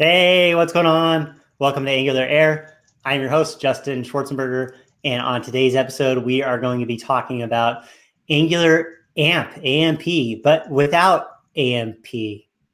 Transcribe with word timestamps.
Hey, 0.00 0.54
what's 0.54 0.72
going 0.72 0.86
on? 0.86 1.40
Welcome 1.58 1.84
to 1.84 1.90
Angular 1.90 2.22
Air. 2.22 2.78
I'm 3.04 3.20
your 3.20 3.30
host, 3.30 3.60
Justin 3.60 4.04
Schwarzenberger. 4.04 4.76
And 5.02 5.20
on 5.20 5.42
today's 5.42 5.74
episode, 5.74 6.24
we 6.24 6.40
are 6.40 6.60
going 6.60 6.78
to 6.78 6.86
be 6.86 6.96
talking 6.96 7.42
about 7.42 7.82
Angular 8.30 8.98
AMP, 9.16 9.58
AMP, 9.64 10.44
but 10.44 10.70
without 10.70 11.26
AMP. 11.56 12.06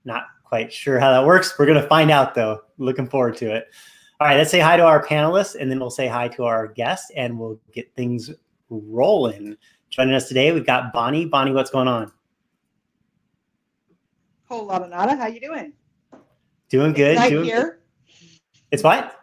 Not 0.05 0.25
quite 0.45 0.71
sure 0.71 1.01
how 1.01 1.13
that 1.13 1.27
works. 1.27 1.59
We're 1.59 1.65
going 1.65 1.81
to 1.81 1.89
find 1.89 2.11
out, 2.11 2.35
though. 2.35 2.60
Looking 2.76 3.08
forward 3.08 3.38
to 3.38 3.54
it. 3.54 3.69
All 4.21 4.27
right, 4.27 4.37
let's 4.37 4.51
say 4.51 4.61
hi 4.61 4.77
to 4.77 4.85
our 4.85 5.03
panelists, 5.03 5.59
and 5.59 5.71
then 5.71 5.81
we'll 5.81 5.88
say 5.88 6.06
hi 6.06 6.29
to 6.29 6.45
our 6.45 6.67
guest, 6.67 7.11
and 7.17 7.38
we'll 7.38 7.59
get 7.72 7.91
things 7.97 8.33
rolling. 8.69 9.56
Joining 9.88 10.13
us 10.13 10.29
today, 10.29 10.53
we've 10.53 10.67
got 10.67 10.93
Bonnie. 10.93 11.25
Bonnie, 11.25 11.53
what's 11.53 11.71
going 11.71 11.88
on? 11.88 12.13
Whole 14.45 14.67
lot 14.67 14.83
of 14.83 14.91
nada. 14.91 15.17
How 15.17 15.29
you 15.29 15.41
doing? 15.41 15.72
Doing 16.69 16.92
good. 16.92 17.12
It's 17.12 17.20
night 17.20 17.30
doing 17.30 17.45
here. 17.45 17.80
It's 18.70 18.83
what? 18.83 19.20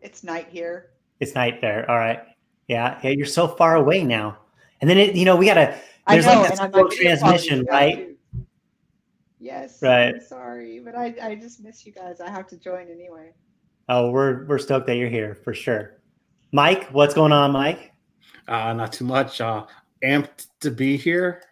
It's 0.00 0.24
night 0.24 0.48
here. 0.50 0.90
It's 1.20 1.34
night 1.34 1.60
there. 1.60 1.88
All 1.90 1.98
right. 1.98 2.20
Yeah. 2.68 2.98
Yeah. 3.02 3.10
You're 3.10 3.26
so 3.26 3.46
far 3.46 3.76
away 3.76 4.02
now. 4.02 4.38
And 4.80 4.88
then 4.88 4.98
it, 4.98 5.14
you 5.14 5.24
know, 5.24 5.36
we 5.36 5.46
gotta. 5.46 5.78
I 6.06 6.14
There's 6.14 6.26
know, 6.26 6.40
like 6.40 6.50
and 6.50 6.58
that 6.58 6.72
slow 6.72 6.82
like, 6.82 6.96
transmission, 6.96 7.66
calling 7.66 7.90
you 7.90 7.96
guys 7.96 7.98
right? 7.98 8.16
Yes. 9.38 9.82
Right. 9.82 10.14
I'm 10.14 10.20
sorry, 10.20 10.80
but 10.80 10.96
I, 10.96 11.14
I 11.22 11.34
just 11.34 11.62
miss 11.62 11.86
you 11.86 11.92
guys. 11.92 12.20
I 12.20 12.30
have 12.30 12.46
to 12.48 12.56
join 12.56 12.88
anyway. 12.88 13.32
Oh, 13.88 14.10
we're 14.10 14.44
we're 14.46 14.58
stoked 14.58 14.86
that 14.86 14.96
you're 14.96 15.08
here 15.08 15.34
for 15.34 15.52
sure. 15.52 16.00
Mike, 16.52 16.88
what's 16.90 17.14
going 17.14 17.32
on, 17.32 17.52
Mike? 17.52 17.92
Uh, 18.48 18.72
not 18.72 18.92
too 18.92 19.04
much. 19.04 19.40
Uh, 19.40 19.66
amped 20.04 20.46
to 20.60 20.70
be 20.70 20.96
here. 20.96 21.42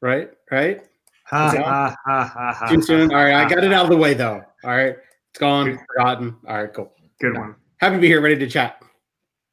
Right, 0.00 0.30
right. 0.50 0.82
Ha 1.30 1.48
Is 1.48 1.54
it 1.54 1.62
ha 1.62 1.96
ha 2.04 2.24
ha 2.24 2.52
ha. 2.52 2.66
Too 2.66 2.82
soon. 2.82 3.12
All 3.12 3.24
right, 3.24 3.34
I 3.34 3.48
got 3.48 3.62
it 3.62 3.72
out 3.72 3.84
of 3.84 3.90
the 3.90 3.96
way 3.96 4.14
though. 4.14 4.42
All 4.64 4.70
right, 4.70 4.96
it's 5.30 5.38
gone, 5.38 5.66
Good. 5.66 5.78
forgotten. 5.86 6.36
All 6.48 6.62
right, 6.62 6.74
cool. 6.74 6.92
Good 7.20 7.36
one. 7.36 7.54
Happy 7.78 7.94
to 7.96 8.00
be 8.00 8.08
here, 8.08 8.20
ready 8.20 8.36
to 8.36 8.48
chat. 8.48 8.82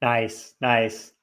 Nice, 0.01 0.55
nice. 0.59 1.13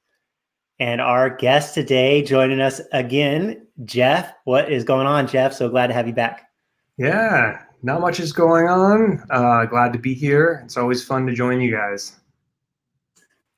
And 0.79 1.01
our 1.01 1.29
guest 1.29 1.73
today 1.73 2.21
joining 2.21 2.61
us 2.61 2.81
again, 2.93 3.67
Jeff. 3.83 4.33
What 4.45 4.71
is 4.71 4.83
going 4.83 5.07
on, 5.07 5.27
Jeff? 5.27 5.53
So 5.53 5.69
glad 5.69 5.87
to 5.87 5.93
have 5.93 6.07
you 6.07 6.13
back. 6.13 6.49
Yeah, 6.97 7.61
not 7.83 8.01
much 8.01 8.19
is 8.19 8.31
going 8.31 8.67
on. 8.67 9.23
Uh, 9.29 9.65
glad 9.65 9.91
to 9.93 9.99
be 9.99 10.13
here. 10.13 10.61
It's 10.63 10.77
always 10.77 11.03
fun 11.03 11.27
to 11.27 11.33
join 11.33 11.59
you 11.59 11.71
guys. 11.71 12.17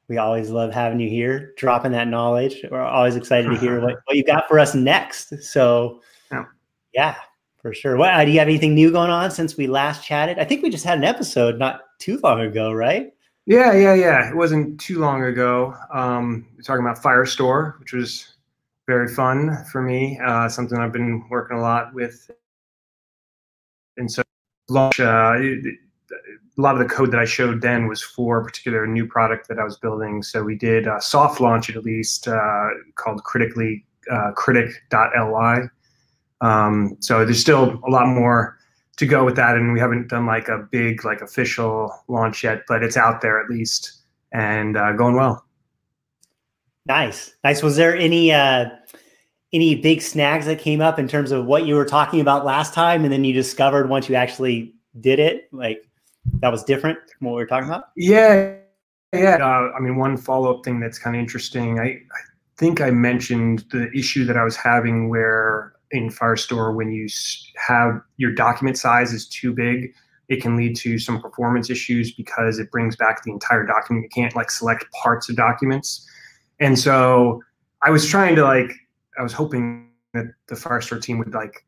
We 0.09 0.17
always 0.17 0.49
love 0.49 0.73
having 0.73 0.99
you 0.99 1.09
here, 1.09 1.53
dropping 1.57 1.91
that 1.91 2.07
knowledge. 2.07 2.63
We're 2.71 2.81
always 2.81 3.15
excited 3.15 3.49
to 3.49 3.57
hear 3.57 3.81
what, 3.83 3.97
what 4.05 4.17
you 4.17 4.23
got 4.23 4.47
for 4.47 4.57
us 4.57 4.73
next. 4.73 5.43
So, 5.43 6.01
Yeah. 6.97 7.15
for 7.61 7.75
sure. 7.75 7.95
What 7.95 8.11
uh, 8.11 8.25
do 8.25 8.31
you 8.31 8.39
have 8.39 8.47
anything 8.47 8.73
new 8.73 8.91
going 8.91 9.11
on 9.11 9.29
since 9.29 9.55
we 9.55 9.67
last 9.67 10.03
chatted? 10.03 10.39
I 10.39 10.45
think 10.45 10.63
we 10.63 10.71
just 10.71 10.83
had 10.83 10.97
an 10.97 11.03
episode 11.03 11.59
not 11.59 11.81
too 11.99 12.19
long 12.23 12.41
ago, 12.41 12.71
right? 12.71 13.13
Yeah, 13.45 13.73
yeah, 13.73 13.93
yeah. 13.93 14.27
It 14.27 14.35
wasn't 14.35 14.79
too 14.79 14.99
long 14.99 15.23
ago. 15.23 15.75
Um, 15.93 16.47
we're 16.55 16.63
talking 16.63 16.83
about 16.83 17.01
Firestore, 17.03 17.79
which 17.79 17.93
was 17.93 18.33
very 18.87 19.07
fun 19.07 19.63
for 19.71 19.83
me. 19.83 20.19
Uh, 20.25 20.49
something 20.49 20.79
I've 20.79 20.91
been 20.91 21.23
working 21.29 21.57
a 21.57 21.61
lot 21.61 21.93
with. 21.93 22.31
And 23.97 24.11
so, 24.11 24.23
launch. 24.67 24.99
Uh, 24.99 25.35
a 25.39 26.61
lot 26.61 26.73
of 26.73 26.79
the 26.79 26.91
code 26.91 27.11
that 27.11 27.19
I 27.19 27.25
showed 27.25 27.61
then 27.61 27.87
was 27.87 28.01
for 28.01 28.39
a 28.39 28.43
particular 28.43 28.87
new 28.87 29.05
product 29.05 29.47
that 29.49 29.59
I 29.59 29.63
was 29.63 29.77
building. 29.77 30.23
So 30.23 30.41
we 30.41 30.55
did 30.55 30.87
uh, 30.87 30.99
soft 30.99 31.39
launch 31.39 31.69
at 31.69 31.83
least, 31.83 32.27
uh, 32.27 32.69
called 32.95 33.23
critically 33.23 33.85
uh, 34.11 34.31
critic.ly. 34.31 35.69
Um, 36.41 36.97
so 36.99 37.25
there's 37.25 37.39
still 37.39 37.79
a 37.85 37.89
lot 37.89 38.07
more 38.07 38.57
to 38.97 39.05
go 39.05 39.23
with 39.23 39.35
that, 39.35 39.55
and 39.55 39.73
we 39.73 39.79
haven't 39.79 40.09
done 40.09 40.25
like 40.25 40.47
a 40.47 40.67
big 40.71 41.05
like 41.05 41.21
official 41.21 41.91
launch 42.07 42.43
yet, 42.43 42.63
but 42.67 42.83
it's 42.83 42.97
out 42.97 43.21
there 43.21 43.39
at 43.39 43.49
least 43.49 43.93
and 44.31 44.77
uh, 44.77 44.93
going 44.93 45.15
well. 45.15 45.45
Nice, 46.85 47.35
nice. 47.43 47.61
Was 47.61 47.75
there 47.75 47.95
any 47.95 48.31
uh, 48.31 48.69
any 49.53 49.75
big 49.75 50.01
snags 50.01 50.45
that 50.45 50.59
came 50.59 50.81
up 50.81 50.99
in 50.99 51.07
terms 51.07 51.31
of 51.31 51.45
what 51.45 51.65
you 51.65 51.75
were 51.75 51.85
talking 51.85 52.21
about 52.21 52.45
last 52.45 52.73
time, 52.73 53.03
and 53.03 53.11
then 53.11 53.23
you 53.23 53.33
discovered 53.33 53.89
once 53.89 54.09
you 54.09 54.15
actually 54.15 54.73
did 54.99 55.19
it, 55.19 55.47
like 55.51 55.87
that 56.39 56.51
was 56.51 56.63
different 56.63 56.97
from 57.17 57.27
what 57.27 57.31
we 57.33 57.43
were 57.43 57.47
talking 57.47 57.69
about? 57.69 57.85
Yeah, 57.95 58.55
yeah. 59.13 59.37
Uh, 59.41 59.71
I 59.75 59.79
mean, 59.79 59.97
one 59.97 60.17
follow 60.17 60.55
up 60.55 60.65
thing 60.65 60.79
that's 60.79 60.99
kind 60.99 61.15
of 61.15 61.19
interesting. 61.19 61.79
I, 61.79 61.85
I 61.85 62.19
think 62.57 62.81
I 62.81 62.89
mentioned 62.89 63.65
the 63.71 63.91
issue 63.91 64.25
that 64.25 64.37
I 64.37 64.43
was 64.43 64.55
having 64.55 65.09
where 65.09 65.73
in 65.91 66.09
Firestore, 66.09 66.75
when 66.75 66.91
you 66.91 67.07
have 67.55 68.01
your 68.17 68.31
document 68.31 68.77
size 68.77 69.13
is 69.13 69.27
too 69.27 69.53
big, 69.53 69.93
it 70.29 70.41
can 70.41 70.57
lead 70.57 70.75
to 70.77 70.99
some 70.99 71.21
performance 71.21 71.69
issues 71.69 72.13
because 72.13 72.59
it 72.59 72.69
brings 72.71 72.95
back 72.95 73.23
the 73.23 73.31
entire 73.31 73.65
document. 73.65 74.03
You 74.03 74.09
can't 74.09 74.35
like 74.35 74.51
select 74.51 74.85
parts 74.91 75.29
of 75.29 75.35
documents. 75.35 76.05
And 76.59 76.77
so 76.77 77.41
I 77.81 77.91
was 77.91 78.07
trying 78.07 78.35
to 78.35 78.43
like, 78.43 78.71
I 79.17 79.23
was 79.23 79.33
hoping 79.33 79.89
that 80.13 80.25
the 80.47 80.55
Firestore 80.55 81.01
team 81.01 81.17
would 81.19 81.33
like 81.33 81.65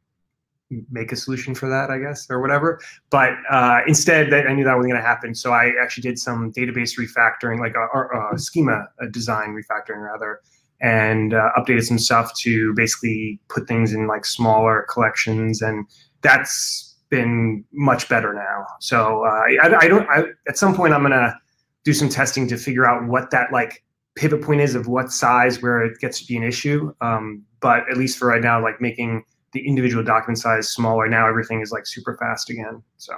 make 0.91 1.11
a 1.11 1.15
solution 1.15 1.55
for 1.55 1.67
that, 1.69 1.89
I 1.89 1.97
guess, 1.97 2.29
or 2.29 2.41
whatever. 2.41 2.79
But 3.09 3.31
uh, 3.49 3.79
instead, 3.87 4.33
I 4.33 4.53
knew 4.53 4.63
that 4.63 4.75
wasn't 4.75 4.91
going 4.91 5.01
to 5.01 5.07
happen. 5.07 5.33
So 5.33 5.51
I 5.51 5.71
actually 5.81 6.03
did 6.03 6.19
some 6.19 6.51
database 6.51 6.97
refactoring, 6.99 7.59
like 7.59 7.75
a, 7.75 7.87
or, 7.93 8.31
a 8.33 8.37
schema 8.37 8.87
a 8.99 9.07
design 9.07 9.49
refactoring 9.49 10.03
rather, 10.03 10.41
and 10.81 11.33
uh, 11.33 11.49
updated 11.57 11.83
some 11.83 11.99
stuff 11.99 12.33
to 12.39 12.73
basically 12.73 13.39
put 13.49 13.67
things 13.67 13.93
in 13.93 14.07
like 14.07 14.25
smaller 14.25 14.85
collections, 14.89 15.61
and 15.61 15.85
that's 16.21 16.97
been 17.09 17.63
much 17.73 18.07
better 18.07 18.33
now. 18.33 18.65
So 18.79 19.25
uh, 19.25 19.63
I, 19.63 19.77
I 19.81 19.87
don't. 19.87 20.07
I, 20.09 20.23
at 20.47 20.57
some 20.57 20.75
point, 20.75 20.93
I'm 20.93 21.01
gonna 21.01 21.37
do 21.83 21.93
some 21.93 22.09
testing 22.09 22.47
to 22.47 22.57
figure 22.57 22.85
out 22.85 23.07
what 23.07 23.31
that 23.31 23.51
like 23.51 23.83
pivot 24.15 24.41
point 24.41 24.61
is 24.61 24.75
of 24.75 24.87
what 24.87 25.11
size 25.11 25.61
where 25.61 25.81
it 25.81 25.97
gets 25.99 26.19
to 26.19 26.25
be 26.27 26.37
an 26.37 26.43
issue. 26.43 26.93
Um, 27.01 27.43
but 27.61 27.89
at 27.89 27.97
least 27.97 28.17
for 28.17 28.27
right 28.27 28.41
now, 28.41 28.61
like 28.61 28.81
making 28.81 29.23
the 29.53 29.65
individual 29.67 30.03
document 30.03 30.37
size 30.37 30.69
smaller. 30.69 31.07
Now 31.07 31.27
everything 31.27 31.61
is 31.61 31.71
like 31.71 31.87
super 31.87 32.17
fast 32.17 32.49
again. 32.49 32.83
So 32.97 33.13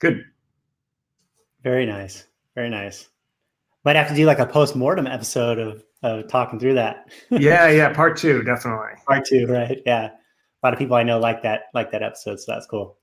good. 0.00 0.24
Very 1.62 1.86
nice, 1.86 2.26
very 2.54 2.70
nice. 2.70 3.08
Might 3.84 3.96
have 3.96 4.08
to 4.08 4.14
do 4.14 4.26
like 4.26 4.38
a 4.38 4.46
post 4.46 4.76
mortem 4.76 5.06
episode 5.06 5.58
of 5.58 5.82
of 6.02 6.28
talking 6.28 6.58
through 6.58 6.74
that. 6.74 7.10
yeah, 7.30 7.68
yeah. 7.68 7.92
Part 7.94 8.16
two, 8.16 8.42
definitely. 8.42 8.92
Part 9.06 9.24
two, 9.26 9.46
right? 9.46 9.80
Yeah. 9.84 10.06
A 10.06 10.66
lot 10.66 10.72
of 10.72 10.78
people 10.78 10.96
I 10.96 11.02
know 11.02 11.18
like 11.18 11.42
that, 11.42 11.64
like 11.74 11.90
that 11.92 12.02
episode, 12.02 12.40
so 12.40 12.52
that's 12.52 12.66
cool. 12.66 12.98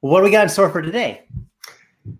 What 0.00 0.20
do 0.20 0.24
we 0.24 0.30
got 0.30 0.44
in 0.44 0.48
store 0.48 0.70
for 0.70 0.80
today? 0.80 1.26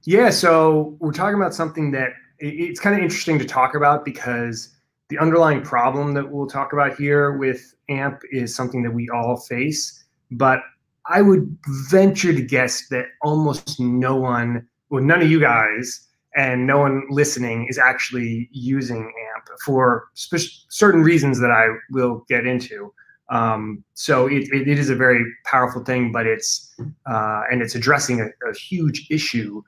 Yeah, 0.04 0.30
so 0.30 0.96
we're 0.98 1.12
talking 1.12 1.36
about 1.36 1.54
something 1.54 1.92
that 1.92 2.10
it's 2.40 2.80
kind 2.80 2.96
of 2.96 3.02
interesting 3.02 3.38
to 3.38 3.44
talk 3.44 3.74
about 3.74 4.04
because 4.04 4.76
the 5.08 5.18
underlying 5.18 5.62
problem 5.62 6.12
that 6.14 6.30
we'll 6.30 6.46
talk 6.46 6.72
about 6.72 6.96
here 6.96 7.36
with 7.36 7.74
AMP 7.88 8.20
is 8.30 8.54
something 8.54 8.82
that 8.82 8.90
we 8.90 9.08
all 9.10 9.36
face. 9.36 10.04
But 10.32 10.60
I 11.06 11.22
would 11.22 11.56
venture 11.88 12.32
to 12.32 12.42
guess 12.42 12.88
that 12.88 13.06
almost 13.22 13.80
no 13.80 14.16
one, 14.16 14.66
well, 14.90 15.02
none 15.02 15.22
of 15.22 15.30
you 15.30 15.40
guys, 15.40 16.07
and 16.36 16.66
no 16.66 16.78
one 16.78 17.04
listening 17.10 17.66
is 17.68 17.78
actually 17.78 18.48
using 18.52 19.12
AMP 19.36 19.48
for 19.64 20.08
certain 20.14 21.02
reasons 21.02 21.40
that 21.40 21.50
I 21.50 21.66
will 21.90 22.24
get 22.28 22.46
into. 22.46 22.92
Um, 23.30 23.84
so 23.94 24.26
it, 24.26 24.44
it, 24.52 24.68
it 24.68 24.78
is 24.78 24.88
a 24.88 24.96
very 24.96 25.24
powerful 25.44 25.84
thing, 25.84 26.12
but 26.12 26.26
it's 26.26 26.74
uh, 27.06 27.42
and 27.50 27.60
it's 27.60 27.74
addressing 27.74 28.20
a, 28.20 28.26
a 28.48 28.54
huge 28.54 29.06
issue, 29.10 29.62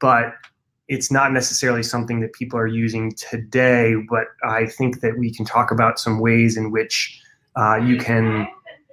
but 0.00 0.34
it's 0.88 1.10
not 1.10 1.32
necessarily 1.32 1.82
something 1.82 2.20
that 2.20 2.32
people 2.32 2.58
are 2.58 2.66
using 2.66 3.12
today. 3.12 3.94
But 4.08 4.26
I 4.44 4.66
think 4.66 5.00
that 5.00 5.16
we 5.16 5.32
can 5.32 5.46
talk 5.46 5.70
about 5.70 5.98
some 5.98 6.18
ways 6.18 6.56
in 6.56 6.72
which 6.72 7.22
uh, 7.56 7.76
you 7.76 7.96
can 7.96 8.46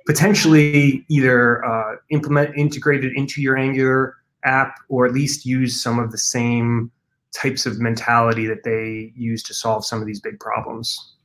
potentially 0.05 1.05
either 1.09 1.65
uh, 1.65 1.95
implement 2.09 2.55
integrate 2.55 3.03
it 3.03 3.11
into 3.15 3.41
your 3.41 3.57
Angular 3.57 4.15
app, 4.45 4.77
or 4.87 5.05
at 5.05 5.11
least 5.11 5.45
use 5.45 5.81
some 5.81 5.99
of 5.99 6.11
the 6.11 6.17
same 6.17 6.91
types 7.33 7.65
of 7.65 7.79
mentality 7.79 8.45
that 8.47 8.63
they 8.63 9.11
use 9.15 9.43
to 9.43 9.53
solve 9.53 9.85
some 9.85 9.99
of 9.99 10.07
these 10.07 10.19
big 10.19 10.39
problems. 10.39 11.15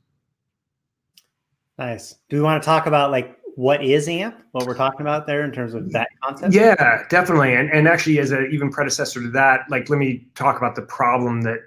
Nice. 1.77 2.15
Do 2.29 2.37
we 2.37 2.43
want 2.43 2.61
to 2.61 2.65
talk 2.65 2.85
about 2.85 3.11
like 3.11 3.37
what 3.55 3.83
is 3.83 4.07
AMP? 4.07 4.35
What 4.51 4.65
we're 4.65 4.75
talking 4.75 5.01
about 5.01 5.27
there 5.27 5.43
in 5.43 5.51
terms 5.51 5.73
of 5.73 5.91
that 5.91 6.07
concept? 6.23 6.53
Yeah, 6.53 7.03
definitely. 7.09 7.53
And 7.55 7.69
and 7.71 7.87
actually, 7.87 8.19
as 8.19 8.31
an 8.31 8.49
even 8.51 8.69
predecessor 8.69 9.21
to 9.21 9.29
that, 9.31 9.61
like 9.69 9.89
let 9.89 9.99
me 9.99 10.27
talk 10.35 10.57
about 10.57 10.75
the 10.75 10.83
problem 10.83 11.41
that 11.41 11.59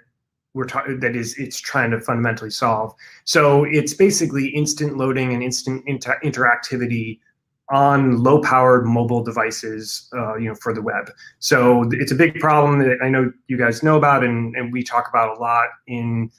we're 0.55 0.65
talking 0.65 1.01
that 1.01 1.15
is 1.15 1.37
it's 1.39 1.61
trying 1.61 1.91
to 1.91 2.01
fundamentally 2.01 2.51
solve. 2.51 2.95
So 3.25 3.65
it's 3.65 3.95
basically 3.95 4.49
instant 4.49 4.97
loading 4.97 5.33
and 5.33 5.43
instant 5.43 5.85
inter- 5.87 6.19
interactivity 6.25 7.21
on 7.71 8.23
low-powered 8.23 8.87
mobile 8.87 9.23
devices, 9.23 10.09
uh, 10.17 10.37
you 10.37 10.49
know, 10.49 10.55
for 10.55 10.73
the 10.73 10.83
web. 10.83 11.11
So 11.41 11.89
it's 11.93 12.13
a 12.13 12.15
big 12.15 12.39
problem 12.39 12.79
that 12.81 12.99
I 13.03 13.09
know 13.09 13.33
you 13.49 13.59
guys 13.59 13.83
know 13.83 13.97
about, 13.97 14.25
and 14.25 14.55
and 14.57 14.73
we 14.73 14.83
talk 14.83 15.09
about 15.09 15.37
a 15.37 15.41
lot 15.41 15.69
in 15.87 16.31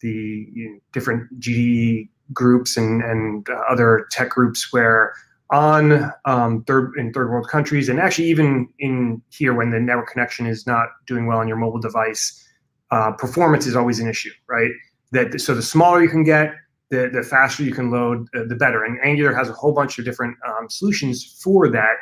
the 0.00 0.48
you 0.52 0.70
know, 0.70 0.78
different 0.92 1.40
GDE 1.40 2.08
groups 2.32 2.76
and 2.76 3.02
and 3.02 3.48
uh, 3.48 3.62
other 3.68 4.06
tech 4.10 4.30
groups 4.30 4.72
where 4.72 5.14
on 5.50 6.12
um, 6.24 6.64
third 6.64 6.92
in 6.98 7.12
third 7.12 7.30
world 7.30 7.48
countries, 7.48 7.88
and 7.88 8.00
actually 8.00 8.28
even 8.28 8.68
in 8.78 9.22
here 9.30 9.54
when 9.54 9.70
the 9.70 9.80
network 9.80 10.08
connection 10.08 10.46
is 10.46 10.66
not 10.66 10.88
doing 11.06 11.26
well 11.26 11.38
on 11.38 11.48
your 11.48 11.56
mobile 11.56 11.80
device, 11.80 12.46
uh, 12.90 13.12
performance 13.12 13.66
is 13.66 13.76
always 13.76 14.00
an 14.00 14.08
issue, 14.08 14.32
right? 14.48 14.70
That 15.12 15.40
so 15.40 15.54
the 15.54 15.62
smaller 15.62 16.02
you 16.02 16.08
can 16.08 16.24
get, 16.24 16.54
the 16.94 17.10
the 17.12 17.22
faster 17.22 17.62
you 17.62 17.72
can 17.72 17.90
load, 17.90 18.28
uh, 18.34 18.44
the 18.46 18.54
better. 18.54 18.84
And 18.84 18.98
Angular 19.02 19.34
has 19.34 19.48
a 19.48 19.52
whole 19.52 19.72
bunch 19.72 19.98
of 19.98 20.04
different 20.04 20.36
um, 20.46 20.68
solutions 20.68 21.40
for 21.42 21.68
that. 21.68 21.96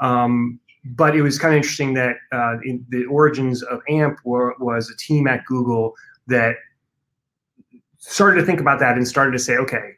Um, 0.00 0.60
but 0.84 1.16
it 1.16 1.22
was 1.22 1.38
kind 1.38 1.54
of 1.54 1.56
interesting 1.56 1.94
that 1.94 2.16
uh, 2.30 2.56
the 2.90 3.06
origins 3.06 3.62
of 3.62 3.80
AMP 3.88 4.18
were, 4.24 4.54
was 4.58 4.90
a 4.90 4.96
team 4.96 5.26
at 5.26 5.44
Google 5.46 5.94
that 6.26 6.56
started 7.98 8.40
to 8.40 8.46
think 8.46 8.60
about 8.60 8.80
that 8.80 8.96
and 8.96 9.08
started 9.08 9.32
to 9.32 9.38
say, 9.38 9.56
okay, 9.56 9.92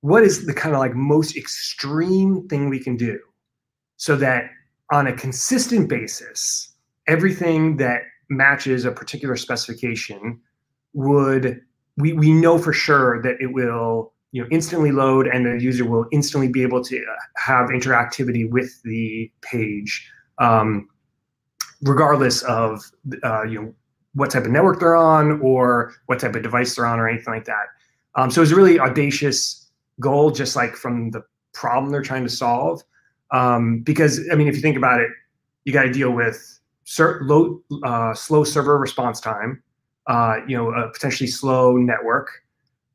what 0.00 0.24
is 0.24 0.46
the 0.46 0.54
kind 0.54 0.74
of 0.74 0.80
like 0.80 0.94
most 0.94 1.36
extreme 1.36 2.48
thing 2.48 2.68
we 2.68 2.80
can 2.80 2.96
do 2.96 3.20
so 3.96 4.16
that 4.16 4.50
on 4.92 5.06
a 5.06 5.12
consistent 5.12 5.88
basis, 5.88 6.72
everything 7.06 7.76
that 7.76 8.02
matches 8.28 8.84
a 8.84 8.90
particular 8.90 9.36
specification 9.36 10.40
would 10.92 11.60
we, 11.96 12.12
we 12.12 12.32
know 12.32 12.58
for 12.58 12.72
sure 12.72 13.22
that 13.22 13.36
it 13.40 13.52
will 13.52 14.12
you 14.32 14.42
know 14.42 14.48
instantly 14.50 14.92
load 14.92 15.26
and 15.26 15.46
the 15.46 15.62
user 15.62 15.84
will 15.84 16.06
instantly 16.12 16.48
be 16.48 16.62
able 16.62 16.82
to 16.84 17.04
have 17.36 17.68
interactivity 17.68 18.48
with 18.50 18.82
the 18.82 19.30
page 19.42 20.10
um, 20.38 20.88
regardless 21.82 22.42
of 22.42 22.82
uh, 23.24 23.42
you 23.44 23.60
know 23.60 23.74
what 24.16 24.30
type 24.30 24.44
of 24.44 24.50
network 24.50 24.80
they're 24.80 24.96
on 24.96 25.40
or 25.42 25.92
what 26.06 26.18
type 26.18 26.34
of 26.34 26.42
device 26.42 26.74
they're 26.74 26.86
on 26.86 26.98
or 26.98 27.06
anything 27.06 27.34
like 27.34 27.44
that. 27.44 27.66
Um, 28.14 28.30
so 28.30 28.40
it's 28.40 28.50
a 28.50 28.56
really 28.56 28.80
audacious 28.80 29.70
goal, 30.00 30.30
just 30.30 30.56
like 30.56 30.74
from 30.74 31.10
the 31.10 31.22
problem 31.52 31.92
they're 31.92 32.02
trying 32.02 32.24
to 32.24 32.30
solve. 32.30 32.82
Um, 33.30 33.80
because 33.80 34.20
I 34.32 34.34
mean, 34.34 34.48
if 34.48 34.56
you 34.56 34.62
think 34.62 34.78
about 34.78 35.00
it, 35.00 35.10
you 35.64 35.72
got 35.72 35.82
to 35.82 35.92
deal 35.92 36.12
with 36.12 36.58
low, 36.98 37.60
uh, 37.84 38.14
slow 38.14 38.42
server 38.42 38.78
response 38.78 39.20
time, 39.20 39.62
uh, 40.06 40.36
you 40.46 40.56
know, 40.56 40.70
a 40.72 40.90
potentially 40.90 41.26
slow 41.26 41.76
network, 41.76 42.30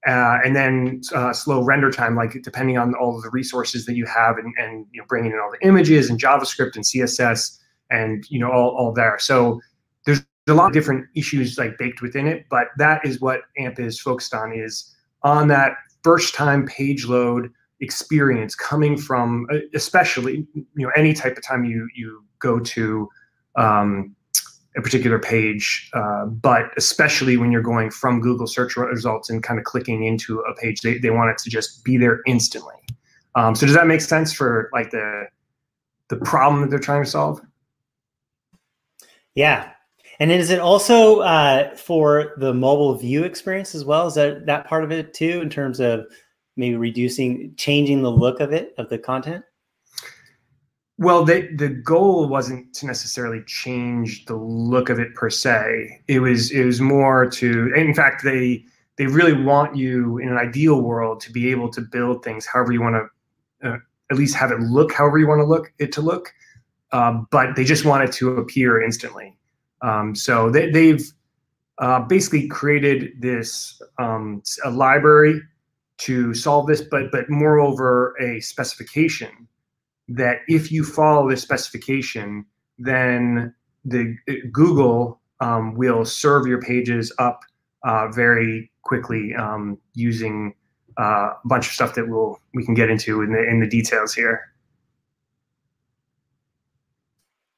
uh, 0.07 0.39
and 0.43 0.55
then 0.55 1.01
uh, 1.13 1.33
slow 1.33 1.63
render 1.63 1.91
time, 1.91 2.15
like 2.15 2.41
depending 2.41 2.77
on 2.77 2.93
all 2.95 3.15
of 3.15 3.23
the 3.23 3.29
resources 3.29 3.85
that 3.85 3.95
you 3.95 4.05
have, 4.05 4.37
and, 4.37 4.53
and 4.57 4.85
you 4.91 5.01
know, 5.01 5.05
bringing 5.07 5.31
in 5.31 5.39
all 5.39 5.51
the 5.51 5.67
images 5.67 6.09
and 6.09 6.19
JavaScript 6.19 6.75
and 6.75 6.83
CSS, 6.83 7.57
and 7.89 8.25
you 8.29 8.39
know, 8.39 8.51
all 8.51 8.75
all 8.77 8.93
there. 8.93 9.17
So 9.19 9.59
there's 10.05 10.25
a 10.47 10.53
lot 10.53 10.67
of 10.67 10.73
different 10.73 11.05
issues 11.15 11.57
like 11.57 11.77
baked 11.77 12.01
within 12.01 12.27
it, 12.27 12.45
but 12.49 12.67
that 12.77 13.05
is 13.05 13.21
what 13.21 13.41
AMP 13.57 13.79
is 13.79 13.99
focused 13.99 14.33
on 14.33 14.53
is 14.53 14.95
on 15.23 15.47
that 15.49 15.73
first 16.03 16.33
time 16.33 16.65
page 16.65 17.05
load 17.05 17.51
experience 17.81 18.55
coming 18.55 18.95
from 18.95 19.47
especially 19.73 20.47
you 20.53 20.85
know 20.85 20.91
any 20.95 21.13
type 21.13 21.35
of 21.35 21.43
time 21.43 21.65
you 21.65 21.87
you 21.95 22.23
go 22.39 22.59
to 22.59 23.09
um, 23.55 24.15
a 24.77 24.81
particular 24.81 25.19
page, 25.19 25.89
uh, 25.93 26.25
but 26.25 26.71
especially 26.77 27.37
when 27.37 27.51
you're 27.51 27.61
going 27.61 27.91
from 27.91 28.21
Google 28.21 28.47
search 28.47 28.77
results 28.77 29.29
and 29.29 29.43
kind 29.43 29.59
of 29.59 29.65
clicking 29.65 30.03
into 30.03 30.39
a 30.39 30.55
page, 30.55 30.81
they, 30.81 30.97
they 30.97 31.09
want 31.09 31.29
it 31.29 31.37
to 31.39 31.49
just 31.49 31.83
be 31.83 31.97
there 31.97 32.21
instantly. 32.25 32.75
Um, 33.35 33.55
so 33.55 33.65
does 33.65 33.75
that 33.75 33.87
make 33.87 34.01
sense 34.01 34.33
for 34.33 34.69
like 34.73 34.91
the 34.91 35.27
the 36.09 36.17
problem 36.17 36.61
that 36.61 36.69
they're 36.69 36.79
trying 36.79 37.03
to 37.03 37.09
solve? 37.09 37.41
Yeah, 39.33 39.71
and 40.19 40.31
is 40.31 40.51
it 40.51 40.59
also 40.59 41.21
uh, 41.21 41.75
for 41.75 42.33
the 42.37 42.53
mobile 42.53 42.95
view 42.95 43.23
experience 43.23 43.73
as 43.73 43.83
well? 43.83 44.07
Is 44.07 44.13
that 44.15 44.45
that 44.45 44.67
part 44.67 44.83
of 44.83 44.91
it 44.91 45.13
too, 45.13 45.41
in 45.41 45.49
terms 45.49 45.79
of 45.79 46.05
maybe 46.55 46.75
reducing, 46.75 47.53
changing 47.57 48.03
the 48.03 48.11
look 48.11 48.39
of 48.39 48.53
it 48.53 48.73
of 48.77 48.89
the 48.89 48.97
content? 48.97 49.43
Well, 51.01 51.25
the 51.25 51.49
the 51.55 51.69
goal 51.69 52.27
wasn't 52.27 52.75
to 52.75 52.85
necessarily 52.85 53.41
change 53.47 54.25
the 54.25 54.35
look 54.35 54.87
of 54.87 54.99
it 54.99 55.15
per 55.15 55.31
se. 55.31 55.99
It 56.07 56.19
was 56.19 56.51
it 56.51 56.63
was 56.63 56.79
more 56.79 57.27
to, 57.27 57.73
in 57.73 57.95
fact, 57.95 58.23
they 58.23 58.63
they 58.97 59.07
really 59.07 59.33
want 59.33 59.75
you 59.75 60.19
in 60.19 60.29
an 60.29 60.37
ideal 60.37 60.83
world 60.83 61.19
to 61.21 61.31
be 61.31 61.49
able 61.49 61.69
to 61.69 61.81
build 61.81 62.23
things 62.23 62.45
however 62.45 62.71
you 62.71 62.81
want 62.81 62.97
to, 63.63 63.67
uh, 63.67 63.77
at 64.11 64.17
least 64.17 64.35
have 64.35 64.51
it 64.51 64.59
look 64.59 64.93
however 64.93 65.17
you 65.17 65.27
want 65.27 65.39
to 65.39 65.45
look 65.45 65.73
it 65.79 65.91
to 65.93 66.01
look. 66.01 66.31
Uh, 66.91 67.23
but 67.31 67.55
they 67.55 67.63
just 67.63 67.83
want 67.83 68.03
it 68.03 68.11
to 68.11 68.33
appear 68.33 68.79
instantly. 68.79 69.35
Um, 69.81 70.13
so 70.13 70.51
they, 70.51 70.89
have 70.89 71.01
uh, 71.79 72.01
basically 72.01 72.47
created 72.47 73.13
this 73.19 73.81
um, 73.97 74.43
a 74.63 74.69
library 74.69 75.41
to 75.97 76.35
solve 76.35 76.67
this, 76.67 76.81
but 76.81 77.11
but 77.11 77.27
moreover 77.27 78.13
a 78.21 78.39
specification 78.41 79.47
that 80.15 80.39
if 80.47 80.71
you 80.71 80.83
follow 80.83 81.29
this 81.29 81.41
specification, 81.41 82.45
then 82.77 83.53
the 83.85 84.15
Google 84.51 85.19
um, 85.39 85.75
will 85.75 86.05
serve 86.05 86.45
your 86.47 86.61
pages 86.61 87.11
up 87.17 87.41
uh, 87.83 88.07
very 88.09 88.71
quickly 88.83 89.33
um, 89.35 89.77
using 89.93 90.53
uh, 90.99 91.31
a 91.33 91.39
bunch 91.45 91.67
of 91.67 91.73
stuff 91.73 91.95
that 91.95 92.07
we'll 92.07 92.39
we 92.53 92.65
can 92.65 92.73
get 92.73 92.89
into 92.89 93.21
in 93.21 93.31
the 93.31 93.43
in 93.43 93.59
the 93.59 93.67
details 93.67 94.13
here. 94.13 94.51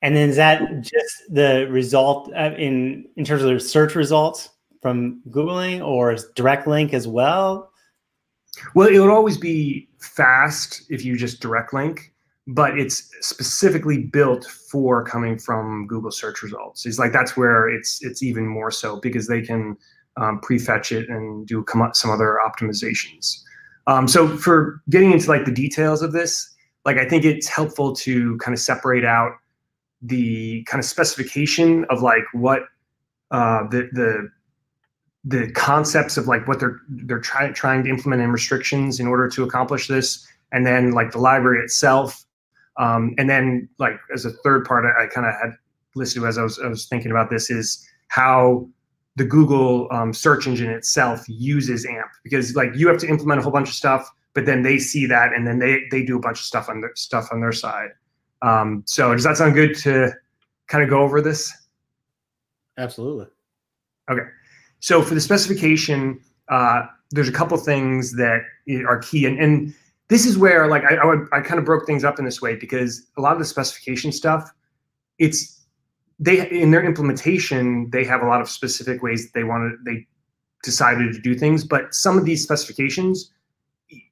And 0.01 0.15
then 0.15 0.29
is 0.29 0.35
that 0.35 0.81
just 0.81 1.23
the 1.29 1.67
result 1.69 2.31
uh, 2.35 2.51
in 2.57 3.06
in 3.15 3.25
terms 3.25 3.41
of 3.44 3.49
the 3.49 3.59
search 3.59 3.95
results 3.95 4.49
from 4.81 5.21
Googling, 5.29 5.85
or 5.85 6.11
is 6.11 6.25
direct 6.35 6.67
link 6.67 6.94
as 6.94 7.07
well? 7.07 7.71
Well, 8.75 8.88
it 8.88 8.99
would 8.99 9.09
always 9.09 9.38
be 9.38 9.89
fast 9.99 10.83
if 10.89 11.03
you 11.03 11.17
just 11.17 11.39
direct 11.39 11.73
link, 11.73 12.12
but 12.48 12.78
it's 12.78 13.10
specifically 13.22 14.00
built 14.00 14.45
for 14.45 15.04
coming 15.04 15.38
from 15.40 15.88
Google 15.88 16.12
search 16.12 16.44
results. 16.44 16.86
It's 16.86 17.00
like 17.00 17.13
that's 17.13 17.38
where 17.38 17.69
it's 17.69 18.04
it's 18.04 18.22
even 18.22 18.45
more 18.45 18.72
so 18.72 19.00
because 19.00 19.28
they 19.28 19.42
can 19.42 19.78
um, 20.18 20.42
prefetch 20.42 20.92
it 20.92 21.10
and 21.10 21.48
do 21.48 21.66
some 21.94 22.12
other 22.12 22.40
optimizations. 22.45 23.42
Um, 23.88 24.07
so 24.07 24.38
for 24.38 24.81
getting 24.90 25.12
into 25.12 25.30
like 25.30 25.45
the 25.45 25.51
details 25.51 26.01
of 26.01 26.12
this, 26.12 26.54
like 26.86 26.98
I 26.98 27.07
think 27.07 27.25
it's 27.25 27.48
helpful 27.48 27.94
to 27.95 28.38
kind 28.38 28.54
of 28.54 28.60
separate 28.60 29.06
out 29.06 29.31
the 30.01 30.63
kind 30.66 30.80
of 30.80 30.86
specification 30.86 31.86
of 31.90 32.01
like 32.01 32.24
what 32.34 32.63
uh, 33.31 33.63
the 33.69 33.90
the 33.94 34.30
the 35.25 35.51
concepts 35.54 36.18
of 36.18 36.28
like 36.28 36.45
what 36.48 36.60
they're 36.60 36.81
they're 36.90 37.19
trying 37.19 37.54
trying 37.54 37.84
to 37.84 37.90
implement 37.90 38.22
in 38.22 38.31
restrictions 38.31 39.00
in 39.00 39.07
order 39.07 39.30
to 39.30 39.44
accomplish 39.44 39.88
this, 39.88 40.28
and 40.51 40.66
then 40.66 40.92
like 40.92 41.12
the 41.12 41.19
library 41.19 41.63
itself, 41.63 42.25
um, 42.77 43.13
and 43.17 43.29
then 43.29 43.69
like 43.79 43.99
as 44.13 44.25
a 44.25 44.31
third 44.31 44.65
part, 44.65 44.85
I, 44.85 45.03
I 45.03 45.07
kind 45.07 45.27
of 45.27 45.33
had 45.33 45.51
listed 45.95 46.23
as 46.23 46.37
I 46.37 46.44
was 46.44 46.59
I 46.59 46.68
was 46.68 46.85
thinking 46.85 47.11
about 47.11 47.30
this 47.30 47.49
is 47.49 47.87
how 48.07 48.68
the 49.15 49.23
Google 49.23 49.87
um, 49.92 50.13
search 50.13 50.47
engine 50.47 50.69
itself 50.71 51.23
uses 51.27 51.85
AMP 51.85 52.09
because 52.23 52.56
like 52.56 52.69
you 52.75 52.87
have 52.87 52.97
to 52.99 53.07
implement 53.07 53.39
a 53.39 53.44
whole 53.44 53.51
bunch 53.51 53.69
of 53.69 53.75
stuff, 53.75 54.09
but 54.33 54.45
then 54.45 54.63
they 54.63 54.80
see 54.80 55.06
that 55.06 55.33
and 55.33 55.45
then 55.47 55.59
they 55.59 55.83
they 55.92 56.03
do 56.03 56.18
a 56.18 56.19
bunch 56.19 56.39
of 56.39 56.45
stuff 56.45 56.69
on 56.69 56.81
their 56.81 56.95
stuff 56.95 57.30
on 57.31 57.42
their 57.42 57.51
side. 57.51 57.89
Um, 58.42 58.83
so 58.85 59.13
does 59.13 59.23
that 59.23 59.37
sound 59.37 59.53
good 59.53 59.75
to 59.80 60.11
kind 60.68 60.83
of 60.83 60.89
go 60.89 61.01
over 61.01 61.21
this? 61.21 61.53
Absolutely. 62.77 63.27
Okay. 64.09 64.23
So 64.80 65.01
for 65.01 65.13
the 65.13 65.21
specification, 65.21 66.19
uh, 66.49 66.87
there's 67.11 67.30
a 67.30 67.31
couple 67.31 67.56
things 67.57 68.13
that 68.13 68.42
are 68.85 68.99
key, 68.99 69.25
and, 69.25 69.39
and 69.39 69.73
this 70.10 70.26
is 70.26 70.38
where 70.38 70.68
like 70.68 70.83
I, 70.83 70.95
I, 70.95 71.38
I 71.38 71.42
kind 71.42 71.60
of 71.60 71.66
broke 71.66 71.86
things 71.86 72.04
up 72.04 72.19
in 72.19 72.26
this 72.26 72.42
way 72.42 72.56
because 72.56 73.07
a 73.18 73.22
lot 73.22 73.33
of 73.33 73.40
the 73.40 73.45
specification 73.45 74.12
stuff, 74.12 74.50
it's 75.19 75.62
they 76.19 76.50
in 76.50 76.72
their 76.72 76.83
implementation 76.83 77.90
they 77.92 78.04
have 78.04 78.22
a 78.22 78.26
lot 78.26 78.42
of 78.42 78.50
specific 78.50 79.02
ways 79.02 79.26
that 79.26 79.33
they 79.33 79.44
wanted 79.44 79.74
they 79.86 80.06
decided 80.64 81.14
to 81.14 81.19
do 81.19 81.36
things, 81.36 81.64
but 81.64 81.94
some 81.94 82.18
of 82.18 82.26
these 82.26 82.42
specifications, 82.42 83.31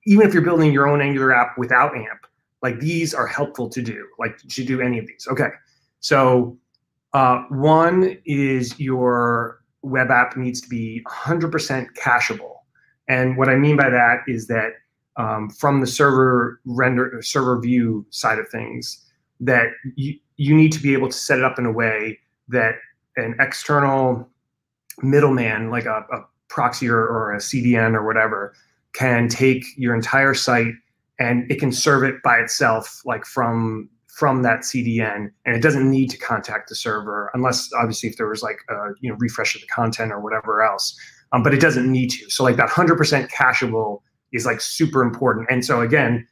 even 0.05 0.27
if 0.27 0.33
you're 0.33 0.43
building 0.43 0.71
your 0.71 0.87
own 0.87 1.01
Angular 1.01 1.33
app 1.33 1.57
without 1.57 1.95
AMP, 1.95 2.27
like 2.61 2.79
these 2.79 3.13
are 3.13 3.25
helpful 3.25 3.69
to 3.69 3.81
do, 3.81 4.05
like 4.19 4.37
to 4.37 4.63
do 4.63 4.81
any 4.81 4.99
of 4.99 5.07
these. 5.07 5.27
Okay. 5.31 5.47
So 6.01 6.57
uh, 7.13 7.43
one 7.49 8.17
is 8.25 8.79
your 8.79 9.63
web 9.81 10.11
app 10.11 10.37
needs 10.37 10.61
to 10.61 10.69
be 10.69 11.01
100% 11.07 11.87
cacheable. 11.97 12.57
And 13.07 13.35
what 13.37 13.49
I 13.49 13.55
mean 13.55 13.77
by 13.77 13.89
that 13.89 14.19
is 14.27 14.47
that 14.47 14.73
um, 15.17 15.49
from 15.49 15.81
the 15.81 15.87
server 15.87 16.59
render 16.65 17.21
server 17.21 17.59
view 17.59 18.05
side 18.09 18.39
of 18.39 18.47
things, 18.49 19.05
that 19.39 19.67
you, 19.95 20.17
you 20.37 20.55
need 20.55 20.71
to 20.71 20.81
be 20.81 20.93
able 20.93 21.07
to 21.07 21.17
set 21.17 21.37
it 21.37 21.43
up 21.43 21.59
in 21.59 21.65
a 21.65 21.71
way 21.71 22.19
that 22.47 22.75
an 23.17 23.35
external 23.39 24.27
middleman, 25.01 25.69
like 25.69 25.85
a, 25.85 26.05
a 26.11 26.25
proxy 26.47 26.87
or, 26.87 26.99
or 26.99 27.33
a 27.33 27.37
CDN 27.37 27.93
or 27.93 28.05
whatever, 28.05 28.53
can 28.93 29.27
take 29.27 29.63
your 29.77 29.95
entire 29.95 30.33
site 30.33 30.73
and 31.19 31.49
it 31.51 31.59
can 31.59 31.71
serve 31.71 32.03
it 32.03 32.15
by 32.23 32.37
itself, 32.37 33.01
like 33.05 33.25
from 33.25 33.89
from 34.07 34.41
that 34.43 34.59
CDN, 34.59 35.31
and 35.45 35.55
it 35.55 35.61
doesn't 35.61 35.89
need 35.89 36.09
to 36.09 36.17
contact 36.17 36.67
the 36.67 36.75
server 36.75 37.31
unless 37.33 37.71
obviously 37.79 38.09
if 38.09 38.17
there 38.17 38.27
was 38.27 38.43
like 38.43 38.59
a 38.69 38.89
you 38.99 39.09
know 39.09 39.15
refresh 39.19 39.55
of 39.55 39.61
the 39.61 39.67
content 39.67 40.11
or 40.11 40.19
whatever 40.19 40.61
else. 40.61 40.97
Um, 41.33 41.43
but 41.43 41.53
it 41.53 41.61
doesn't 41.61 41.89
need 41.89 42.09
to. 42.09 42.29
So 42.29 42.43
like 42.43 42.57
that 42.57 42.69
100% 42.69 43.29
cacheable 43.29 44.01
is 44.33 44.45
like 44.45 44.61
super 44.61 45.01
important. 45.01 45.47
And 45.49 45.65
so 45.65 45.81
again, 45.81 46.27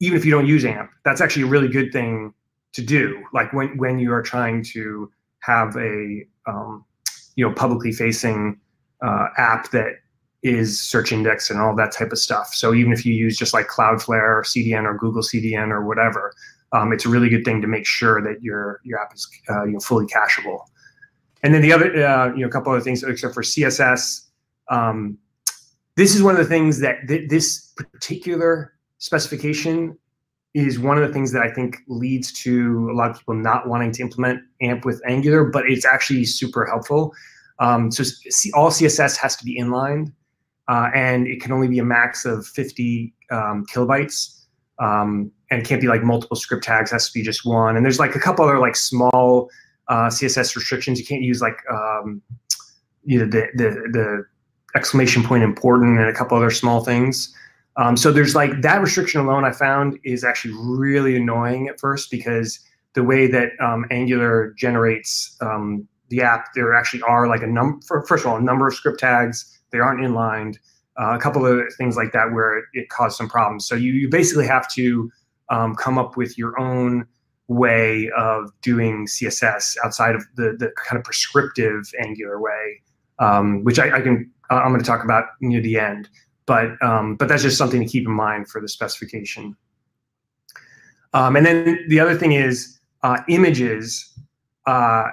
even 0.00 0.16
if 0.18 0.24
you 0.24 0.30
don't 0.30 0.46
use 0.46 0.64
AMP, 0.64 0.90
that's 1.04 1.20
actually 1.20 1.42
a 1.42 1.46
really 1.46 1.68
good 1.68 1.92
thing 1.92 2.34
to 2.72 2.82
do. 2.82 3.22
Like 3.32 3.52
when 3.52 3.76
when 3.78 3.98
you 3.98 4.12
are 4.12 4.22
trying 4.22 4.62
to 4.64 5.10
have 5.40 5.76
a 5.76 6.24
um, 6.46 6.84
you 7.36 7.46
know 7.46 7.54
publicly 7.54 7.92
facing 7.92 8.60
uh, 9.02 9.28
app 9.36 9.70
that 9.70 9.94
is 10.42 10.80
search 10.80 11.10
index 11.10 11.50
and 11.50 11.58
all 11.58 11.74
that 11.74 11.90
type 11.90 12.12
of 12.12 12.18
stuff. 12.18 12.54
So 12.54 12.74
even 12.74 12.92
if 12.92 13.06
you 13.06 13.14
use 13.14 13.38
just 13.38 13.54
like 13.54 13.66
Cloudflare 13.66 14.38
or 14.38 14.42
CDN 14.42 14.84
or 14.84 14.94
Google 14.96 15.22
CDN 15.22 15.70
or 15.70 15.86
whatever, 15.86 16.34
um, 16.72 16.92
it's 16.92 17.06
a 17.06 17.08
really 17.08 17.30
good 17.30 17.44
thing 17.44 17.62
to 17.62 17.66
make 17.66 17.86
sure 17.86 18.20
that 18.22 18.42
your 18.42 18.80
your 18.84 19.00
app 19.00 19.14
is 19.14 19.28
uh, 19.48 19.64
you 19.64 19.72
know 19.72 19.80
fully 19.80 20.06
cacheable. 20.06 20.60
And 21.42 21.54
then 21.54 21.62
the 21.62 21.72
other 21.72 22.06
uh, 22.06 22.34
you 22.34 22.40
know 22.40 22.48
a 22.48 22.50
couple 22.50 22.72
other 22.72 22.80
things 22.80 23.02
except 23.02 23.34
for 23.34 23.42
CSS. 23.42 24.28
Um, 24.70 25.18
this 25.96 26.14
is 26.14 26.22
one 26.22 26.34
of 26.34 26.38
the 26.38 26.48
things 26.48 26.80
that 26.80 27.06
th- 27.06 27.28
this 27.28 27.72
particular 27.76 28.72
specification 28.98 29.96
is 30.54 30.78
one 30.78 30.96
of 30.96 31.06
the 31.06 31.12
things 31.12 31.32
that 31.32 31.42
I 31.42 31.50
think 31.50 31.78
leads 31.88 32.32
to 32.44 32.88
a 32.90 32.94
lot 32.94 33.10
of 33.10 33.18
people 33.18 33.34
not 33.34 33.68
wanting 33.68 33.92
to 33.92 34.02
implement 34.02 34.40
AMP 34.62 34.84
with 34.84 35.02
Angular, 35.06 35.44
but 35.44 35.68
it's 35.68 35.84
actually 35.84 36.24
super 36.24 36.64
helpful. 36.64 37.12
Um, 37.58 37.90
so 37.90 38.04
all 38.54 38.70
CSS 38.70 39.16
has 39.16 39.36
to 39.36 39.44
be 39.44 39.58
inlined, 39.58 40.12
uh, 40.68 40.90
and 40.94 41.26
it 41.26 41.40
can 41.40 41.52
only 41.52 41.68
be 41.68 41.78
a 41.80 41.84
max 41.84 42.24
of 42.24 42.46
50 42.46 43.12
um, 43.30 43.64
kilobytes, 43.72 44.44
um, 44.80 45.30
and 45.50 45.64
can't 45.64 45.80
be 45.80 45.88
like 45.88 46.02
multiple 46.02 46.36
script 46.36 46.64
tags. 46.64 46.90
Has 46.90 47.08
to 47.08 47.12
be 47.12 47.22
just 47.22 47.44
one. 47.44 47.76
And 47.76 47.84
there's 47.84 48.00
like 48.00 48.16
a 48.16 48.20
couple 48.20 48.44
other 48.44 48.58
like 48.58 48.76
small 48.76 49.50
uh, 49.88 50.06
CSS 50.06 50.56
restrictions. 50.56 50.98
You 50.98 51.06
can't 51.06 51.22
use 51.22 51.40
like 51.40 51.58
um, 51.70 52.22
you 53.04 53.18
know 53.18 53.26
the 53.26 53.46
the 53.54 53.70
the 53.92 54.24
exclamation 54.74 55.22
point 55.22 55.42
important 55.42 55.98
and 55.98 56.08
a 56.08 56.12
couple 56.12 56.36
other 56.36 56.50
small 56.50 56.84
things. 56.84 57.34
Um, 57.76 57.96
so 57.96 58.12
there's 58.12 58.34
like 58.34 58.62
that 58.62 58.80
restriction 58.80 59.20
alone. 59.20 59.44
I 59.44 59.52
found 59.52 59.98
is 60.04 60.24
actually 60.24 60.54
really 60.56 61.16
annoying 61.16 61.68
at 61.68 61.80
first 61.80 62.10
because 62.10 62.60
the 62.94 63.02
way 63.02 63.26
that 63.26 63.50
um, 63.60 63.84
Angular 63.90 64.54
generates 64.56 65.36
um, 65.40 65.86
the 66.08 66.22
app, 66.22 66.54
there 66.54 66.74
actually 66.74 67.02
are 67.02 67.26
like 67.26 67.42
a 67.42 67.46
number. 67.46 67.80
First 68.06 68.24
of 68.24 68.30
all, 68.30 68.36
a 68.36 68.42
number 68.42 68.68
of 68.68 68.74
script 68.74 69.00
tags. 69.00 69.60
They 69.70 69.78
aren't 69.80 70.04
inlined. 70.04 70.58
Uh, 71.00 71.14
a 71.14 71.18
couple 71.18 71.44
of 71.44 71.60
things 71.76 71.96
like 71.96 72.12
that 72.12 72.32
where 72.32 72.58
it, 72.58 72.64
it 72.72 72.88
caused 72.88 73.16
some 73.16 73.28
problems. 73.28 73.66
So 73.66 73.74
you, 73.74 73.92
you 73.92 74.08
basically 74.08 74.46
have 74.46 74.72
to 74.74 75.10
um, 75.50 75.74
come 75.74 75.98
up 75.98 76.16
with 76.16 76.38
your 76.38 76.58
own 76.60 77.06
way 77.48 78.10
of 78.16 78.50
doing 78.62 79.06
CSS 79.06 79.76
outside 79.84 80.14
of 80.14 80.24
the 80.36 80.56
the 80.58 80.72
kind 80.76 80.98
of 80.98 81.04
prescriptive 81.04 81.90
Angular 82.00 82.40
way, 82.40 82.80
um, 83.18 83.64
which 83.64 83.78
I, 83.78 83.96
I 83.96 84.00
can 84.00 84.30
I'm 84.50 84.68
going 84.68 84.80
to 84.80 84.86
talk 84.86 85.04
about 85.04 85.24
near 85.40 85.60
the 85.60 85.78
end. 85.78 86.08
But 86.46 86.82
um, 86.82 87.16
but 87.16 87.28
that's 87.28 87.42
just 87.42 87.56
something 87.56 87.80
to 87.80 87.86
keep 87.86 88.06
in 88.06 88.12
mind 88.12 88.48
for 88.48 88.60
the 88.60 88.68
specification. 88.68 89.56
Um, 91.14 91.36
and 91.36 91.46
then 91.46 91.78
the 91.88 92.00
other 92.00 92.16
thing 92.16 92.32
is 92.32 92.80
uh, 93.02 93.18
images 93.28 94.12
uh, 94.66 95.04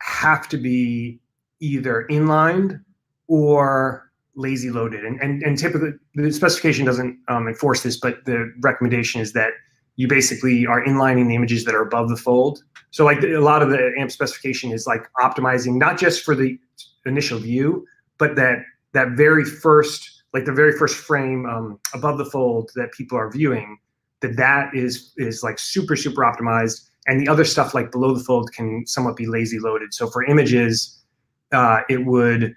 have 0.00 0.48
to 0.50 0.58
be 0.58 1.18
either 1.60 2.02
inlined 2.02 2.78
or 3.26 4.10
lazy 4.34 4.70
loaded. 4.70 5.04
And, 5.04 5.20
and, 5.20 5.42
and 5.42 5.58
typically 5.58 5.92
the 6.14 6.30
specification 6.30 6.84
doesn't 6.84 7.18
um, 7.28 7.48
enforce 7.48 7.82
this, 7.82 7.96
but 7.96 8.24
the 8.26 8.52
recommendation 8.60 9.20
is 9.20 9.32
that 9.32 9.52
you 9.96 10.06
basically 10.06 10.66
are 10.66 10.84
inlining 10.84 11.28
the 11.28 11.34
images 11.34 11.64
that 11.64 11.74
are 11.74 11.82
above 11.82 12.10
the 12.10 12.16
fold. 12.16 12.62
So 12.90 13.04
like 13.04 13.22
a 13.22 13.38
lot 13.38 13.62
of 13.62 13.70
the 13.70 13.92
AMP 13.98 14.10
specification 14.10 14.72
is 14.72 14.86
like 14.86 15.08
optimizing 15.18 15.76
not 15.76 15.98
just 15.98 16.22
for 16.22 16.34
the 16.34 16.58
initial 17.06 17.38
view, 17.38 17.86
but 18.18 18.36
that 18.36 18.58
that 18.96 19.10
very 19.10 19.44
first, 19.44 20.22
like 20.32 20.46
the 20.46 20.52
very 20.52 20.72
first 20.72 20.96
frame 20.96 21.44
um, 21.46 21.78
above 21.92 22.16
the 22.16 22.24
fold 22.24 22.70
that 22.74 22.90
people 22.92 23.18
are 23.18 23.30
viewing, 23.30 23.78
that 24.20 24.36
that 24.36 24.74
is 24.74 25.12
is 25.18 25.42
like 25.42 25.58
super 25.58 25.96
super 25.96 26.22
optimized, 26.22 26.88
and 27.06 27.20
the 27.20 27.28
other 27.28 27.44
stuff 27.44 27.74
like 27.74 27.92
below 27.92 28.14
the 28.14 28.24
fold 28.24 28.52
can 28.52 28.86
somewhat 28.86 29.14
be 29.14 29.26
lazy 29.26 29.58
loaded. 29.58 29.92
So 29.92 30.08
for 30.08 30.24
images, 30.24 31.04
uh, 31.52 31.80
it 31.90 32.06
would 32.06 32.54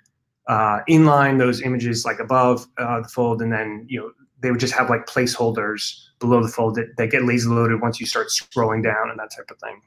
uh, 0.48 0.80
inline 0.90 1.38
those 1.38 1.62
images 1.62 2.06
like 2.06 2.20
above 2.20 2.66
uh, 2.78 3.02
the 3.02 3.10
fold, 3.10 3.42
and 3.42 3.52
then 3.52 3.86
you 3.90 4.00
know 4.00 4.12
they 4.40 4.50
would 4.50 4.62
just 4.62 4.74
have 4.74 4.90
like 4.90 5.06
placeholders 5.06 6.06
below 6.20 6.42
the 6.42 6.48
fold 6.48 6.76
that, 6.76 6.96
that 6.98 7.12
get 7.12 7.26
lazy 7.26 7.50
loaded 7.50 7.82
once 7.82 8.00
you 8.00 8.06
start 8.06 8.28
scrolling 8.28 8.82
down 8.82 9.10
and 9.10 9.20
that 9.20 9.30
type 9.36 9.52
of 9.52 9.60
thing. 9.60 9.82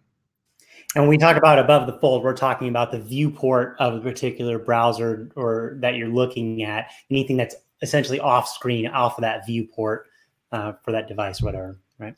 And 0.94 1.04
when 1.04 1.08
we 1.08 1.18
talk 1.18 1.36
about 1.36 1.58
above 1.58 1.86
the 1.86 1.98
fold, 2.00 2.22
we're 2.22 2.34
talking 2.34 2.68
about 2.68 2.92
the 2.92 3.00
viewport 3.00 3.76
of 3.78 3.94
a 3.94 4.00
particular 4.00 4.58
browser 4.58 5.30
or 5.36 5.78
that 5.80 5.96
you're 5.96 6.08
looking 6.08 6.62
at. 6.62 6.90
Anything 7.10 7.36
that's 7.36 7.54
essentially 7.80 8.20
off 8.20 8.48
screen, 8.48 8.86
off 8.88 9.16
of 9.16 9.22
that 9.22 9.46
viewport 9.46 10.06
uh, 10.52 10.72
for 10.84 10.92
that 10.92 11.08
device, 11.08 11.40
whatever, 11.40 11.78
right? 11.98 12.14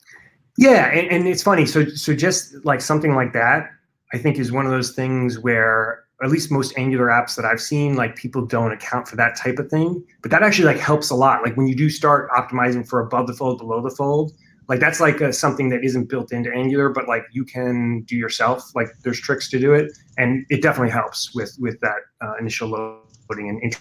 Yeah, 0.57 0.87
and, 0.87 1.07
and 1.09 1.27
it's 1.27 1.43
funny. 1.43 1.65
So, 1.65 1.85
so 1.85 2.13
just 2.13 2.53
like 2.65 2.81
something 2.81 3.15
like 3.15 3.33
that, 3.33 3.69
I 4.13 4.17
think 4.17 4.37
is 4.37 4.51
one 4.51 4.65
of 4.65 4.71
those 4.71 4.91
things 4.91 5.39
where 5.39 6.03
at 6.23 6.29
least 6.29 6.51
most 6.51 6.77
Angular 6.77 7.07
apps 7.07 7.35
that 7.35 7.45
I've 7.45 7.59
seen, 7.59 7.95
like 7.95 8.15
people 8.15 8.45
don't 8.45 8.71
account 8.71 9.07
for 9.07 9.15
that 9.17 9.35
type 9.35 9.59
of 9.59 9.69
thing. 9.69 10.03
But 10.21 10.31
that 10.31 10.43
actually 10.43 10.65
like 10.65 10.79
helps 10.79 11.09
a 11.09 11.15
lot. 11.15 11.43
Like 11.43 11.57
when 11.57 11.67
you 11.67 11.75
do 11.75 11.89
start 11.89 12.29
optimizing 12.31 12.87
for 12.87 13.01
above 13.01 13.27
the 13.27 13.33
fold, 13.33 13.57
below 13.57 13.81
the 13.81 13.89
fold, 13.89 14.33
like 14.67 14.79
that's 14.79 14.99
like 14.99 15.21
a, 15.21 15.31
something 15.31 15.69
that 15.69 15.83
isn't 15.83 16.09
built 16.09 16.31
into 16.31 16.51
Angular, 16.51 16.89
but 16.89 17.07
like 17.07 17.23
you 17.31 17.45
can 17.45 18.01
do 18.01 18.15
yourself. 18.15 18.71
Like 18.75 18.87
there's 19.03 19.19
tricks 19.19 19.49
to 19.51 19.59
do 19.59 19.73
it, 19.73 19.91
and 20.17 20.45
it 20.49 20.61
definitely 20.61 20.91
helps 20.91 21.33
with 21.35 21.55
with 21.59 21.79
that 21.81 21.99
uh, 22.21 22.33
initial 22.39 22.69
loading 22.69 23.49
and. 23.49 23.61
Int- 23.63 23.79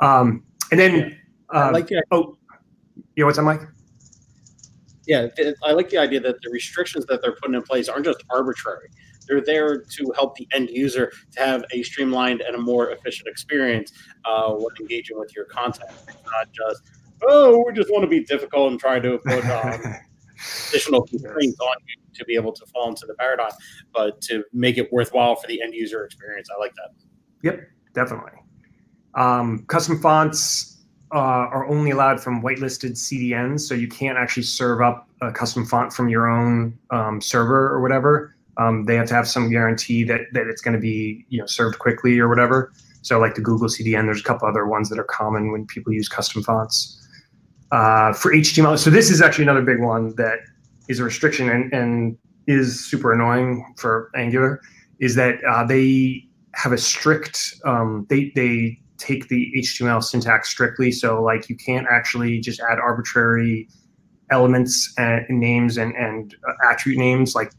um, 0.00 0.44
and 0.70 0.80
then, 0.80 1.16
yeah. 1.52 1.66
um, 1.66 1.72
like 1.72 1.90
oh, 2.10 2.36
yeah, 3.16 3.24
what's 3.24 3.36
that, 3.36 3.44
Mike? 3.44 3.60
Yeah, 5.06 5.28
I 5.64 5.72
like 5.72 5.90
the 5.90 5.98
idea 5.98 6.20
that 6.20 6.36
the 6.42 6.50
restrictions 6.50 7.04
that 7.06 7.20
they're 7.20 7.34
putting 7.34 7.54
in 7.54 7.62
place 7.62 7.88
aren't 7.88 8.04
just 8.04 8.22
arbitrary. 8.30 8.88
They're 9.26 9.40
there 9.40 9.82
to 9.82 10.12
help 10.16 10.36
the 10.36 10.48
end 10.52 10.70
user 10.70 11.12
to 11.32 11.40
have 11.40 11.64
a 11.72 11.82
streamlined 11.82 12.40
and 12.40 12.56
a 12.56 12.58
more 12.58 12.90
efficient 12.90 13.28
experience 13.28 13.92
uh, 14.24 14.52
when 14.52 14.74
engaging 14.80 15.18
with 15.18 15.34
your 15.36 15.44
content. 15.46 15.90
It's 16.08 16.16
not 16.24 16.50
just 16.52 16.82
oh, 17.22 17.64
we 17.66 17.72
just 17.72 17.90
want 17.90 18.02
to 18.02 18.08
be 18.08 18.24
difficult 18.24 18.70
and 18.70 18.80
try 18.80 18.98
to 19.00 19.18
put 19.18 19.44
um, 19.46 19.80
additional 20.68 21.02
constraints 21.02 21.58
on 21.60 21.76
you 21.86 22.00
to 22.14 22.24
be 22.24 22.34
able 22.34 22.52
to 22.52 22.66
fall 22.66 22.88
into 22.88 23.06
the 23.06 23.14
paradigm, 23.14 23.50
but 23.92 24.20
to 24.22 24.44
make 24.52 24.78
it 24.78 24.92
worthwhile 24.92 25.36
for 25.36 25.46
the 25.46 25.60
end 25.62 25.74
user 25.74 26.04
experience. 26.04 26.48
I 26.54 26.58
like 26.58 26.74
that. 26.74 26.90
Yep, 27.42 27.60
definitely. 27.94 28.32
Um, 29.14 29.64
custom 29.68 30.00
fonts 30.00 30.82
uh, 31.12 31.18
are 31.18 31.66
only 31.66 31.90
allowed 31.90 32.20
from 32.20 32.42
whitelisted 32.42 32.92
CDNs, 32.92 33.60
so 33.60 33.74
you 33.74 33.88
can't 33.88 34.18
actually 34.18 34.44
serve 34.44 34.80
up 34.80 35.08
a 35.20 35.32
custom 35.32 35.66
font 35.66 35.92
from 35.92 36.08
your 36.08 36.28
own 36.28 36.78
um, 36.90 37.20
server 37.20 37.68
or 37.68 37.80
whatever. 37.80 38.36
Um, 38.58 38.84
they 38.84 38.94
have 38.96 39.08
to 39.08 39.14
have 39.14 39.26
some 39.26 39.50
guarantee 39.50 40.04
that 40.04 40.20
that 40.32 40.46
it's 40.46 40.60
going 40.60 40.74
to 40.74 40.80
be 40.80 41.24
you 41.28 41.38
know 41.38 41.46
served 41.46 41.78
quickly 41.78 42.18
or 42.18 42.28
whatever. 42.28 42.72
So 43.02 43.18
like 43.18 43.34
the 43.34 43.40
Google 43.40 43.68
CDN, 43.68 44.04
there's 44.04 44.20
a 44.20 44.24
couple 44.24 44.46
other 44.46 44.66
ones 44.66 44.90
that 44.90 44.98
are 44.98 45.04
common 45.04 45.50
when 45.52 45.66
people 45.66 45.92
use 45.92 46.08
custom 46.08 46.42
fonts 46.42 46.99
uh, 47.72 48.12
for 48.12 48.32
HTML. 48.32 48.78
So 48.78 48.90
this 48.90 49.10
is 49.10 49.22
actually 49.22 49.44
another 49.44 49.62
big 49.62 49.80
one 49.80 50.14
that 50.16 50.38
is 50.88 50.98
a 50.98 51.04
restriction 51.04 51.48
and, 51.48 51.72
and 51.72 52.18
is 52.46 52.84
super 52.84 53.12
annoying 53.12 53.74
for 53.76 54.10
Angular 54.16 54.60
is 54.98 55.14
that 55.14 55.42
uh, 55.44 55.64
they 55.64 56.26
have 56.54 56.72
a 56.72 56.78
strict 56.78 57.54
um, 57.64 58.06
they 58.10 58.32
they 58.34 58.78
take 58.98 59.28
the 59.28 59.52
HTML 59.56 60.02
syntax 60.02 60.50
strictly. 60.50 60.92
So 60.92 61.22
like 61.22 61.48
you 61.48 61.56
can't 61.56 61.86
actually 61.90 62.38
just 62.40 62.60
add 62.60 62.78
arbitrary 62.78 63.68
elements 64.30 64.92
and 64.98 65.26
names 65.28 65.78
and 65.78 65.94
and 65.94 66.34
uh, 66.46 66.70
attribute 66.70 66.98
names 66.98 67.34
like 67.34 67.52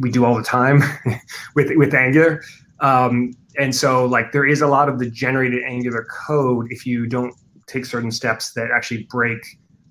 we 0.00 0.10
do 0.10 0.24
all 0.24 0.36
the 0.36 0.42
time 0.42 0.82
with 1.54 1.70
with 1.76 1.94
Angular. 1.94 2.42
Um, 2.80 3.32
and 3.58 3.74
so 3.74 4.04
like 4.04 4.32
there 4.32 4.46
is 4.46 4.60
a 4.60 4.66
lot 4.66 4.88
of 4.88 4.98
the 4.98 5.10
generated 5.10 5.62
Angular 5.64 6.06
code 6.26 6.66
if 6.70 6.86
you 6.86 7.06
don't 7.06 7.34
take 7.66 7.84
certain 7.84 8.10
steps 8.10 8.52
that 8.52 8.68
actually 8.74 9.04
break 9.04 9.38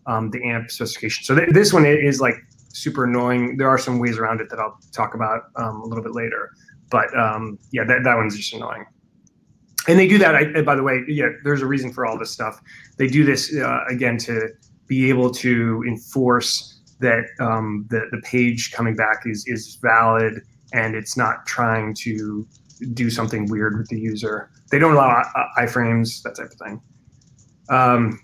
um, 0.05 0.29
the 0.31 0.43
AMP 0.43 0.69
specification. 0.69 1.23
So 1.23 1.35
th- 1.35 1.49
this 1.51 1.73
one 1.73 1.85
is 1.85 2.19
like 2.19 2.35
super 2.73 3.05
annoying. 3.05 3.57
There 3.57 3.69
are 3.69 3.77
some 3.77 3.99
ways 3.99 4.17
around 4.17 4.41
it 4.41 4.49
that 4.49 4.59
I'll 4.59 4.77
talk 4.91 5.15
about 5.15 5.43
um, 5.55 5.81
a 5.81 5.85
little 5.85 6.03
bit 6.03 6.13
later. 6.13 6.51
But 6.89 7.15
um, 7.17 7.57
yeah, 7.71 7.83
that, 7.85 8.03
that 8.03 8.15
one's 8.15 8.35
just 8.35 8.53
annoying. 8.53 8.85
And 9.87 9.99
they 9.99 10.07
do 10.07 10.17
that. 10.17 10.35
I, 10.35 10.61
by 10.61 10.75
the 10.75 10.83
way, 10.83 11.03
yeah, 11.07 11.29
there's 11.43 11.61
a 11.61 11.65
reason 11.65 11.91
for 11.91 12.05
all 12.05 12.17
this 12.17 12.31
stuff. 12.31 12.61
They 12.97 13.07
do 13.07 13.25
this 13.25 13.55
uh, 13.55 13.83
again 13.89 14.17
to 14.19 14.49
be 14.87 15.09
able 15.09 15.31
to 15.31 15.83
enforce 15.87 16.81
that 16.99 17.25
um, 17.39 17.85
the 17.89 18.07
the 18.11 18.21
page 18.21 18.71
coming 18.71 18.95
back 18.95 19.23
is 19.25 19.45
is 19.47 19.77
valid 19.81 20.41
and 20.73 20.95
it's 20.95 21.17
not 21.17 21.45
trying 21.45 21.93
to 21.93 22.47
do 22.93 23.09
something 23.09 23.45
weird 23.47 23.77
with 23.77 23.87
the 23.89 23.99
user. 23.99 24.49
They 24.71 24.79
don't 24.79 24.93
allow 24.93 25.23
iframes, 25.57 26.21
that 26.23 26.35
type 26.35 26.51
of 26.51 26.53
thing. 26.53 26.81
Um, 27.69 28.19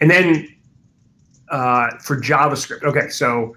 and 0.00 0.10
then 0.10 0.48
uh, 1.50 1.90
for 1.98 2.16
JavaScript, 2.20 2.82
okay, 2.82 3.08
so 3.08 3.56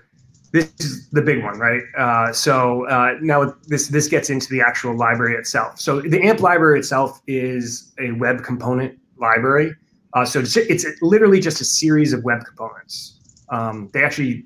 this 0.51 0.71
is 0.79 1.09
the 1.09 1.21
big 1.21 1.43
one, 1.43 1.59
right? 1.59 1.81
Uh, 1.97 2.31
so 2.31 2.87
uh, 2.87 3.17
now 3.21 3.53
this 3.67 3.89
this 3.89 4.07
gets 4.07 4.29
into 4.29 4.47
the 4.49 4.61
actual 4.61 4.95
library 4.95 5.35
itself. 5.35 5.79
So 5.79 6.01
the 6.01 6.21
AMP 6.21 6.39
library 6.39 6.79
itself 6.79 7.21
is 7.27 7.93
a 7.99 8.11
web 8.11 8.43
component 8.43 8.97
library. 9.17 9.73
Uh, 10.13 10.23
so 10.23 10.39
it's, 10.39 10.55
it's 10.55 10.85
literally 11.01 11.41
just 11.41 11.59
a 11.59 11.65
series 11.65 12.13
of 12.13 12.23
web 12.23 12.45
components. 12.45 13.19
Um, 13.49 13.89
they 13.93 14.03
actually 14.03 14.43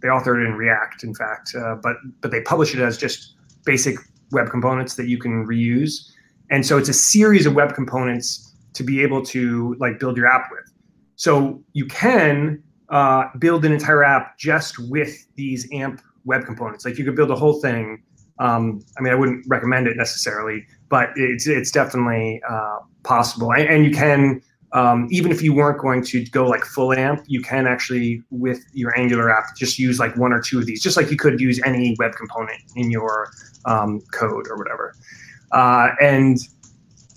they 0.00 0.08
authored 0.08 0.42
it 0.42 0.46
in 0.46 0.54
React, 0.54 1.04
in 1.04 1.14
fact, 1.14 1.54
uh, 1.54 1.76
but 1.82 1.96
but 2.22 2.30
they 2.30 2.40
publish 2.40 2.74
it 2.74 2.80
as 2.80 2.96
just 2.96 3.34
basic 3.64 3.96
web 4.30 4.48
components 4.50 4.94
that 4.96 5.06
you 5.06 5.18
can 5.18 5.46
reuse. 5.46 6.10
And 6.50 6.64
so 6.66 6.78
it's 6.78 6.88
a 6.88 6.94
series 6.94 7.46
of 7.46 7.54
web 7.54 7.74
components 7.74 8.51
to 8.74 8.82
be 8.82 9.02
able 9.02 9.24
to 9.26 9.76
like 9.78 9.98
build 9.98 10.16
your 10.16 10.26
app 10.26 10.50
with. 10.50 10.72
So 11.16 11.62
you 11.72 11.86
can 11.86 12.62
uh, 12.88 13.24
build 13.38 13.64
an 13.64 13.72
entire 13.72 14.04
app 14.04 14.38
just 14.38 14.78
with 14.90 15.26
these 15.36 15.68
AMP 15.72 16.00
web 16.24 16.44
components. 16.44 16.84
Like 16.84 16.98
you 16.98 17.04
could 17.04 17.16
build 17.16 17.30
a 17.30 17.36
whole 17.36 17.60
thing. 17.60 18.02
Um, 18.38 18.80
I 18.98 19.02
mean, 19.02 19.12
I 19.12 19.16
wouldn't 19.16 19.44
recommend 19.48 19.86
it 19.86 19.96
necessarily, 19.96 20.66
but 20.88 21.10
it's 21.16 21.46
it's 21.46 21.70
definitely 21.70 22.40
uh, 22.48 22.78
possible. 23.02 23.52
And, 23.52 23.68
and, 23.68 23.84
you 23.84 23.92
can 23.92 24.42
um, 24.72 25.06
even 25.10 25.30
if 25.30 25.42
you 25.42 25.54
weren't 25.54 25.80
going 25.80 26.02
to 26.04 26.24
go 26.26 26.46
like 26.46 26.64
full 26.64 26.92
AMP, 26.92 27.24
you 27.26 27.42
can 27.42 27.66
actually 27.66 28.22
with 28.30 28.64
your 28.72 28.98
Angular 28.98 29.30
app 29.30 29.54
just 29.56 29.78
use 29.78 29.98
like 29.98 30.16
one 30.16 30.32
or 30.32 30.40
two 30.40 30.58
of 30.58 30.66
these, 30.66 30.82
just 30.82 30.96
like 30.96 31.10
you 31.10 31.16
could 31.16 31.40
use 31.40 31.60
any 31.64 31.94
web 31.98 32.12
component 32.12 32.60
in 32.74 32.90
your 32.90 33.30
um, 33.66 34.00
code 34.12 34.46
or 34.48 34.56
whatever. 34.56 34.94
Uh, 35.52 35.90
and 36.00 36.38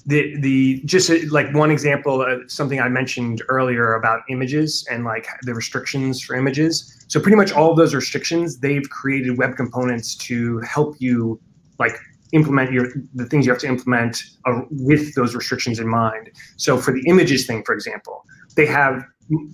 the 0.06 0.40
the 0.40 0.82
just 0.86 1.10
uh, 1.10 1.16
like 1.32 1.52
one 1.54 1.72
example 1.72 2.22
of 2.22 2.50
something 2.50 2.80
I 2.80 2.90
mentioned 2.90 3.42
earlier 3.50 3.96
about 3.96 4.22
images 4.30 4.86
and 4.90 5.04
like 5.04 5.28
the 5.44 5.54
restrictions 5.54 6.22
for 6.22 6.36
images. 6.36 7.06
So 7.08 7.20
pretty 7.20 7.38
much 7.38 7.52
all 7.52 7.72
of 7.72 7.78
those 7.78 7.96
restrictions, 7.96 8.60
they've 8.60 8.88
created 8.90 9.38
web 9.38 9.56
components 9.56 10.16
to 10.16 10.60
help 10.60 10.96
you 11.00 11.40
like 11.80 11.98
implement 12.34 12.72
your 12.72 12.88
the 13.16 13.26
things 13.26 13.46
you 13.46 13.52
have 13.52 13.62
to 13.62 13.68
implement 13.68 14.22
uh, 14.46 14.62
with 14.70 15.16
those 15.16 15.34
restrictions 15.34 15.80
in 15.80 15.88
mind. 15.88 16.30
So 16.58 16.78
for 16.78 16.92
the 16.92 17.04
images 17.08 17.48
thing, 17.48 17.64
for 17.64 17.74
example, 17.74 18.26
they 18.56 18.66
have 18.68 19.04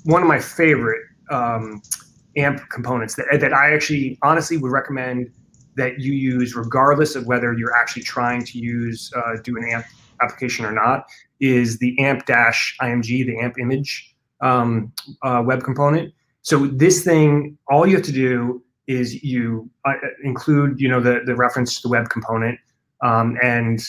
one 0.03 0.21
of 0.21 0.27
my 0.27 0.39
favorite 0.39 1.01
um, 1.29 1.81
AMP 2.35 2.61
components 2.69 3.15
that 3.15 3.25
that 3.39 3.53
I 3.53 3.73
actually 3.73 4.19
honestly 4.21 4.57
would 4.57 4.71
recommend 4.71 5.31
that 5.77 6.01
you 6.01 6.11
use 6.11 6.55
regardless 6.55 7.15
of 7.15 7.25
whether 7.25 7.53
you're 7.53 7.73
actually 7.73 8.03
trying 8.03 8.43
to 8.43 8.59
use 8.59 9.11
uh, 9.15 9.37
do 9.41 9.55
an 9.55 9.63
AMP 9.71 9.85
application 10.21 10.65
or 10.65 10.71
not 10.71 11.05
is 11.39 11.79
the 11.79 11.97
amp 11.99 12.25
dash 12.25 12.75
img 12.81 13.05
the 13.07 13.39
amp 13.39 13.57
image 13.59 14.15
um, 14.41 14.91
uh, 15.23 15.41
web 15.45 15.63
component. 15.63 16.13
So 16.41 16.67
this 16.67 17.03
thing 17.03 17.57
all 17.69 17.85
you 17.85 17.95
have 17.95 18.05
to 18.05 18.11
do 18.11 18.63
is 18.87 19.23
you 19.23 19.69
uh, 19.85 19.93
include 20.23 20.79
you 20.79 20.89
know 20.89 20.99
the, 20.99 21.21
the 21.25 21.35
reference 21.35 21.75
to 21.75 21.87
the 21.87 21.91
web 21.91 22.09
component 22.09 22.59
um, 23.01 23.37
and 23.41 23.79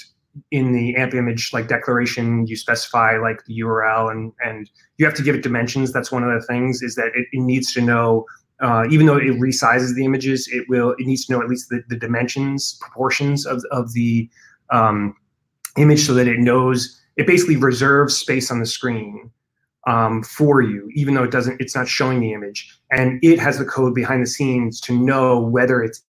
in 0.51 0.73
the 0.73 0.97
amp 0.97 1.13
image 1.13 1.51
like 1.53 1.69
declaration 1.69 2.47
you 2.47 2.57
specify 2.57 3.19
like 3.19 3.45
the 3.45 3.61
url 3.61 4.11
and 4.11 4.33
and 4.43 4.71
you 4.97 5.05
have 5.05 5.15
to 5.15 5.23
give 5.23 5.35
it 5.35 5.43
dimensions. 5.43 5.93
That's 5.93 6.13
one 6.13 6.23
of 6.23 6.33
the 6.33 6.47
things 6.47 6.83
is 6.83 6.95
that 6.95 7.11
it, 7.15 7.27
it 7.33 7.41
needs 7.41 7.73
to 7.75 7.81
know 7.81 8.27
uh, 8.63 8.85
even 8.91 9.07
though 9.07 9.17
it 9.17 9.35
resizes 9.41 9.95
the 9.95 10.05
images, 10.05 10.49
it 10.53 10.65
will 10.69 10.93
it 10.93 11.07
needs 11.07 11.27
to 11.27 11.33
know 11.33 11.43
at 11.43 11.49
least 11.49 11.69
the, 11.69 11.83
the 11.89 11.97
dimensions, 11.97 12.79
proportions 12.81 13.45
of, 13.45 13.63
of 13.73 13.93
the 13.93 14.29
um, 14.71 15.17
image 15.77 16.07
so 16.07 16.15
that 16.15 16.29
it 16.29 16.39
knows 16.39 17.01
it 17.17 17.27
basically 17.27 17.57
reserves 17.57 18.17
space 18.17 18.51
on 18.51 18.59
the 18.59 18.67
screen 18.67 19.31
um, 19.87 20.23
for 20.23 20.63
you, 20.63 20.89
even 20.95 21.15
though 21.15 21.25
it 21.25 21.31
doesn't, 21.31 21.61
it's 21.61 21.75
not 21.75 21.89
showing 21.89 22.21
the 22.21 22.33
image. 22.33 22.79
And 22.91 23.23
it 23.23 23.39
has 23.39 23.59
the 23.59 23.65
code 23.65 23.95
behind 23.95 24.23
the 24.23 24.27
scenes 24.27 24.81
to 24.83 24.97
know 24.97 25.41
whether 25.41 25.83
it's 25.83 26.03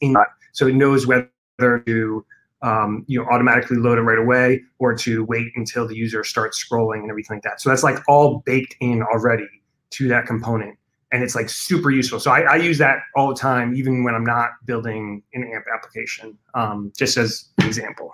in, 0.00 0.16
so 0.52 0.66
it 0.66 0.74
knows 0.74 1.06
whether 1.06 1.30
to 1.60 2.24
um, 2.60 3.04
you 3.06 3.20
know 3.20 3.28
automatically 3.30 3.76
load 3.76 3.98
it 3.98 4.02
right 4.02 4.18
away 4.18 4.62
or 4.80 4.94
to 4.94 5.24
wait 5.24 5.46
until 5.54 5.86
the 5.86 5.94
user 5.94 6.24
starts 6.24 6.62
scrolling 6.62 7.00
and 7.00 7.10
everything 7.10 7.36
like 7.36 7.44
that. 7.44 7.60
So 7.60 7.70
that's 7.70 7.84
like 7.84 7.98
all 8.08 8.42
baked 8.44 8.74
in 8.80 9.02
already 9.02 9.48
to 9.90 10.08
that 10.08 10.26
component 10.26 10.76
and 11.12 11.22
it's 11.22 11.34
like 11.34 11.48
super 11.48 11.90
useful. 11.90 12.20
So 12.20 12.30
I, 12.30 12.40
I, 12.40 12.56
use 12.56 12.78
that 12.78 12.98
all 13.16 13.28
the 13.28 13.34
time, 13.34 13.74
even 13.74 14.04
when 14.04 14.14
I'm 14.14 14.24
not 14.24 14.50
building 14.66 15.22
an 15.32 15.44
AMP 15.44 15.64
application, 15.74 16.36
um, 16.54 16.92
just 16.98 17.16
as 17.16 17.48
an 17.58 17.66
example. 17.66 18.12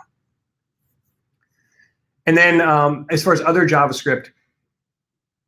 And 2.27 2.37
then 2.37 2.61
um, 2.61 3.07
as 3.11 3.23
far 3.23 3.33
as 3.33 3.41
other 3.43 3.67
JavaScript, 3.67 4.31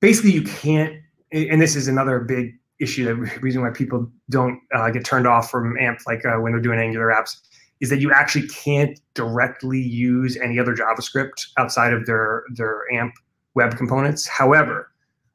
basically 0.01 0.33
you 0.33 0.43
can't, 0.43 0.95
and 1.33 1.61
this 1.61 1.75
is 1.75 1.89
another 1.89 2.21
big 2.21 2.55
issue, 2.81 3.05
the 3.05 3.15
reason 3.41 3.63
why 3.63 3.71
people 3.71 4.11
don't 4.31 4.61
uh, 4.75 4.91
get 4.91 5.05
turned 5.05 5.27
off 5.27 5.51
from 5.51 5.77
AMP, 5.79 6.01
like 6.07 6.25
uh, 6.25 6.37
when 6.37 6.53
they're 6.53 6.61
doing 6.61 6.79
Angular 6.79 7.09
apps, 7.09 7.41
is 7.81 7.91
that 7.91 8.01
you 8.01 8.11
actually 8.13 8.47
can't 8.49 8.99
directly 9.15 9.81
use 9.81 10.37
any 10.37 10.59
other 10.59 10.75
JavaScript 10.75 11.49
outside 11.59 11.93
of 11.93 12.07
their, 12.07 12.45
their 12.55 12.91
AMP 12.93 13.15
web 13.55 13.77
components. 13.77 14.27
However, 14.27 14.91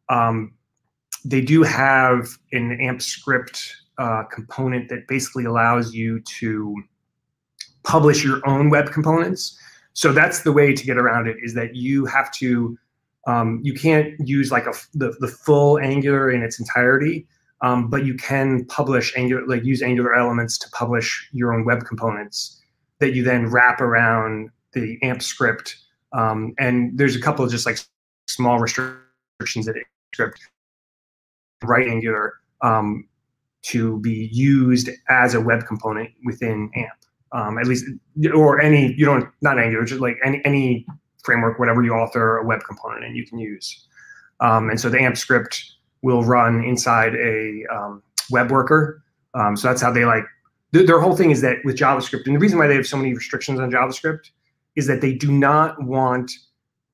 um, 0.10 0.54
they 1.24 1.42
do 1.42 1.64
have 1.64 2.28
an 2.52 2.80
AMP 2.82 3.02
script 3.02 3.76
uh, 3.98 4.24
component 4.24 4.90
that 4.90 5.08
basically 5.08 5.46
allows 5.46 5.94
you 5.94 6.20
to 6.22 6.76
publish 7.84 8.24
your 8.24 8.48
own 8.48 8.70
web 8.70 8.92
components. 8.92 9.58
So 9.94 10.14
that's 10.14 10.44
the 10.44 10.52
way 10.52 10.74
to 10.74 10.86
get 10.86 10.98
around 10.98 11.28
it 11.28 11.38
is 11.44 11.54
that 11.56 11.76
you 11.76 12.06
have 12.06 12.32
to, 12.34 12.78
um, 13.28 13.60
you 13.64 13.74
can't 13.74 14.14
use 14.28 14.52
like 14.52 14.66
a, 14.66 14.74
the, 14.94 15.16
the 15.20 15.28
full 15.28 15.80
Angular 15.80 16.32
in 16.32 16.42
its 16.42 16.60
entirety, 16.60 17.28
um, 17.62 17.90
but 17.90 18.06
you 18.06 18.16
can 18.16 18.66
publish 18.66 19.14
Angular, 19.18 19.46
like 19.48 19.64
use 19.64 19.82
Angular 19.82 20.16
elements 20.16 20.58
to 20.60 20.70
publish 20.72 21.30
your 21.32 21.54
own 21.54 21.66
web 21.66 21.86
components 21.86 22.62
that 23.00 23.14
you 23.14 23.24
then 23.24 23.48
wrap 23.48 23.82
around 23.82 24.50
the 24.74 24.98
AMP 25.04 25.22
script. 25.22 25.76
Um, 26.14 26.54
and 26.58 26.98
there's 26.98 27.16
a 27.16 27.22
couple 27.22 27.44
of 27.44 27.52
just 27.52 27.66
like 27.66 27.78
small 28.28 28.60
restrictions 28.60 29.66
that 29.66 29.76
script 30.14 30.40
write 31.64 31.88
Angular 31.88 32.34
um, 32.62 33.08
to 33.64 34.00
be 34.00 34.30
used 34.32 34.90
as 35.10 35.34
a 35.34 35.42
web 35.42 35.66
component 35.66 36.10
within 36.26 36.72
AMP. 36.76 36.92
Um, 37.34 37.58
at 37.58 37.66
least, 37.66 37.86
or 38.34 38.60
any 38.60 38.94
you 38.98 39.06
don't 39.06 39.30
not 39.42 39.58
Angular, 39.58 39.86
just 39.86 40.02
like 40.02 40.18
any 40.24 40.42
any 40.44 40.86
framework, 41.24 41.60
whatever 41.60 41.84
you 41.84 41.94
author 41.94 42.38
a 42.38 42.46
web 42.46 42.62
component 42.68 43.06
and 43.06 43.16
you 43.16 43.26
can 43.26 43.40
use. 43.40 43.88
Um, 44.42 44.70
and 44.70 44.80
so 44.80 44.90
the 44.90 45.00
AMP 45.00 45.18
script 45.18 45.64
will 46.02 46.24
run 46.24 46.64
inside 46.64 47.16
a 47.16 47.64
um, 47.72 48.02
web 48.32 48.52
worker. 48.52 49.04
Um, 49.34 49.56
so 49.56 49.68
that's 49.68 49.82
how 49.82 49.92
they 49.92 50.04
like 50.04 50.26
th- 50.74 50.88
their 50.88 51.00
whole 51.00 51.16
thing 51.16 51.32
is 51.32 51.42
that 51.42 51.58
with 51.64 51.78
JavaScript, 51.78 52.26
and 52.26 52.36
the 52.36 52.40
reason 52.40 52.58
why 52.58 52.68
they 52.68 52.76
have 52.76 52.88
so 52.88 52.98
many 52.98 53.14
restrictions 53.14 53.60
on 53.60 53.72
JavaScript 53.72 54.32
is 54.76 54.88
that 54.88 55.02
they 55.02 55.14
do 55.14 55.32
not 55.32 55.82
want 55.84 56.32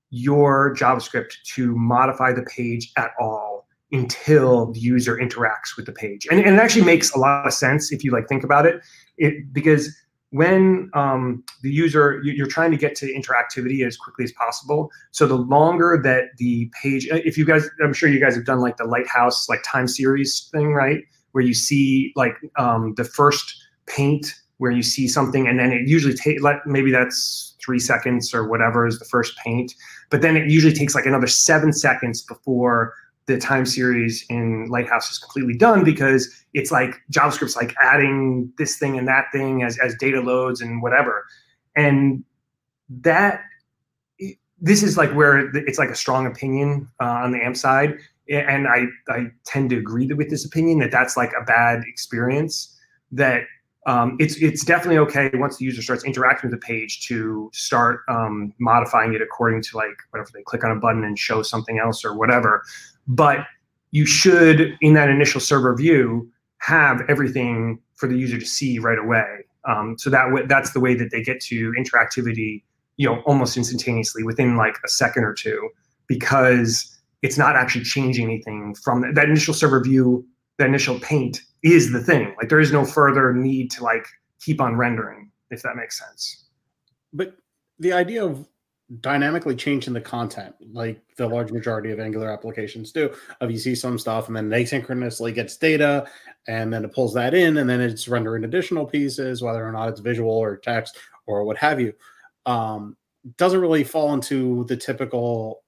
your 0.10 0.76
JavaScript 0.76 1.34
to 1.56 1.76
modify 1.76 2.32
the 2.32 2.44
page 2.44 2.92
at 2.98 3.12
all 3.20 3.68
until 3.92 4.72
the 4.74 4.80
user 4.80 5.18
interacts 5.18 5.76
with 5.78 5.86
the 5.86 5.92
page. 5.92 6.28
And, 6.30 6.40
and 6.40 6.56
it 6.56 6.60
actually 6.60 6.86
makes 6.86 7.14
a 7.14 7.20
lot 7.20 7.46
of 7.46 7.54
sense 7.54 7.92
if 7.92 8.04
you 8.04 8.12
like 8.12 8.28
think 8.28 8.44
about 8.44 8.66
it, 8.66 8.82
it 9.18 9.54
because 9.54 9.96
when 10.32 10.90
um, 10.94 11.44
the 11.62 11.72
user 11.72 12.20
you're 12.24 12.48
trying 12.48 12.72
to 12.72 12.78
get 12.78 12.96
to 12.96 13.06
interactivity 13.14 13.86
as 13.86 13.96
quickly 13.96 14.26
as 14.26 14.32
possible. 14.34 14.92
So 15.12 15.26
the 15.26 15.36
longer 15.36 16.00
that 16.04 16.38
the 16.38 16.70
page 16.82 17.08
if 17.12 17.38
you 17.38 17.46
guys 17.46 17.70
i'm 17.84 17.94
sure 17.94 18.10
you 18.10 18.20
guys 18.20 18.36
have 18.36 18.46
done 18.46 18.60
like 18.60 18.78
the 18.78 18.86
lighthouse 18.86 19.48
like 19.48 19.64
time 19.64 19.88
series 19.88 20.50
thing 20.52 20.74
right? 20.74 21.04
Where 21.32 21.44
you 21.44 21.54
see 21.54 22.14
like 22.16 22.36
um, 22.58 22.94
the 22.96 23.04
first 23.04 23.56
paint 23.86 24.34
where 24.58 24.72
you 24.72 24.82
see 24.82 25.08
something 25.08 25.48
and 25.48 25.60
then 25.60 25.72
it 25.72 25.88
usually 25.88 26.16
takes 26.16 26.42
like 26.42 26.66
maybe 26.66 26.92
that's 26.92 27.56
three 27.64 27.80
seconds 27.80 28.34
or 28.34 28.48
whatever 28.48 28.88
is 28.88 28.98
the 28.98 29.06
first 29.06 29.38
paint. 29.38 29.74
But 30.10 30.22
then 30.22 30.36
it 30.36 30.50
usually 30.50 30.74
takes 30.74 30.96
like 30.96 31.06
another 31.06 31.28
seven 31.28 31.72
seconds 31.74 32.22
before 32.22 32.94
the 33.28 33.38
time 33.38 33.66
series 33.66 34.26
in 34.30 34.68
Lighthouse 34.70 35.12
is 35.12 35.20
completely 35.20 35.56
done 35.56 35.84
because 35.84 36.44
it's 36.54 36.72
like 36.72 36.96
JavaScript's 37.12 37.56
like 37.56 37.76
adding 37.82 38.52
this 38.58 38.78
thing 38.78 38.98
and 38.98 39.08
that 39.08 39.26
thing 39.34 39.64
as, 39.64 39.78
as 39.80 39.96
data 39.96 40.22
loads 40.22 40.62
and 40.62 40.82
whatever. 40.82 41.26
And 41.76 42.24
that 42.90 43.42
this 44.60 44.82
is 44.82 44.98
like 44.98 45.12
where 45.12 45.56
it's 45.56 45.78
like 45.78 45.90
a 45.90 45.96
strong 45.96 46.26
opinion 46.26 46.90
uh, 47.02 47.06
on 47.06 47.32
the 47.32 47.44
AMP 47.44 47.58
side. 47.58 47.98
And 48.30 48.68
I, 48.68 48.86
I 49.10 49.28
tend 49.46 49.70
to 49.70 49.78
agree 49.78 50.08
with 50.08 50.30
this 50.30 50.46
opinion 50.46 50.80
that 50.80 50.92
that's 50.92 51.16
like 51.16 51.32
a 51.40 51.44
bad 51.44 51.84
experience 51.86 52.78
that 53.12 53.44
um, 53.86 54.18
it's 54.20 54.36
it's 54.42 54.66
definitely 54.66 54.98
okay 54.98 55.32
once 55.36 55.58
the 55.58 55.66
user 55.66 55.82
starts 55.82 56.04
interacting 56.04 56.50
with 56.50 56.60
the 56.60 56.66
page 56.66 57.08
to 57.08 57.50
start 57.54 58.02
um, 58.10 58.54
modifying 58.60 59.14
it 59.14 59.22
according 59.22 59.62
to 59.64 59.78
like 59.78 59.96
whatever 60.10 60.30
they 60.34 60.42
click 60.44 60.66
on 60.66 60.72
a 60.72 60.76
button 60.76 61.06
and 61.06 61.18
show 61.18 61.42
something 61.42 61.80
else 61.80 62.04
or 62.04 62.14
whatever 62.14 62.64
but 63.08 63.40
you 63.92 64.06
should 64.06 64.78
in 64.82 64.94
that 64.94 65.10
initial 65.10 65.40
server 65.40 65.76
view 65.76 66.30
have 66.60 67.02
everything 67.08 67.80
for 67.96 68.08
the 68.08 68.18
user 68.18 68.38
to 68.38 68.46
see 68.46 68.80
right 68.80 69.00
away. 69.00 69.46
Um, 69.68 69.98
so 69.98 70.10
that 70.10 70.26
w- 70.26 70.48
that's 70.48 70.72
the 70.72 70.80
way 70.80 70.96
that 70.96 71.12
they 71.12 71.22
get 71.22 71.40
to 71.42 71.74
interactivity 71.78 72.64
you 72.98 73.08
know 73.08 73.22
almost 73.22 73.56
instantaneously 73.56 74.24
within 74.24 74.58
like 74.58 74.76
a 74.84 74.90
second 74.90 75.24
or 75.24 75.34
two 75.34 75.70
because 76.08 76.94
it's 77.22 77.38
not 77.38 77.56
actually 77.56 77.84
changing 77.84 78.26
anything 78.26 78.76
from 78.76 79.02
that, 79.02 79.16
that 79.16 79.26
initial 79.26 79.54
server 79.54 79.82
view 79.82 80.26
the 80.58 80.66
initial 80.66 81.00
paint 81.00 81.42
is 81.64 81.92
the 81.92 82.00
thing. 82.00 82.34
Like 82.38 82.50
there 82.50 82.60
is 82.60 82.72
no 82.72 82.84
further 82.84 83.34
need 83.34 83.72
to 83.72 83.84
like 83.84 84.08
keep 84.42 84.60
on 84.60 84.76
rendering 84.76 85.32
if 85.50 85.62
that 85.62 85.76
makes 85.76 86.00
sense. 86.00 86.46
But 87.14 87.36
the 87.80 87.94
idea 87.94 88.26
of 88.26 88.48
dynamically 89.02 89.56
changing 89.56 89.94
the 89.94 90.02
content 90.02 90.56
like 90.72 91.02
the 91.18 91.28
large 91.28 91.52
majority 91.52 91.92
of 91.92 92.00
Angular 92.00 92.32
applications 92.32 92.92
do. 92.92 93.14
Of 93.42 93.52
you 93.52 93.58
see 93.58 93.76
some 93.76 94.00
stuff 94.00 94.28
and 94.28 94.36
then 94.36 94.52
it 94.52 94.56
asynchronously 94.56 95.34
gets 95.34 95.58
data 95.58 96.08
and 96.48 96.74
then 96.74 96.86
it 96.86 96.94
pulls 96.94 97.14
that 97.14 97.34
in 97.34 97.58
and 97.58 97.70
then 97.70 97.82
it's 97.82 98.08
rendering 98.08 98.46
additional 98.46 98.86
pieces, 98.86 99.42
whether 99.42 99.68
or 99.68 99.72
not 99.72 99.90
it's 99.90 100.00
visual 100.00 100.32
or 100.32 100.58
text 100.58 100.98
or 101.26 101.44
what 101.44 101.58
have 101.58 101.82
you. 101.82 101.94
Um, 102.46 102.96
doesn't 103.36 103.60
really 103.60 103.84
fall 103.84 104.14
into 104.14 104.64
the 104.66 104.78
typical 104.78 105.64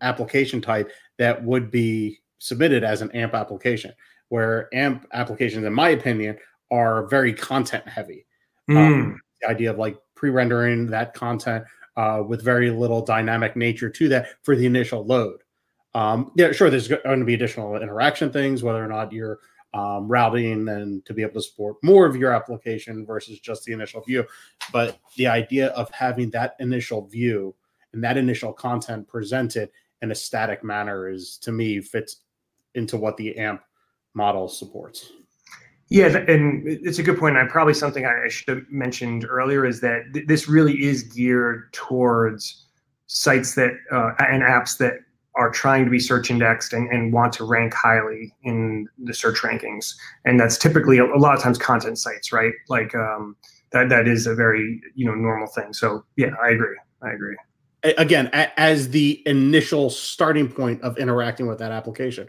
application 0.00 0.60
type 0.60 0.90
that 1.18 1.42
would 1.44 1.70
be 1.70 2.18
submitted 2.38 2.82
as 2.82 3.00
an 3.00 3.10
AMP 3.12 3.34
application, 3.34 3.92
where 4.28 4.68
AMP 4.74 5.06
applications, 5.12 5.64
in 5.64 5.72
my 5.72 5.90
opinion, 5.90 6.36
are 6.72 7.06
very 7.06 7.32
content 7.32 7.86
heavy. 7.88 8.26
Mm. 8.68 8.76
Um, 8.76 9.20
the 9.40 9.48
idea 9.48 9.70
of 9.70 9.78
like 9.78 9.96
pre-rendering 10.16 10.88
that 10.88 11.14
content 11.14 11.64
uh, 11.96 12.22
with 12.26 12.42
very 12.42 12.70
little 12.70 13.02
dynamic 13.02 13.56
nature 13.56 13.90
to 13.90 14.08
that 14.08 14.28
for 14.42 14.54
the 14.56 14.66
initial 14.66 15.04
load. 15.04 15.42
Um, 15.94 16.30
yeah, 16.36 16.52
sure. 16.52 16.68
There's 16.68 16.88
going 16.88 17.20
to 17.20 17.24
be 17.24 17.34
additional 17.34 17.76
interaction 17.76 18.30
things, 18.30 18.62
whether 18.62 18.84
or 18.84 18.88
not 18.88 19.12
you're 19.12 19.38
um, 19.72 20.08
routing 20.08 20.68
and 20.68 21.04
to 21.04 21.14
be 21.14 21.22
able 21.22 21.34
to 21.34 21.42
support 21.42 21.76
more 21.82 22.06
of 22.06 22.16
your 22.16 22.32
application 22.32 23.04
versus 23.04 23.40
just 23.40 23.64
the 23.64 23.72
initial 23.72 24.02
view. 24.02 24.24
But 24.72 24.98
the 25.16 25.26
idea 25.26 25.68
of 25.68 25.90
having 25.90 26.30
that 26.30 26.56
initial 26.60 27.06
view 27.06 27.54
and 27.92 28.04
that 28.04 28.16
initial 28.16 28.52
content 28.52 29.08
presented 29.08 29.70
in 30.02 30.10
a 30.10 30.14
static 30.14 30.62
manner 30.62 31.08
is, 31.08 31.38
to 31.38 31.52
me, 31.52 31.80
fits 31.80 32.16
into 32.74 32.96
what 32.96 33.16
the 33.16 33.36
AMP 33.38 33.62
model 34.14 34.48
supports. 34.48 35.12
Yeah, 35.88 36.16
and 36.16 36.66
it's 36.66 36.98
a 36.98 37.02
good 37.02 37.18
point. 37.18 37.36
And 37.36 37.48
probably 37.48 37.74
something 37.74 38.04
I 38.04 38.28
should 38.28 38.48
have 38.48 38.64
mentioned 38.70 39.24
earlier 39.28 39.64
is 39.64 39.80
that 39.80 40.02
th- 40.12 40.26
this 40.26 40.48
really 40.48 40.84
is 40.84 41.04
geared 41.04 41.72
towards 41.72 42.64
sites 43.06 43.54
that 43.54 43.72
uh, 43.92 44.10
and 44.18 44.42
apps 44.42 44.78
that 44.78 44.94
are 45.36 45.50
trying 45.50 45.84
to 45.84 45.90
be 45.90 46.00
search 46.00 46.30
indexed 46.30 46.72
and, 46.72 46.90
and 46.90 47.12
want 47.12 47.32
to 47.34 47.44
rank 47.44 47.72
highly 47.74 48.34
in 48.42 48.88
the 48.98 49.14
search 49.14 49.42
rankings. 49.42 49.94
And 50.24 50.40
that's 50.40 50.58
typically 50.58 50.98
a, 50.98 51.04
a 51.04 51.18
lot 51.18 51.36
of 51.36 51.42
times 51.42 51.58
content 51.58 51.98
sites, 51.98 52.32
right? 52.32 52.54
Like 52.68 52.94
um, 52.94 53.36
that 53.70 53.88
that 53.90 54.08
is 54.08 54.26
a 54.26 54.34
very 54.34 54.80
you 54.94 55.06
know 55.06 55.14
normal 55.14 55.46
thing. 55.46 55.72
So 55.72 56.04
yeah, 56.16 56.30
I 56.42 56.50
agree. 56.50 56.76
I 57.02 57.12
agree. 57.12 57.36
Again, 57.98 58.28
as 58.32 58.88
the 58.88 59.22
initial 59.26 59.90
starting 59.90 60.48
point 60.50 60.82
of 60.82 60.98
interacting 60.98 61.46
with 61.46 61.58
that 61.58 61.70
application 61.70 62.26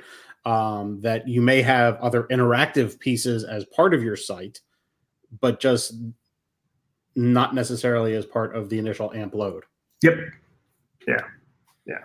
um, 0.47 1.01
that 1.01 1.27
you 1.27 1.41
may 1.41 1.61
have 1.61 1.97
other 1.97 2.23
interactive 2.31 2.97
pieces 2.99 3.43
as 3.43 3.65
part 3.65 3.93
of 3.93 4.01
your 4.01 4.15
site, 4.15 4.61
but 5.41 5.59
just 5.59 5.95
not 7.17 7.53
necessarily 7.53 8.13
as 8.13 8.25
part 8.25 8.55
of 8.55 8.69
the 8.69 8.79
initial 8.79 9.13
AMP 9.13 9.35
load. 9.35 9.65
Yep. 10.03 10.19
Yeah. 11.05 11.21
Yeah. 11.85 11.97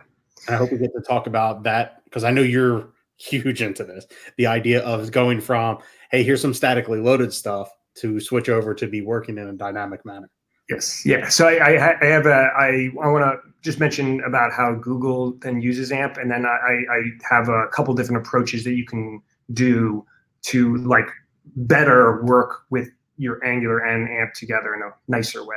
And 0.48 0.56
I 0.56 0.58
hope 0.58 0.72
we 0.72 0.78
get 0.78 0.92
to 0.92 1.02
talk 1.02 1.28
about 1.28 1.62
that 1.62 2.02
because 2.04 2.24
I 2.24 2.32
know 2.32 2.42
you're 2.42 2.88
huge 3.16 3.62
into 3.62 3.84
this. 3.84 4.06
The 4.36 4.48
idea 4.48 4.82
of 4.82 5.12
going 5.12 5.40
from, 5.40 5.78
hey, 6.10 6.24
here's 6.24 6.42
some 6.42 6.54
statically 6.54 6.98
loaded 6.98 7.32
stuff 7.32 7.70
to 7.98 8.18
switch 8.18 8.48
over 8.48 8.74
to 8.74 8.88
be 8.88 9.02
working 9.02 9.38
in 9.38 9.46
a 9.46 9.52
dynamic 9.52 10.04
manner. 10.04 10.28
Yes. 10.68 11.04
Yeah. 11.04 11.28
So 11.28 11.48
I, 11.48 11.54
I, 11.54 11.98
I 12.00 12.04
have 12.06 12.26
a 12.26 12.50
I 12.56 12.90
I 13.02 13.08
want 13.08 13.24
to 13.24 13.38
just 13.62 13.80
mention 13.80 14.20
about 14.22 14.52
how 14.52 14.74
Google 14.74 15.32
then 15.40 15.60
uses 15.60 15.92
AMP, 15.92 16.16
and 16.16 16.30
then 16.30 16.46
I 16.46 16.84
I 16.90 17.02
have 17.28 17.48
a 17.48 17.66
couple 17.68 17.94
different 17.94 18.26
approaches 18.26 18.64
that 18.64 18.74
you 18.74 18.84
can 18.84 19.20
do 19.52 20.06
to 20.42 20.76
like 20.78 21.08
better 21.56 22.22
work 22.24 22.62
with 22.70 22.88
your 23.16 23.44
Angular 23.44 23.78
and 23.78 24.08
AMP 24.08 24.34
together 24.34 24.74
in 24.74 24.82
a 24.82 24.90
nicer 25.08 25.44
way. 25.44 25.56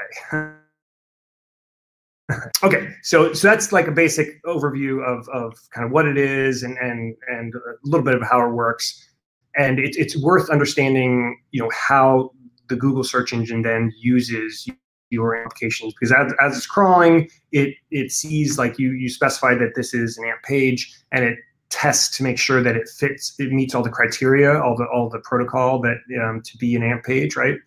okay, 2.63 2.89
so 3.03 3.31
so 3.33 3.47
that's 3.47 3.71
like 3.71 3.87
a 3.87 3.91
basic 3.91 4.43
overview 4.43 5.03
of 5.05 5.29
of 5.29 5.53
kind 5.71 5.85
of 5.85 5.91
what 5.91 6.07
it 6.07 6.17
is 6.17 6.63
and 6.63 6.77
and 6.79 7.15
and 7.27 7.53
a 7.53 7.59
little 7.83 8.03
bit 8.03 8.15
of 8.15 8.23
how 8.23 8.43
it 8.45 8.51
works, 8.51 9.07
and 9.55 9.79
it, 9.79 9.95
it's 9.97 10.17
worth 10.17 10.49
understanding 10.49 11.39
you 11.51 11.61
know 11.61 11.69
how 11.73 12.31
the 12.67 12.75
Google 12.75 13.03
search 13.03 13.31
engine 13.31 13.61
then 13.61 13.93
uses 13.99 14.67
your 15.15 15.35
applications 15.35 15.93
because 15.93 16.11
as, 16.11 16.33
as 16.39 16.57
it's 16.57 16.67
crawling, 16.67 17.29
it 17.51 17.75
it 17.91 18.11
sees 18.11 18.57
like 18.57 18.77
you 18.77 18.91
you 18.91 19.09
specify 19.09 19.55
that 19.55 19.73
this 19.75 19.93
is 19.93 20.17
an 20.17 20.25
AMP 20.25 20.43
page 20.43 20.93
and 21.11 21.25
it 21.25 21.37
tests 21.69 22.15
to 22.17 22.23
make 22.23 22.37
sure 22.37 22.63
that 22.63 22.75
it 22.75 22.87
fits, 22.87 23.35
it 23.39 23.51
meets 23.51 23.75
all 23.75 23.83
the 23.83 23.89
criteria, 23.89 24.61
all 24.61 24.77
the 24.77 24.85
all 24.85 25.09
the 25.09 25.19
protocol 25.19 25.81
that 25.81 25.97
um, 26.23 26.41
to 26.41 26.57
be 26.57 26.75
an 26.75 26.83
AMP 26.83 27.03
page, 27.03 27.35
right? 27.35 27.57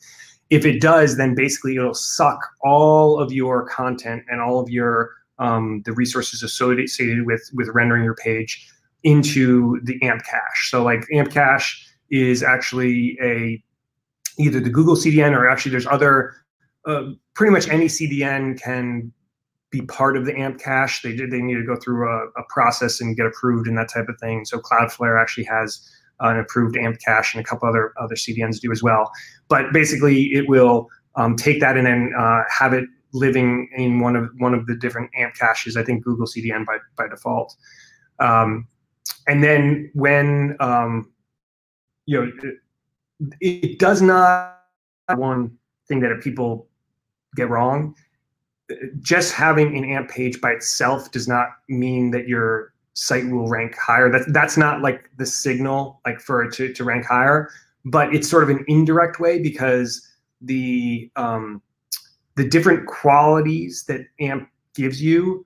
If 0.51 0.65
it 0.65 0.81
does, 0.81 1.19
then 1.19 1.35
basically 1.35 1.77
it'll 1.77 1.95
suck 1.95 2.39
all 2.63 3.21
of 3.21 3.33
your 3.33 3.67
content 3.69 4.23
and 4.29 4.41
all 4.41 4.61
of 4.61 4.71
your 4.71 5.11
um, 5.39 5.83
the 5.85 5.93
resources 5.93 6.43
associated 6.43 7.27
with 7.27 7.51
with 7.55 7.69
rendering 7.69 8.05
your 8.05 8.15
page 8.15 8.71
into 9.05 9.79
the 9.85 10.01
AMP 10.03 10.25
cache. 10.25 10.71
So 10.71 10.83
like 10.83 11.05
AMP 11.13 11.31
cache 11.31 11.87
is 12.11 12.43
actually 12.43 13.19
a 13.23 13.63
either 14.39 14.61
the 14.61 14.71
Google 14.71 14.97
CDN 14.97 15.37
or 15.37 15.51
actually 15.51 15.73
there's 15.73 15.87
other 15.87 16.35
uh, 16.87 17.11
pretty 17.39 17.53
much 17.53 17.69
any 17.69 17.87
CDN 17.87 18.61
can 18.61 19.13
be 19.71 19.83
part 19.83 20.17
of 20.17 20.27
the 20.27 20.37
AMP 20.37 20.59
cache. 20.59 21.03
They 21.03 21.15
did 21.15 21.31
they 21.31 21.41
need 21.41 21.55
to 21.55 21.65
go 21.65 21.77
through 21.77 22.09
a, 22.09 22.27
a, 22.37 22.43
process 22.49 23.01
and 23.01 23.17
get 23.17 23.27
approved 23.27 23.69
and 23.69 23.79
that 23.79 23.89
type 23.89 24.09
of 24.09 24.19
thing. 24.19 24.45
So 24.45 24.59
Cloudflare 24.59 25.21
actually 25.23 25.45
has 25.45 25.89
an 26.19 26.37
approved 26.37 26.77
AMP 26.77 26.99
cache, 26.99 27.35
and 27.35 27.41
a 27.41 27.45
couple 27.45 27.69
other 27.69 27.93
other 28.01 28.17
CDNs 28.17 28.61
do 28.61 28.73
as 28.73 28.83
well. 28.83 29.13
But 29.47 29.73
basically, 29.73 30.35
it 30.35 30.49
will 30.49 30.89
um, 31.15 31.37
take 31.37 31.61
that 31.61 31.77
and 31.77 31.87
then 31.87 32.13
uh, 32.19 32.43
have 32.51 32.73
it 32.73 32.87
living 33.13 33.71
in 33.77 34.01
one 34.01 34.17
of 34.17 34.29
one 34.39 34.53
of 34.53 34.67
the 34.67 34.75
different 34.75 35.09
AMP 35.17 35.37
caches. 35.37 35.77
I 35.77 35.85
think 35.85 36.03
Google 36.03 36.27
CDN 36.27 36.67
by 36.67 36.79
by 36.97 37.07
default. 37.07 37.55
Um, 38.19 38.67
and 39.29 39.45
then 39.45 39.93
when 39.95 40.57
um, 40.59 41.13
you 42.07 42.21
know 42.21 42.33
it, 42.43 42.55
it 43.41 43.79
does 43.79 44.03
not 44.03 44.59
one 45.15 45.57
thing 45.87 46.01
that 46.01 46.21
people 46.21 46.68
get 47.37 47.49
wrong. 47.49 47.95
Just 49.01 49.33
having 49.33 49.77
an 49.77 49.85
AMP 49.85 50.11
page 50.11 50.41
by 50.41 50.53
itself 50.53 51.11
does 51.11 51.27
not 51.27 51.49
mean 51.69 52.11
that 52.11 52.29
your 52.29 52.75
site 52.95 53.29
will 53.31 53.49
rank 53.49 53.77
higher. 53.77 54.11
That's 54.11 54.31
that's 54.33 54.57
not 54.57 54.83
like 54.83 55.11
the 55.17 55.27
signal 55.27 56.01
like 56.05 56.21
for 56.21 56.43
it 56.43 56.53
to, 56.55 56.73
to 56.73 56.85
rank 56.85 57.07
higher, 57.07 57.51
but 57.85 58.15
it's 58.15 58.29
sort 58.29 58.43
of 58.43 58.51
an 58.51 58.65
indirect 58.69 59.21
way 59.21 59.41
because 59.41 60.07
the 60.41 61.11
um, 61.17 61.63
the 62.37 62.49
different 62.49 62.87
qualities 62.87 63.85
that 63.89 64.03
AMP 64.21 64.49
gives 64.75 65.03
you 65.03 65.45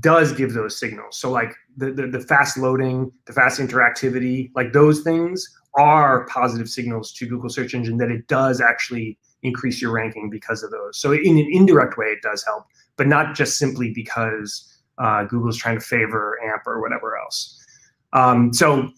does 0.00 0.32
give 0.32 0.54
those 0.54 0.76
signals. 0.76 1.16
So 1.16 1.30
like 1.30 1.54
the, 1.76 1.92
the, 1.92 2.06
the 2.08 2.20
fast 2.20 2.58
loading, 2.58 3.12
the 3.26 3.32
fast 3.32 3.60
interactivity, 3.60 4.50
like 4.56 4.72
those 4.72 5.02
things 5.02 5.48
are 5.74 6.26
positive 6.26 6.68
signals 6.68 7.12
to 7.12 7.26
Google 7.26 7.48
search 7.48 7.74
engine 7.74 7.98
that 7.98 8.10
it 8.10 8.26
does 8.26 8.60
actually 8.60 9.16
increase 9.42 9.80
your 9.80 9.92
ranking 9.92 10.30
because 10.30 10.62
of 10.62 10.70
those. 10.70 10.98
So 10.98 11.12
in 11.12 11.38
an 11.38 11.48
indirect 11.50 11.96
way, 11.96 12.06
it 12.06 12.22
does 12.22 12.44
help, 12.44 12.64
but 12.96 13.06
not 13.06 13.34
just 13.34 13.58
simply 13.58 13.92
because 13.92 14.78
uh, 14.98 15.24
Google's 15.24 15.56
trying 15.56 15.78
to 15.78 15.84
favor 15.84 16.38
AMP 16.44 16.66
or 16.66 16.80
whatever 16.80 17.16
else. 17.16 17.64
Um, 18.12 18.52
so 18.52 18.90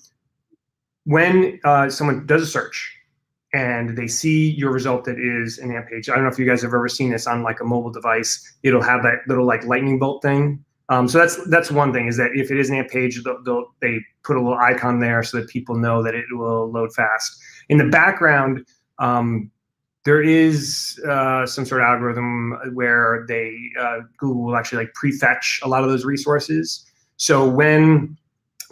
when 1.05 1.61
uh, 1.64 1.90
someone 1.90 2.26
does 2.26 2.42
a 2.42 2.46
search 2.46 2.96
and 3.53 3.96
they 3.96 4.07
see 4.07 4.50
your 4.53 4.70
result 4.70 5.05
that 5.05 5.18
is 5.18 5.59
an 5.59 5.74
AMP 5.74 5.88
page, 5.88 6.09
I 6.09 6.14
don't 6.14 6.24
know 6.24 6.31
if 6.31 6.38
you 6.38 6.46
guys 6.46 6.62
have 6.62 6.72
ever 6.72 6.88
seen 6.88 7.11
this 7.11 7.26
on 7.26 7.42
like 7.42 7.61
a 7.61 7.64
mobile 7.64 7.90
device. 7.90 8.57
It'll 8.62 8.83
have 8.83 9.03
that 9.03 9.18
little 9.26 9.46
like 9.46 9.64
lightning 9.64 9.98
bolt 9.98 10.22
thing. 10.22 10.64
Um, 10.88 11.07
so 11.07 11.18
that's 11.18 11.48
that's 11.48 11.70
one 11.70 11.92
thing 11.92 12.09
is 12.09 12.16
that 12.16 12.31
if 12.35 12.50
it 12.50 12.59
is 12.59 12.68
an 12.68 12.76
AMP 12.76 12.90
page, 12.90 13.22
they'll, 13.22 13.40
they'll, 13.44 13.66
they 13.81 14.00
put 14.24 14.37
a 14.37 14.40
little 14.40 14.59
icon 14.59 14.98
there 14.98 15.22
so 15.22 15.38
that 15.38 15.48
people 15.48 15.76
know 15.76 16.03
that 16.03 16.16
it 16.16 16.24
will 16.33 16.70
load 16.70 16.92
fast. 16.92 17.40
In 17.68 17.79
the 17.79 17.85
background, 17.85 18.66
um, 18.98 19.50
there 20.04 20.22
is 20.22 20.98
uh, 21.08 21.44
some 21.46 21.66
sort 21.66 21.82
of 21.82 21.86
algorithm 21.86 22.58
where 22.72 23.24
they 23.28 23.54
uh, 23.78 23.98
Google 24.16 24.44
will 24.44 24.56
actually 24.56 24.84
like 24.84 24.92
prefetch 24.94 25.62
a 25.62 25.68
lot 25.68 25.84
of 25.84 25.90
those 25.90 26.04
resources. 26.04 26.86
So 27.16 27.48
when 27.48 28.16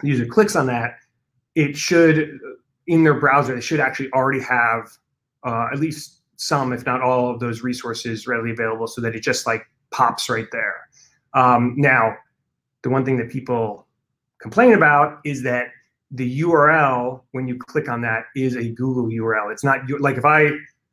the 0.00 0.08
user 0.08 0.26
clicks 0.26 0.56
on 0.56 0.66
that, 0.66 0.96
it 1.54 1.76
should 1.76 2.38
in 2.86 3.04
their 3.04 3.14
browser 3.20 3.54
they 3.54 3.60
should 3.60 3.80
actually 3.80 4.10
already 4.12 4.40
have 4.40 4.90
uh, 5.44 5.68
at 5.72 5.78
least 5.78 6.22
some, 6.36 6.72
if 6.72 6.86
not 6.86 7.02
all, 7.02 7.30
of 7.30 7.40
those 7.40 7.62
resources 7.62 8.26
readily 8.26 8.52
available, 8.52 8.86
so 8.86 9.00
that 9.00 9.14
it 9.14 9.22
just 9.22 9.46
like 9.46 9.66
pops 9.90 10.30
right 10.30 10.46
there. 10.52 10.88
Um, 11.34 11.74
now, 11.76 12.14
the 12.82 12.90
one 12.90 13.04
thing 13.04 13.16
that 13.18 13.28
people 13.28 13.86
complain 14.40 14.72
about 14.72 15.18
is 15.24 15.42
that 15.42 15.68
the 16.12 16.40
URL 16.40 17.20
when 17.32 17.46
you 17.46 17.58
click 17.58 17.88
on 17.88 18.00
that 18.02 18.24
is 18.34 18.56
a 18.56 18.70
Google 18.70 19.08
URL. 19.08 19.52
It's 19.52 19.64
not 19.64 19.80
like 20.00 20.16
if 20.16 20.24
I 20.24 20.50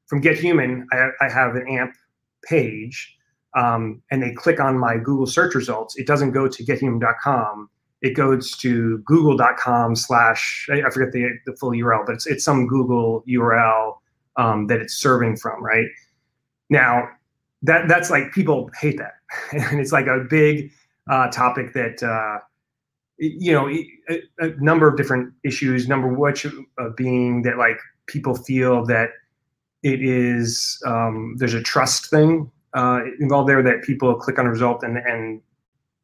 from 0.07 0.21
Get 0.21 0.37
Human, 0.37 0.87
I, 0.91 1.09
I 1.21 1.29
have 1.29 1.55
an 1.55 1.67
AMP 1.67 1.93
page, 2.45 3.15
um, 3.55 4.01
and 4.11 4.21
they 4.21 4.31
click 4.33 4.59
on 4.59 4.77
my 4.77 4.97
Google 4.97 5.25
search 5.25 5.55
results. 5.55 5.95
It 5.97 6.07
doesn't 6.07 6.31
go 6.31 6.47
to 6.47 6.63
gethuman.com. 6.63 7.69
It 8.01 8.11
goes 8.11 8.55
to 8.57 8.99
google.com 8.99 9.95
slash, 9.95 10.67
I 10.71 10.89
forget 10.89 11.11
the, 11.11 11.29
the 11.45 11.55
full 11.55 11.71
URL, 11.71 12.05
but 12.05 12.15
it's, 12.15 12.27
it's 12.27 12.43
some 12.43 12.67
Google 12.67 13.23
URL 13.27 13.97
um, 14.37 14.67
that 14.67 14.79
it's 14.79 14.95
serving 14.95 15.37
from, 15.37 15.63
right? 15.63 15.87
Now, 16.69 17.07
that 17.61 17.87
that's 17.87 18.09
like 18.09 18.31
people 18.31 18.69
hate 18.79 18.97
that. 18.97 19.15
and 19.71 19.79
it's 19.79 19.91
like 19.91 20.07
a 20.07 20.19
big 20.29 20.71
uh, 21.09 21.29
topic 21.29 21.73
that 21.73 22.01
uh, 22.03 22.39
you 23.17 23.51
know 23.51 23.67
a, 23.69 24.21
a, 24.39 24.49
number 24.59 24.87
of 24.87 24.97
different 24.97 25.33
issues. 25.43 25.87
Number 25.87 26.07
which 26.07 26.45
uh, 26.45 26.89
being 26.95 27.41
that 27.43 27.57
like 27.57 27.79
people 28.07 28.35
feel 28.35 28.85
that 28.85 29.09
it 29.85 30.01
is 30.01 30.81
um, 30.85 31.35
there's 31.37 31.53
a 31.53 31.61
trust 31.61 32.09
thing 32.09 32.51
uh, 32.73 33.01
involved 33.19 33.47
there 33.47 33.63
that 33.63 33.83
people 33.83 34.15
click 34.15 34.39
on 34.39 34.45
a 34.45 34.49
result 34.49 34.83
and 34.83 34.97
and 34.97 35.41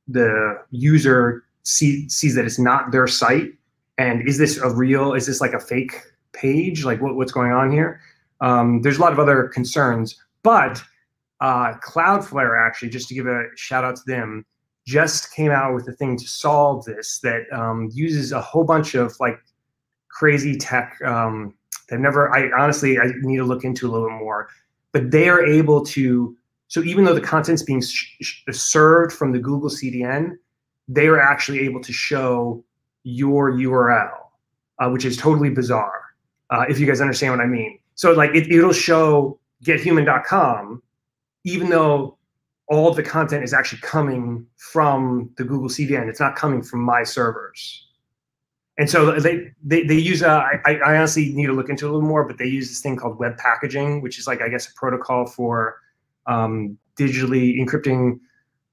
the 0.08 0.58
user 0.72 1.44
see, 1.63 2.08
sees 2.10 2.36
that 2.36 2.46
it's 2.46 2.60
not 2.60 2.91
their 2.91 3.08
site. 3.08 3.54
And 3.98 4.28
is 4.28 4.38
this 4.38 4.58
a 4.58 4.70
real 4.70 5.13
is 5.13 5.26
this 5.26 5.41
like 5.41 5.54
a 5.54 5.60
fake 5.60 5.94
page? 6.32 6.86
Like 6.86 7.02
what, 7.02 7.15
what's 7.15 7.32
going 7.32 7.52
on 7.52 7.72
here? 7.72 8.00
Um, 8.39 8.82
there's 8.82 8.98
a 8.98 9.02
lot 9.02 9.12
of 9.12 9.20
other 9.20 9.48
concerns 9.48 10.15
but 10.44 10.82
uh, 11.39 11.74
cloudflare 11.84 12.60
actually 12.65 12.89
just 12.89 13.08
to 13.10 13.15
give 13.15 13.28
a 13.28 13.44
shout 13.56 13.84
out 13.84 13.96
to 13.96 14.04
them 14.06 14.46
just 14.86 15.34
came 15.34 15.52
out 15.52 15.76
with 15.76 15.88
a 15.88 15.94
thing 15.94 16.17
to 16.17 16.28
solve 16.28 16.84
this 16.86 17.20
that 17.20 17.44
um, 17.52 17.89
uses 17.94 18.32
a 18.32 18.41
whole 18.41 18.63
bunch 18.63 18.96
of 18.96 19.15
like 19.20 19.39
crazy 20.10 20.58
tech 20.58 21.00
um, 21.06 21.54
they've 21.91 21.99
never 21.99 22.34
i 22.34 22.49
honestly 22.58 22.97
i 22.97 23.06
need 23.21 23.38
to 23.38 23.43
look 23.43 23.63
into 23.63 23.88
a 23.88 23.89
little 23.91 24.10
bit 24.10 24.17
more. 24.17 24.47
But 24.93 25.12
they 25.12 25.30
are 25.30 25.45
able 25.45 25.86
to 25.86 26.36
so 26.67 26.82
even 26.82 27.04
though 27.04 27.13
the 27.13 27.21
content's 27.21 27.62
being 27.62 27.84
served 27.84 29.13
from 29.13 29.32
the 29.32 29.39
google 29.39 29.69
cdn 29.69 30.38
they 30.88 31.08
are 31.08 31.21
actually 31.21 31.60
able 31.60 31.82
to 31.82 31.93
show 31.93 32.63
your 33.04 33.51
url 33.51 34.12
uh, 34.80 34.89
which 34.89 35.06
is 35.06 35.17
totally 35.17 35.49
bizarre 35.49 36.01
uh, 36.49 36.65
if 36.67 36.80
you 36.80 36.88
guys 36.88 37.01
understand 37.01 37.32
what 37.34 37.41
i 37.41 37.45
mean. 37.47 37.77
So 37.95 38.13
like 38.13 38.34
it, 38.34 38.51
it'll 38.51 38.73
show 38.73 39.39
gethuman.com 39.63 40.82
even 41.43 41.69
though 41.69 42.17
all 42.67 42.93
the 42.93 43.04
content 43.04 43.43
is 43.43 43.54
actually 43.54 43.82
coming 43.82 44.45
from 44.58 45.30
the 45.38 45.43
google 45.43 45.69
cdn 45.69 46.08
it's 46.08 46.19
not 46.19 46.36
coming 46.36 46.62
from 46.62 46.80
my 46.80 47.04
servers 47.04 47.88
and 48.82 48.89
so 48.89 49.12
they 49.20 49.52
they, 49.63 49.84
they 49.84 49.98
use 49.98 50.24
uh, 50.24 50.44
I, 50.65 50.74
I 50.76 50.98
honestly 50.98 51.32
need 51.34 51.46
to 51.46 51.54
look 51.54 51.70
into 51.70 51.86
a 51.86 51.89
little 51.91 52.02
more 52.02 52.24
but 52.26 52.39
they 52.39 52.48
use 52.48 52.67
this 52.67 52.82
thing 52.82 52.98
called 52.98 53.20
web 53.20 53.38
packaging 53.38 54.02
which 54.02 54.17
is 54.17 54.26
like 54.26 54.41
i 54.41 54.50
guess 54.50 54.67
a 54.67 54.74
protocol 54.74 55.28
for 55.28 55.78
um, 56.26 56.78
digitally 56.98 57.60
encrypting 57.62 58.20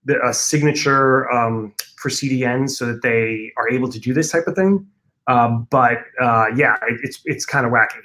the, 0.06 0.18
a 0.26 0.32
signature 0.32 1.30
um, 1.30 1.74
for 1.96 2.08
cdns 2.08 2.70
so 2.70 2.86
that 2.86 3.02
they 3.02 3.52
are 3.58 3.68
able 3.68 3.90
to 3.90 3.98
do 3.98 4.14
this 4.14 4.32
type 4.32 4.46
of 4.46 4.54
thing. 4.54 4.86
Um, 5.26 5.66
but 5.70 5.98
uh, 6.20 6.46
yeah 6.56 6.76
it, 6.88 7.00
it's 7.02 7.20
it's 7.26 7.44
kind 7.44 7.66
of 7.66 7.72
wacky. 7.72 8.00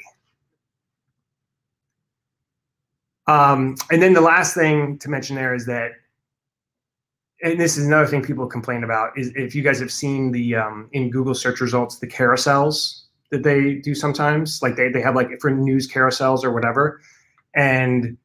Um, 3.27 3.77
and 3.89 4.01
then 4.01 4.11
the 4.11 4.21
last 4.21 4.53
thing 4.53 4.99
to 4.99 5.09
mention 5.09 5.37
there 5.37 5.55
is 5.55 5.65
that 5.67 5.91
and 7.43 7.59
this 7.59 7.77
is 7.77 7.85
another 7.85 8.07
thing 8.07 8.23
people 8.23 8.47
complain 8.47 8.83
about 8.85 9.17
is 9.17 9.31
if 9.35 9.53
you 9.53 9.61
guys 9.61 9.79
have 9.79 9.91
seen 9.91 10.31
the 10.31 10.55
um, 10.55 10.89
in 10.93 11.09
Google 11.11 11.35
search 11.35 11.59
results 11.59 11.99
the 11.99 12.07
carousels 12.07 13.01
that 13.31 13.43
they 13.43 13.75
do 13.75 13.93
sometimes 13.93 14.61
like 14.61 14.75
they, 14.77 14.89
they 14.89 15.01
have 15.01 15.15
like 15.15 15.29
for 15.41 15.51
news 15.51 15.87
carousels 15.91 16.43
or 16.43 16.53
whatever. 16.53 17.01
And 17.55 18.17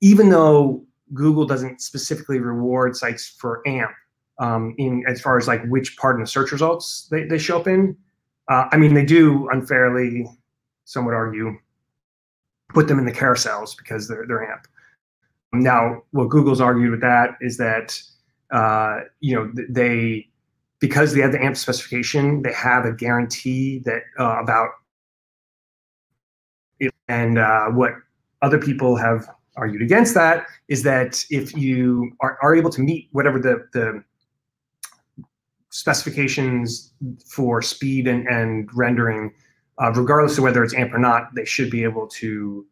even 0.00 0.30
though 0.30 0.82
Google 1.12 1.44
doesn't 1.44 1.82
specifically 1.82 2.38
reward 2.38 2.96
sites 2.96 3.28
for 3.28 3.66
AMP 3.68 3.92
um, 4.38 4.74
in 4.78 5.04
as 5.06 5.20
far 5.20 5.36
as 5.36 5.46
like 5.46 5.62
which 5.66 5.96
part 5.98 6.16
in 6.16 6.22
the 6.22 6.26
search 6.26 6.52
results 6.52 7.08
they, 7.10 7.24
they 7.24 7.38
show 7.38 7.60
up 7.60 7.66
in 7.66 7.94
uh, 8.50 8.66
I 8.72 8.78
mean 8.78 8.94
they 8.94 9.04
do 9.04 9.48
unfairly 9.50 10.26
some 10.84 11.04
would 11.04 11.14
argue 11.14 11.58
put 12.70 12.88
them 12.88 12.98
in 12.98 13.04
the 13.04 13.12
carousels 13.12 13.76
because 13.76 14.08
they're, 14.08 14.24
they're 14.26 14.50
AMP 14.50 14.66
now 15.52 16.02
what 16.12 16.30
Google's 16.30 16.62
argued 16.62 16.90
with 16.90 17.02
that 17.02 17.36
is 17.42 17.58
that 17.58 18.00
uh, 18.52 19.00
you 19.20 19.34
know, 19.34 19.50
they 19.68 20.28
because 20.78 21.14
they 21.14 21.20
have 21.20 21.32
the 21.32 21.42
AMP 21.42 21.56
specification, 21.56 22.42
they 22.42 22.52
have 22.52 22.84
a 22.84 22.92
guarantee 22.92 23.78
that 23.80 24.02
uh, 24.18 24.40
about 24.40 24.68
it. 26.80 26.92
And 27.08 27.38
uh, 27.38 27.66
what 27.66 27.92
other 28.42 28.58
people 28.58 28.96
have 28.96 29.28
argued 29.56 29.80
against 29.80 30.14
that 30.14 30.46
is 30.68 30.82
that 30.82 31.24
if 31.30 31.54
you 31.56 32.10
are, 32.20 32.36
are 32.42 32.56
able 32.56 32.70
to 32.70 32.80
meet 32.80 33.08
whatever 33.12 33.38
the, 33.38 33.64
the 33.72 34.02
specifications 35.70 36.92
for 37.26 37.62
speed 37.62 38.08
and, 38.08 38.26
and 38.26 38.68
rendering, 38.74 39.32
uh, 39.78 39.92
regardless 39.92 40.36
of 40.36 40.44
whether 40.44 40.64
it's 40.64 40.74
AMP 40.74 40.92
or 40.92 40.98
not, 40.98 41.32
they 41.34 41.44
should 41.44 41.70
be 41.70 41.84
able 41.84 42.08
to 42.08 42.66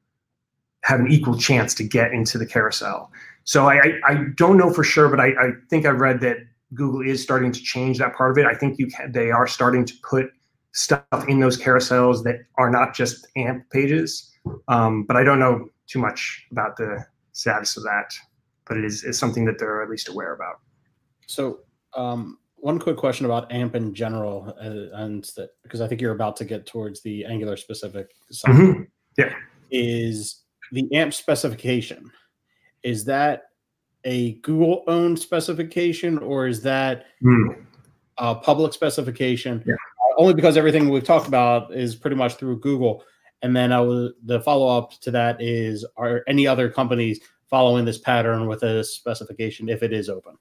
have 0.83 0.99
an 0.99 1.11
equal 1.11 1.37
chance 1.39 1.75
to 1.75 1.85
get 1.85 2.13
into 2.13 2.39
the 2.39 2.47
carousel. 2.47 3.13
So 3.45 3.69
I, 3.69 3.99
I 4.07 4.25
don't 4.37 4.57
know 4.57 4.73
for 4.73 4.85
sure, 4.85 5.09
but 5.09 5.21
I, 5.21 5.29
I 5.29 5.51
think 5.69 5.87
I've 5.87 6.01
read 6.01 6.21
that 6.21 6.39
Google 6.75 7.03
is 7.03 7.23
starting 7.23 7.51
to 7.53 7.61
change 7.61 7.99
that 7.99 8.15
part 8.15 8.31
of 8.31 8.39
it. 8.39 8.47
I 8.47 8.55
think 8.55 8.79
you 8.79 8.87
can, 8.87 9.11
they 9.13 9.31
are 9.31 9.47
starting 9.47 9.85
to 9.85 9.95
put 10.09 10.31
stuff 10.73 11.05
in 11.29 11.41
those 11.41 11.59
carousels 11.61 12.23
that 12.25 12.41
are 12.59 12.71
not 12.71 12.95
just 12.95 13.27
AMP 13.37 13.69
pages. 13.71 14.31
Um, 14.69 15.05
but 15.05 15.17
I 15.17 15.25
don't 15.25 15.41
know 15.41 15.69
too 15.87 15.99
much 15.99 16.47
about 16.51 16.77
the 16.77 17.05
status 17.33 17.77
of 17.77 17.83
that. 17.85 18.13
But 18.67 18.77
it 18.77 18.85
is, 18.85 19.03
is 19.03 19.19
something 19.19 19.45
that 19.47 19.59
they're 19.59 19.83
at 19.83 19.91
least 19.91 20.09
aware 20.09 20.33
about. 20.33 20.61
So 21.27 21.61
um, 21.97 22.39
one 22.57 22.79
quick 22.79 22.97
question 22.97 23.27
about 23.27 23.51
AMP 23.51 23.75
in 23.75 23.95
general, 23.95 24.55
uh, 24.61 24.97
and 24.97 25.25
that 25.37 25.51
because 25.63 25.81
I 25.81 25.89
think 25.89 26.01
you're 26.01 26.15
about 26.15 26.37
to 26.37 26.45
get 26.45 26.67
towards 26.67 27.01
the 27.03 27.25
Angular 27.25 27.57
specific 27.57 28.11
side. 28.31 28.55
Mm-hmm. 28.55 28.83
Yeah, 29.19 29.35
is 29.71 30.43
the 30.73 30.89
AMP 30.95 31.15
specification 31.15 32.11
is 32.83 33.05
that 33.05 33.45
a 34.05 34.33
Google 34.37 34.85
owned 34.87 35.19
specification 35.19 36.19
or 36.19 36.47
is 36.47 36.63
that 36.63 37.05
mm. 37.23 37.65
a 38.19 38.35
public 38.35 38.73
specification? 38.73 39.63
Yeah. 39.67 39.75
Uh, 39.75 40.21
only 40.21 40.35
because 40.35 40.57
everything 40.57 40.89
we've 40.89 41.05
talked 41.05 41.29
about 41.29 41.75
is 41.75 41.95
pretty 41.95 42.17
much 42.17 42.35
through 42.35 42.61
Google. 42.61 43.05
And 43.43 43.57
then 43.57 43.73
I 43.73 43.81
will, 43.81 44.13
the 44.25 44.41
follow 44.41 44.77
up 44.77 44.93
to 45.01 45.11
that 45.11 45.41
is 45.41 45.85
are 45.97 46.23
any 46.27 46.47
other 46.47 46.71
companies 46.71 47.21
following 47.49 47.85
this 47.85 47.99
pattern 47.99 48.47
with 48.47 48.63
a 48.63 48.85
specification 48.85 49.69
if 49.69 49.83
it 49.83 49.93
is 49.93 50.09
open? 50.09 50.37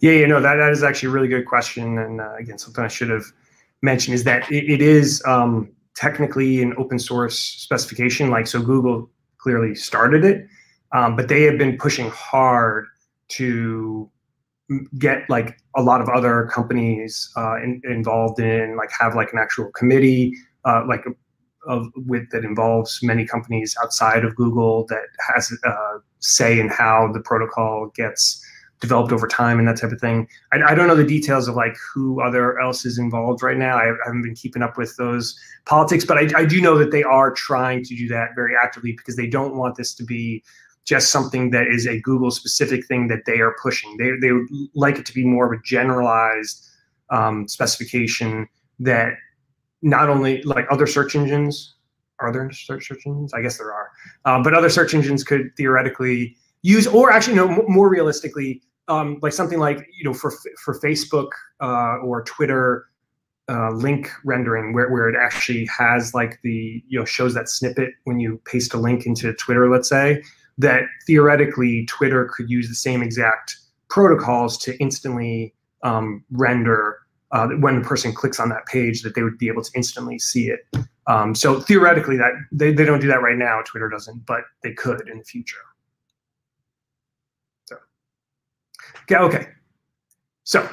Yeah, 0.00 0.12
you 0.12 0.26
know, 0.26 0.40
that, 0.40 0.56
that 0.56 0.72
is 0.72 0.82
actually 0.82 1.08
a 1.08 1.12
really 1.12 1.28
good 1.28 1.46
question. 1.46 1.98
And 1.98 2.20
uh, 2.20 2.34
again, 2.38 2.58
something 2.58 2.84
I 2.84 2.88
should 2.88 3.08
have 3.08 3.24
mentioned 3.82 4.14
is 4.14 4.24
that 4.24 4.50
it, 4.50 4.70
it 4.70 4.82
is 4.82 5.22
um, 5.26 5.70
technically 5.94 6.60
an 6.60 6.74
open 6.76 6.98
source 6.98 7.38
specification. 7.38 8.30
Like, 8.30 8.46
so 8.46 8.60
Google 8.60 9.08
clearly 9.38 9.74
started 9.74 10.24
it, 10.24 10.46
um, 10.92 11.16
but 11.16 11.28
they 11.28 11.42
have 11.42 11.58
been 11.58 11.76
pushing 11.76 12.10
hard 12.10 12.86
to 13.28 14.10
get 14.98 15.28
like 15.28 15.58
a 15.76 15.82
lot 15.82 16.00
of 16.00 16.08
other 16.08 16.48
companies 16.52 17.32
uh, 17.36 17.56
in, 17.56 17.80
involved 17.84 18.40
in 18.40 18.76
like 18.76 18.90
have 18.98 19.14
like 19.14 19.32
an 19.32 19.38
actual 19.38 19.70
committee 19.72 20.34
uh, 20.64 20.82
like 20.88 21.04
of 21.68 21.88
with 22.06 22.28
that 22.30 22.44
involves 22.44 23.00
many 23.02 23.24
companies 23.24 23.76
outside 23.82 24.24
of 24.24 24.34
Google 24.36 24.86
that 24.88 25.06
has 25.34 25.52
a 25.64 25.68
uh, 25.68 25.98
say 26.20 26.58
in 26.58 26.68
how 26.68 27.10
the 27.12 27.20
protocol 27.20 27.90
gets 27.94 28.44
developed 28.80 29.12
over 29.12 29.26
time 29.26 29.58
and 29.58 29.66
that 29.66 29.78
type 29.80 29.92
of 29.92 30.00
thing. 30.00 30.28
I, 30.52 30.72
I, 30.72 30.74
don't 30.74 30.86
know 30.86 30.94
the 30.94 31.04
details 31.04 31.48
of 31.48 31.54
like 31.54 31.76
who 31.94 32.20
other 32.20 32.58
else 32.60 32.84
is 32.84 32.98
involved 32.98 33.42
right 33.42 33.56
now. 33.56 33.76
I, 33.76 33.90
I 33.90 33.96
haven't 34.04 34.22
been 34.22 34.34
keeping 34.34 34.62
up 34.62 34.76
with 34.76 34.94
those 34.96 35.38
politics, 35.64 36.04
but 36.04 36.18
I, 36.18 36.40
I, 36.40 36.44
do 36.44 36.60
know 36.60 36.76
that 36.78 36.90
they 36.90 37.02
are 37.02 37.32
trying 37.32 37.84
to 37.84 37.96
do 37.96 38.06
that 38.08 38.30
very 38.34 38.52
actively 38.62 38.92
because 38.92 39.16
they 39.16 39.26
don't 39.26 39.56
want 39.56 39.76
this 39.76 39.94
to 39.94 40.04
be 40.04 40.42
just 40.84 41.10
something 41.10 41.50
that 41.50 41.66
is 41.66 41.86
a 41.86 42.00
Google 42.00 42.30
specific 42.30 42.86
thing 42.86 43.08
that 43.08 43.24
they 43.24 43.40
are 43.40 43.56
pushing. 43.60 43.96
They, 43.96 44.10
they 44.20 44.32
would 44.32 44.46
like 44.74 44.98
it 44.98 45.06
to 45.06 45.14
be 45.14 45.24
more 45.24 45.52
of 45.52 45.58
a 45.58 45.62
generalized 45.64 46.64
um, 47.10 47.48
specification 47.48 48.48
that 48.80 49.14
not 49.82 50.08
only 50.08 50.42
like 50.42 50.66
other 50.70 50.86
search 50.86 51.16
engines, 51.16 51.74
are 52.20 52.32
there 52.32 52.50
search 52.50 52.90
engines? 53.06 53.34
I 53.34 53.42
guess 53.42 53.58
there 53.58 53.72
are, 53.72 53.90
uh, 54.24 54.42
but 54.42 54.54
other 54.54 54.70
search 54.70 54.94
engines 54.94 55.24
could 55.24 55.50
theoretically 55.56 56.36
use 56.62 56.86
or 56.86 57.10
actually 57.10 57.36
no 57.36 57.64
more 57.68 57.88
realistically 57.88 58.62
um, 58.88 59.18
like 59.22 59.32
something 59.32 59.58
like 59.58 59.78
you 59.96 60.04
know 60.04 60.14
for 60.14 60.32
for 60.62 60.78
facebook 60.80 61.28
uh, 61.60 61.98
or 61.98 62.22
twitter 62.24 62.86
uh, 63.48 63.70
link 63.70 64.10
rendering 64.24 64.72
where, 64.72 64.90
where 64.90 65.08
it 65.08 65.16
actually 65.20 65.66
has 65.66 66.14
like 66.14 66.40
the 66.42 66.82
you 66.88 66.98
know 66.98 67.04
shows 67.04 67.34
that 67.34 67.48
snippet 67.48 67.90
when 68.04 68.18
you 68.18 68.40
paste 68.44 68.74
a 68.74 68.78
link 68.78 69.06
into 69.06 69.32
twitter 69.34 69.70
let's 69.70 69.88
say 69.88 70.22
that 70.58 70.82
theoretically 71.06 71.86
twitter 71.86 72.28
could 72.34 72.50
use 72.50 72.68
the 72.68 72.74
same 72.74 73.02
exact 73.02 73.56
protocols 73.88 74.58
to 74.58 74.76
instantly 74.78 75.54
um, 75.82 76.24
render 76.32 76.98
uh, 77.32 77.48
when 77.60 77.80
the 77.80 77.86
person 77.86 78.12
clicks 78.12 78.40
on 78.40 78.48
that 78.48 78.66
page 78.66 79.02
that 79.02 79.14
they 79.14 79.22
would 79.22 79.38
be 79.38 79.48
able 79.48 79.62
to 79.62 79.70
instantly 79.74 80.18
see 80.18 80.48
it. 80.48 80.60
Um, 81.06 81.34
so 81.34 81.60
theoretically 81.60 82.16
that 82.16 82.32
they, 82.50 82.72
they 82.72 82.84
don't 82.84 83.00
do 83.00 83.06
that 83.08 83.22
right 83.22 83.36
now 83.36 83.62
twitter 83.64 83.88
doesn't 83.88 84.26
but 84.26 84.40
they 84.62 84.72
could 84.72 85.08
in 85.08 85.18
the 85.18 85.24
future 85.24 85.60
Okay. 89.10 89.46
So 90.44 90.68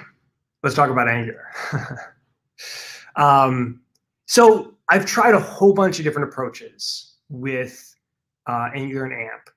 let's 0.62 0.76
talk 0.76 0.90
about 0.90 1.08
Angular. 1.08 1.46
um, 3.16 3.82
so 4.26 4.74
I've 4.90 5.06
tried 5.06 5.34
a 5.34 5.40
whole 5.40 5.74
bunch 5.74 6.00
of 6.00 6.06
different 6.06 6.30
approaches 6.30 7.16
with 7.30 7.94
uh, 8.48 8.70
Angular 8.74 9.06
and 9.06 9.14
AMP. 9.14 9.50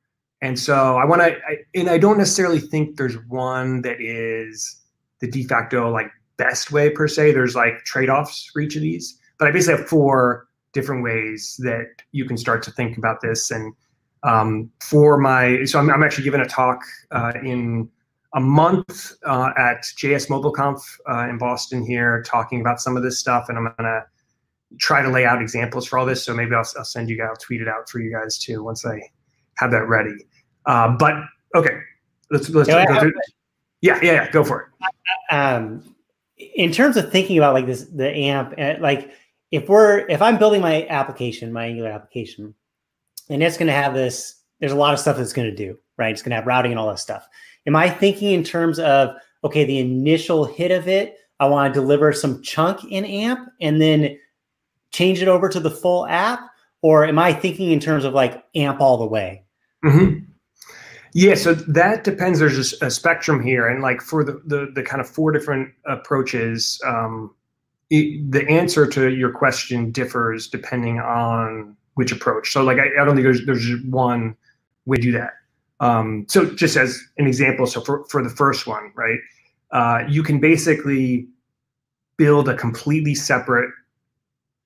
And 0.42 0.59
so 0.59 0.96
I 0.96 1.05
want 1.05 1.22
to, 1.22 1.38
and 1.74 1.88
I 1.88 1.98
don't 1.98 2.18
necessarily 2.18 2.61
think 2.61 2.96
there's 2.96 3.16
one 3.29 3.83
that 3.83 4.00
is 4.00 4.83
the 5.20 5.31
de 5.31 5.44
facto 5.44 5.90
like 5.90 6.11
best 6.37 6.72
way 6.72 6.90
per 6.90 7.09
se. 7.09 7.33
There's 7.33 7.55
like 7.55 7.79
trade 7.85 8.11
offs 8.11 8.50
for 8.52 8.61
each 8.61 8.76
of 8.76 8.83
these, 8.83 9.18
but 9.38 9.48
I 9.48 9.50
basically 9.50 9.79
have 9.79 9.88
four 9.88 10.46
different 10.72 11.02
ways 11.02 11.59
that 11.64 11.87
you 12.12 12.26
can 12.26 12.37
start 12.37 12.62
to 12.64 12.70
think 12.70 12.98
about 12.98 13.22
this. 13.22 13.50
And 13.50 13.72
um, 14.22 14.70
for 14.81 15.16
my, 15.16 15.64
so 15.64 15.79
I'm, 15.79 15.90
I'm, 15.90 16.02
actually 16.02 16.24
giving 16.24 16.40
a 16.40 16.48
talk 16.48 16.83
uh, 17.12 17.33
in 17.42 17.88
a 18.37 18.40
month 18.40 19.12
uh, 19.25 19.51
at 19.57 19.83
JS 19.83 20.29
Mobile 20.29 20.53
Conf 20.53 20.81
uh, 21.11 21.27
in 21.29 21.38
Boston 21.38 21.85
here, 21.85 22.22
talking 22.22 22.61
about 22.61 22.81
some 22.81 22.96
of 22.96 23.03
this 23.03 23.18
stuff, 23.18 23.49
and 23.49 23.59
I'm 23.59 23.72
gonna 23.79 24.03
try 24.79 25.01
to 25.03 25.09
lay 25.09 25.25
out 25.25 25.40
examples 25.40 25.87
for 25.87 25.99
all 25.99 26.07
this. 26.07 26.22
So 26.22 26.35
maybe 26.35 26.55
I'll, 26.55 26.66
I'll 26.77 26.85
send 26.85 27.09
you 27.09 27.16
guys, 27.16 27.29
I'll 27.31 27.37
tweet 27.37 27.62
it 27.62 27.68
out 27.68 27.88
for 27.88 27.99
you 28.01 28.12
guys 28.12 28.38
too 28.38 28.62
once 28.62 28.85
I 28.85 29.01
have 29.57 29.70
that 29.70 29.88
ready. 29.88 30.14
Uh, 30.66 30.96
but 30.99 31.14
okay, 31.55 31.79
let's 32.31 32.49
let's 32.51 32.68
yeah, 32.68 32.87
go 32.87 33.01
through. 33.01 33.12
Yeah, 33.81 33.99
yeah, 34.03 34.12
yeah, 34.12 34.31
go 34.31 34.44
for 34.44 34.62
it. 34.62 35.35
Um, 35.35 35.83
in 36.37 36.72
terms 36.72 36.99
of 36.99 37.11
thinking 37.11 37.38
about 37.38 37.55
like 37.55 37.66
this, 37.66 37.85
the 37.85 38.11
AMP, 38.14 38.55
uh, 38.59 38.75
like 38.81 39.12
if 39.51 39.68
we're 39.68 40.07
if 40.09 40.20
I'm 40.20 40.37
building 40.37 40.61
my 40.61 40.87
application, 40.88 41.53
my 41.53 41.66
Angular 41.66 41.90
application, 41.90 42.55
and 43.31 43.42
it's 43.42 43.57
going 43.57 43.68
to 43.68 43.72
have 43.72 43.94
this, 43.94 44.42
there's 44.61 44.72
a 44.72 44.77
lot 44.77 44.92
of 44.92 45.01
stuff 45.01 45.16
that's 45.16 45.33
going 45.33 45.49
to 45.49 45.57
do, 45.57 45.79
right? 45.96 46.12
It's 46.12 46.20
going 46.20 46.31
to 46.31 46.37
have 46.37 46.46
routing 46.46 46.72
and 46.72 46.79
all 46.79 46.88
that 46.88 46.99
stuff. 46.99 47.27
Am 47.66 47.76
I 47.76 47.90
thinking 47.90 48.33
in 48.33 48.44
terms 48.44 48.79
of 48.79 49.16
okay, 49.44 49.64
the 49.64 49.79
initial 49.79 50.44
hit 50.44 50.72
of 50.72 50.88
it, 50.88 51.18
I 51.38 51.46
want 51.46 51.72
to 51.72 51.81
deliver 51.81 52.12
some 52.12 52.42
chunk 52.42 52.85
in 52.85 53.05
AMP, 53.05 53.48
and 53.61 53.81
then 53.81 54.18
change 54.90 55.22
it 55.22 55.29
over 55.29 55.48
to 55.48 55.61
the 55.61 55.70
full 55.70 56.07
app, 56.07 56.40
or 56.83 57.05
am 57.05 57.18
I 57.18 57.33
thinking 57.33 57.70
in 57.70 57.81
terms 57.81 58.05
of 58.05 58.12
like 58.12 58.44
AMP 58.55 58.81
all 58.81 58.96
the 58.96 59.07
way? 59.07 59.44
Mm-hmm. 59.85 60.24
Yeah, 61.12 61.35
so 61.35 61.55
that 61.55 62.05
depends. 62.05 62.40
There's 62.40 62.81
a, 62.83 62.87
a, 62.87 62.90
spectrum 62.90 63.42
here, 63.42 63.66
and 63.66 63.83
like 63.83 64.02
for 64.02 64.22
the 64.22 64.40
the, 64.44 64.70
the 64.74 64.83
kind 64.83 65.00
of 65.00 65.09
four 65.09 65.33
different 65.33 65.72
approaches, 65.87 66.81
um, 66.87 67.35
it, 67.90 68.31
the 68.31 68.46
answer 68.48 68.87
to 68.87 69.11
your 69.14 69.33
question 69.33 69.90
differs 69.92 70.48
depending 70.48 70.98
on 70.98 71.76
which 71.94 72.12
approach. 72.12 72.52
So 72.52 72.62
like 72.62 72.79
I, 72.79 73.00
I 73.00 73.05
don't 73.05 73.14
think 73.14 73.24
there's 73.24 73.46
there's 73.46 73.83
one 73.85 74.37
way 74.85 74.96
to 74.96 75.02
do 75.02 75.12
that. 75.12 75.35
Um, 75.80 76.26
so 76.28 76.46
just 76.54 76.76
as 76.76 76.98
an 77.18 77.26
example, 77.26 77.66
so 77.66 77.80
for 77.80 78.04
for 78.06 78.22
the 78.22 78.30
first 78.30 78.66
one, 78.66 78.92
right, 78.94 79.18
uh, 79.72 80.04
you 80.08 80.22
can 80.22 80.40
basically 80.40 81.28
build 82.16 82.48
a 82.48 82.56
completely 82.56 83.14
separate 83.14 83.70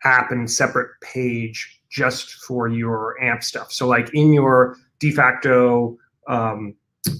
app 0.04 0.30
and 0.30 0.50
separate 0.50 0.90
page 1.00 1.80
just 1.90 2.34
for 2.44 2.68
your 2.68 3.20
AMP 3.20 3.42
stuff. 3.42 3.72
So 3.72 3.86
like 3.88 4.08
in 4.14 4.32
your 4.32 4.76
de 5.00 5.10
facto 5.10 5.98
um, 6.28 6.74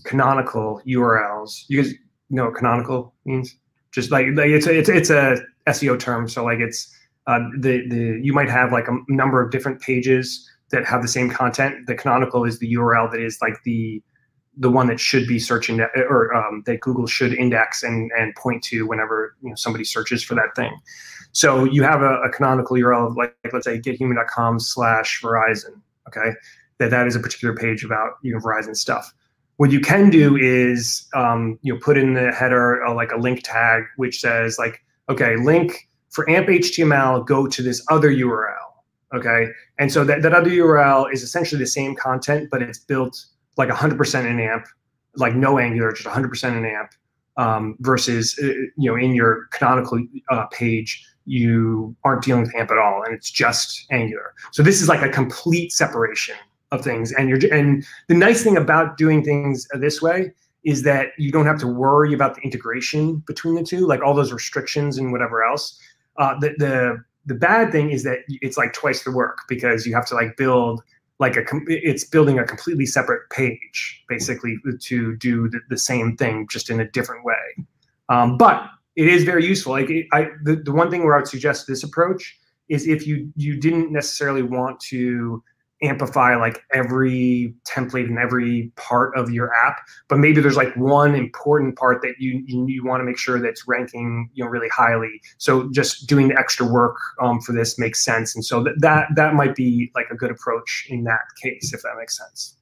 canonical 0.05 0.81
URLs, 0.87 1.64
you 1.68 1.83
guys 1.83 1.92
know 2.31 2.46
what 2.46 2.55
canonical 2.55 3.12
means? 3.24 3.57
Just 3.92 4.12
like, 4.12 4.26
like 4.35 4.50
it's 4.50 4.66
a, 4.66 4.79
it's 4.79 4.88
it's 4.88 5.11
a 5.11 5.38
SEO 5.66 5.98
term. 5.98 6.29
So 6.29 6.44
like 6.44 6.61
it's 6.61 6.94
uh, 7.26 7.40
the 7.59 7.88
the 7.88 8.20
you 8.22 8.33
might 8.33 8.48
have 8.48 8.70
like 8.72 8.87
a 8.87 8.96
number 9.09 9.42
of 9.42 9.50
different 9.50 9.81
pages 9.81 10.48
that 10.71 10.85
have 10.87 11.03
the 11.03 11.09
same 11.09 11.31
content. 11.31 11.87
The 11.87 11.95
canonical 11.95 12.45
is 12.45 12.59
the 12.59 12.73
URL 12.75 13.11
that 13.11 13.21
is 13.21 13.39
like 13.41 13.63
the 13.65 14.03
the 14.57 14.71
one 14.71 14.89
that 14.89 15.01
should 15.01 15.27
be 15.27 15.39
searching 15.39 15.81
or 15.81 16.35
um, 16.35 16.63
that 16.67 16.81
Google 16.81 17.07
should 17.07 17.33
index 17.35 17.83
and 17.83 18.11
and 18.19 18.35
point 18.35 18.63
to 18.65 18.87
whenever 18.87 19.37
you 19.43 19.51
know 19.51 19.55
somebody 19.55 19.85
searches 19.85 20.23
for 20.23 20.35
that 20.35 20.55
thing. 20.57 20.73
So 21.33 21.65
you 21.65 21.83
have 21.83 22.03
a, 22.03 22.21
a 22.23 22.31
canonical 22.31 22.77
URL 22.77 23.17
like, 23.17 23.35
like 23.45 23.53
let's 23.53 23.65
say 23.65 23.79
gethuman.com 23.79 24.61
slash 24.61 25.21
Verizon. 25.23 25.81
Okay, 26.09 26.33
that 26.79 26.91
that 26.91 27.07
is 27.07 27.15
a 27.15 27.21
particular 27.21 27.55
page 27.55 27.85
about 27.85 28.15
you 28.23 28.33
know 28.33 28.41
Verizon 28.41 28.77
stuff. 28.77 29.13
What 29.57 29.71
you 29.71 29.81
can 29.81 30.11
do 30.11 30.37
is 30.37 31.07
um, 31.15 31.59
you 31.63 31.73
know 31.73 31.81
put 31.81 31.97
in 31.97 32.15
the 32.15 32.33
header 32.33 32.85
uh, 32.85 32.95
like 32.95 33.13
a 33.13 33.17
link 33.17 33.43
tag 33.45 33.85
which 33.97 34.21
says 34.21 34.59
like 34.59 34.83
okay 35.09 35.37
link 35.37 35.89
for 36.11 36.29
AMP 36.29 36.49
HTML 36.49 37.25
go 37.25 37.47
to 37.47 37.63
this 37.63 37.85
other 37.89 38.11
URL. 38.11 38.60
Okay, 39.14 39.49
and 39.79 39.92
so 39.92 40.05
that, 40.05 40.23
that 40.23 40.33
other 40.33 40.51
URL 40.51 41.12
is 41.12 41.23
essentially 41.23 41.59
the 41.59 41.66
same 41.66 41.96
content, 41.96 42.49
but 42.51 42.62
it's 42.62 42.79
built 42.79 43.27
like 43.57 43.68
100% 43.68 44.27
in 44.27 44.38
AMP, 44.38 44.66
like 45.16 45.35
no 45.35 45.59
Angular, 45.59 45.92
just 45.92 46.07
100% 46.07 46.57
in 46.57 46.64
AMP. 46.64 46.90
Um, 47.37 47.77
versus 47.81 48.38
uh, 48.42 48.49
you 48.77 48.90
know 48.90 48.96
in 48.96 49.14
your 49.14 49.46
canonical 49.53 50.05
uh, 50.31 50.46
page 50.49 51.07
you 51.25 51.94
aren't 52.05 52.23
dealing 52.23 52.42
with 52.42 52.55
AMP 52.55 52.70
at 52.70 52.77
all, 52.77 53.03
and 53.05 53.14
it's 53.14 53.31
just 53.31 53.87
Angular. 53.90 54.35
So 54.53 54.62
this 54.62 54.83
is 54.83 54.88
like 54.88 55.01
a 55.01 55.09
complete 55.09 55.73
separation 55.73 56.35
of 56.73 56.83
things, 56.83 57.12
and 57.12 57.29
you're 57.29 57.38
and 57.55 57.87
the 58.09 58.14
nice 58.14 58.42
thing 58.42 58.57
about 58.57 58.99
doing 58.99 59.25
things 59.25 59.66
this 59.75 60.03
way 60.03 60.33
is 60.64 60.83
that 60.83 61.09
you 61.18 61.33
don't 61.33 61.46
have 61.46 61.59
to 61.61 61.66
worry 61.66 62.12
about 62.12 62.35
the 62.35 62.42
integration 62.42 63.16
between 63.27 63.55
the 63.55 63.62
two, 63.62 63.87
like 63.87 64.03
all 64.03 64.12
those 64.12 64.33
restrictions 64.33 64.99
and 64.99 65.12
whatever 65.12 65.42
else. 65.42 65.79
Uh, 66.16 66.38
the 66.40 66.55
the 66.59 67.03
the 67.27 67.35
bad 67.35 67.71
thing 67.71 67.91
is 67.91 68.03
that 68.05 68.21
it's 68.29 68.57
like 68.57 68.73
twice 68.73 69.05
the 69.05 69.11
work 69.11 69.39
because 69.49 69.87
you 69.87 69.95
have 69.95 70.07
to 70.07 70.15
like 70.15 70.37
build 70.37 70.83
like 71.19 71.37
a 71.37 71.45
it's 71.67 72.05
building 72.05 72.39
a 72.39 72.45
completely 72.45 72.87
separate 72.87 73.29
page 73.31 74.03
basically 74.09 74.57
to 74.81 75.17
do 75.17 75.49
the, 75.49 75.61
the 75.69 75.77
same 75.77 76.17
thing 76.17 76.49
just 76.51 76.71
in 76.71 76.81
a 76.81 76.91
different 76.91 77.25
way. 77.25 77.65
Um, 78.09 78.39
but 78.39 78.69
it 78.97 79.07
is 79.07 79.25
very 79.25 79.47
useful. 79.47 79.73
Like 79.73 79.91
it, 79.91 80.07
i 80.13 80.29
the, 80.43 80.57
the 80.57 80.73
one 80.73 80.91
thing 80.91 81.05
where 81.05 81.15
i 81.15 81.19
would 81.19 81.29
suggest 81.29 81.67
this 81.67 81.85
approach 81.85 82.39
is 82.69 82.87
if 82.87 83.07
you 83.07 83.31
you 83.37 83.61
didn't 83.61 83.93
necessarily 83.93 84.43
want 84.43 84.81
to 84.81 85.43
amplify 85.83 86.37
like 86.37 86.62
every 86.75 87.55
template 87.64 88.05
and 88.05 88.19
every 88.19 88.71
part 88.77 89.16
of 89.16 89.31
your 89.31 89.55
app 89.55 89.79
but 90.09 90.19
maybe 90.19 90.40
there's 90.40 90.57
like 90.57 90.75
one 90.77 91.14
important 91.14 91.77
part 91.77 92.03
that 92.03 92.14
you 92.19 92.43
you, 92.47 92.66
you 92.69 92.85
want 92.85 93.01
to 93.01 93.05
make 93.05 93.16
sure 93.16 93.40
that's 93.40 93.66
ranking 93.66 94.29
you 94.35 94.45
know 94.45 94.51
really 94.51 94.69
highly. 94.69 95.21
So 95.38 95.71
just 95.71 96.07
doing 96.07 96.29
the 96.29 96.38
extra 96.38 96.66
work 96.66 96.97
um, 97.23 97.40
for 97.40 97.53
this 97.53 97.79
makes 97.79 98.05
sense 98.05 98.35
and 98.35 98.45
so 98.45 98.62
that, 98.62 98.75
that 98.81 99.07
that 99.16 99.35
might 99.35 99.55
be 99.55 99.90
like 99.95 100.07
a 100.11 100.14
good 100.14 100.31
approach 100.31 100.87
in 100.90 101.05
that 101.05 101.21
case 101.43 101.73
if 101.73 101.83
that 101.83 101.95
makes 101.99 102.19
sense. 102.19 102.57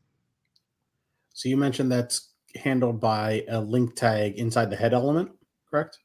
So 1.35 1.49
you 1.49 1.57
mentioned 1.57 1.91
that's 1.91 2.31
handled 2.63 3.01
by 3.01 3.45
a 3.49 3.61
link 3.61 3.97
tag 3.97 4.39
inside 4.39 4.71
the 4.71 4.77
head 4.77 4.95
element 4.95 5.31
correct? 5.71 5.99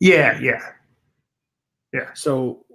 Yeah 0.00 0.38
yeah. 0.38 0.72
Yeah. 1.92 2.12
So 2.12 2.66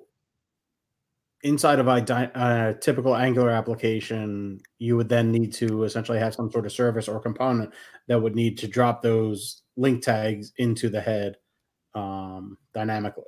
inside 1.43 1.79
of 1.79 1.87
a, 1.87 2.31
a, 2.35 2.73
typical 2.79 3.15
Angular 3.15 3.51
application, 3.51 4.59
you 4.79 4.95
would 4.95 5.09
then 5.09 5.31
need 5.31 5.53
to 5.53 5.83
essentially 5.83 6.19
have 6.19 6.33
some 6.33 6.49
sort 6.49 6.65
of 6.65 6.71
service 6.71 7.07
or 7.07 7.19
component 7.19 7.73
that 8.07 8.21
would 8.21 8.35
need 8.35 8.57
to 8.59 8.67
drop 8.67 9.01
those 9.01 9.61
link 9.75 10.01
tags 10.01 10.53
into 10.57 10.89
the 10.89 11.01
head 11.01 11.35
um, 11.93 12.57
dynamically. 12.73 13.23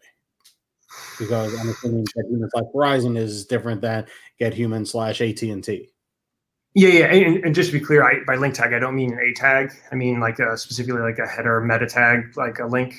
Because 1.19 1.59
I'm 1.59 1.69
assuming 1.69 2.05
that 2.15 2.25
units 2.29 2.53
like 2.53 2.65
Verizon 2.73 3.17
is 3.17 3.45
different 3.45 3.81
than 3.81 4.05
get 4.39 4.53
human 4.53 4.85
slash 4.85 5.19
AT 5.19 5.41
and 5.41 5.63
T. 5.63 5.89
Yeah, 6.73 6.89
yeah, 6.89 7.05
and, 7.05 7.45
and, 7.45 7.55
just 7.55 7.71
to 7.71 7.79
be 7.79 7.85
clear, 7.85 8.03
I, 8.03 8.23
by 8.25 8.35
link 8.35 8.53
tag, 8.53 8.73
I 8.73 8.79
don't 8.79 8.95
mean 8.95 9.13
an 9.13 9.19
A 9.19 9.33
tag. 9.33 9.71
I 9.91 9.95
mean 9.95 10.19
like 10.19 10.39
a, 10.39 10.57
specifically 10.57 11.01
like 11.01 11.19
a 11.19 11.27
header 11.27 11.61
meta 11.61 11.87
tag, 11.87 12.35
like 12.35 12.59
a 12.59 12.65
link. 12.65 12.95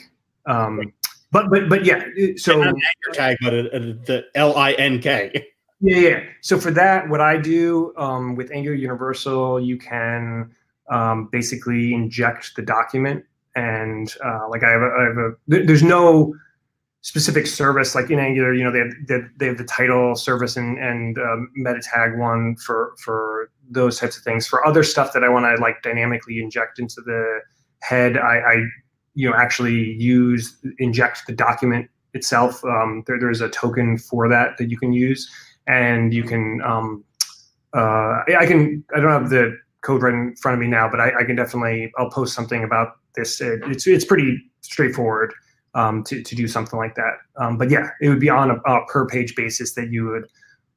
Um, 0.46 0.92
but 1.36 1.50
but 1.50 1.68
but 1.68 1.84
yeah. 1.84 2.02
So 2.36 2.72
tag, 3.12 3.36
but 3.42 3.52
the 4.06 4.24
L 4.34 4.56
I 4.56 4.72
N 4.72 5.00
K. 5.00 5.46
Yeah, 5.80 5.98
yeah. 5.98 6.20
So 6.40 6.58
for 6.58 6.70
that, 6.70 7.08
what 7.10 7.20
I 7.20 7.36
do 7.36 7.92
um, 7.98 8.34
with 8.34 8.50
Angular 8.50 8.74
Universal, 8.74 9.60
you 9.60 9.76
can 9.76 10.50
um, 10.90 11.28
basically 11.30 11.92
inject 11.92 12.56
the 12.56 12.62
document, 12.62 13.24
and 13.54 14.14
uh, 14.24 14.48
like 14.48 14.64
I 14.64 14.70
have, 14.70 14.80
a, 14.80 14.90
I 14.98 15.02
have 15.04 15.18
a. 15.18 15.66
There's 15.66 15.82
no 15.82 16.34
specific 17.02 17.46
service 17.46 17.94
like 17.94 18.10
in 18.10 18.18
Angular. 18.18 18.54
You 18.54 18.64
know, 18.64 18.72
they 18.72 18.78
have 18.78 18.92
they, 19.06 19.20
they 19.36 19.46
have 19.46 19.58
the 19.58 19.64
title 19.64 20.16
service 20.16 20.56
and 20.56 20.78
and 20.78 21.18
um, 21.18 21.50
meta 21.54 21.80
tag 21.82 22.18
one 22.18 22.56
for 22.56 22.94
for 22.98 23.50
those 23.70 24.00
types 24.00 24.16
of 24.16 24.24
things. 24.24 24.46
For 24.46 24.66
other 24.66 24.82
stuff 24.82 25.12
that 25.12 25.22
I 25.24 25.28
want 25.28 25.44
to 25.44 25.62
like 25.62 25.82
dynamically 25.82 26.40
inject 26.40 26.78
into 26.78 27.02
the 27.02 27.40
head, 27.82 28.16
I, 28.16 28.38
I 28.38 28.64
you 29.16 29.28
know 29.28 29.34
actually 29.34 29.94
use 29.94 30.56
inject 30.78 31.26
the 31.26 31.32
document 31.32 31.90
itself. 32.12 32.64
Um, 32.64 33.02
there, 33.06 33.18
there's 33.18 33.40
a 33.40 33.48
token 33.48 33.98
for 33.98 34.28
that 34.28 34.56
that 34.58 34.70
you 34.70 34.78
can 34.78 34.92
use, 34.92 35.28
and 35.66 36.14
you 36.14 36.22
can. 36.22 36.60
Um, 36.62 37.04
uh, 37.74 38.22
I 38.38 38.46
can. 38.46 38.84
I 38.94 39.00
don't 39.00 39.10
have 39.10 39.30
the 39.30 39.56
code 39.80 40.02
right 40.02 40.14
in 40.14 40.36
front 40.36 40.54
of 40.54 40.60
me 40.60 40.68
now, 40.68 40.88
but 40.88 41.00
I, 41.00 41.12
I 41.20 41.24
can 41.24 41.34
definitely. 41.34 41.92
I'll 41.98 42.10
post 42.10 42.34
something 42.34 42.62
about 42.62 42.96
this. 43.16 43.40
It, 43.40 43.60
it's 43.64 43.86
it's 43.86 44.04
pretty 44.04 44.38
straightforward 44.60 45.32
um, 45.74 46.04
to 46.04 46.22
to 46.22 46.34
do 46.34 46.46
something 46.46 46.78
like 46.78 46.94
that. 46.96 47.14
Um, 47.38 47.56
but 47.56 47.70
yeah, 47.70 47.90
it 48.00 48.10
would 48.10 48.20
be 48.20 48.30
on 48.30 48.50
a, 48.50 48.56
a 48.56 48.86
per 48.86 49.06
page 49.06 49.34
basis 49.34 49.74
that 49.74 49.90
you 49.90 50.06
would 50.06 50.28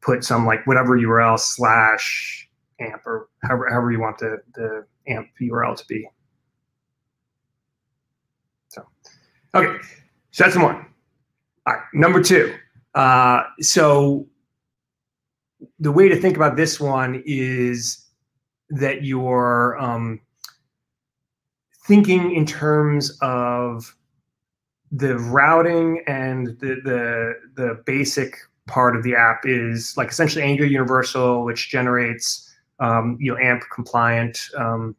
put 0.01 0.23
some 0.23 0.45
like 0.45 0.65
whatever 0.65 0.97
URL 0.97 1.37
slash 1.37 2.47
amp 2.79 3.05
or 3.05 3.27
however, 3.43 3.67
however 3.69 3.91
you 3.91 3.99
want 3.99 4.17
the 4.17 4.37
the 4.55 4.85
amp 5.07 5.27
URL 5.41 5.75
to 5.75 5.85
be. 5.87 6.07
Okay, 9.55 9.77
so 10.31 10.43
that's 10.43 10.55
one. 10.55 10.85
All 11.65 11.73
right, 11.73 11.83
number 11.93 12.21
two. 12.21 12.55
Uh, 12.95 13.43
so 13.61 14.27
the 15.79 15.91
way 15.91 16.07
to 16.09 16.15
think 16.15 16.35
about 16.35 16.55
this 16.55 16.79
one 16.79 17.23
is 17.25 18.05
that 18.69 19.03
you're 19.03 19.77
um, 19.79 20.21
thinking 21.85 22.35
in 22.35 22.45
terms 22.45 23.17
of 23.21 23.95
the 24.91 25.17
routing 25.17 26.03
and 26.07 26.47
the, 26.59 26.79
the 26.83 27.33
the 27.55 27.83
basic 27.85 28.37
part 28.67 28.95
of 28.95 29.03
the 29.03 29.15
app 29.15 29.41
is 29.45 29.95
like 29.97 30.09
essentially 30.09 30.43
Angular 30.43 30.69
Universal, 30.69 31.43
which 31.43 31.69
generates 31.69 32.53
um, 32.79 33.17
you 33.19 33.31
know 33.31 33.39
AMP 33.39 33.63
compliant 33.73 34.39
um, 34.57 34.95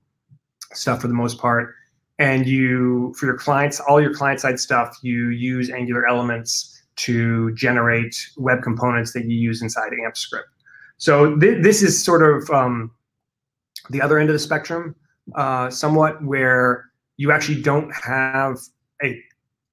stuff 0.72 1.00
for 1.00 1.08
the 1.08 1.14
most 1.14 1.38
part. 1.38 1.74
And 2.20 2.46
you 2.46 3.12
for 3.18 3.26
your 3.26 3.36
clients, 3.36 3.80
all 3.80 4.00
your 4.00 4.14
client 4.14 4.40
side 4.40 4.60
stuff, 4.60 4.96
you 5.02 5.30
use 5.30 5.70
Angular 5.70 6.06
elements 6.06 6.82
to 6.96 7.52
generate 7.54 8.14
web 8.36 8.62
components 8.62 9.12
that 9.14 9.24
you 9.24 9.36
use 9.36 9.62
inside 9.62 9.90
AMP 10.04 10.16
script. 10.16 10.48
So 10.98 11.36
th- 11.36 11.62
this 11.62 11.82
is 11.82 12.04
sort 12.04 12.22
of 12.22 12.48
um, 12.50 12.92
the 13.88 14.02
other 14.02 14.18
end 14.18 14.28
of 14.28 14.34
the 14.34 14.38
spectrum, 14.38 14.94
uh, 15.34 15.70
somewhat 15.70 16.22
where 16.22 16.90
you 17.16 17.32
actually 17.32 17.62
don't 17.62 17.90
have 17.94 18.58
a 19.02 19.20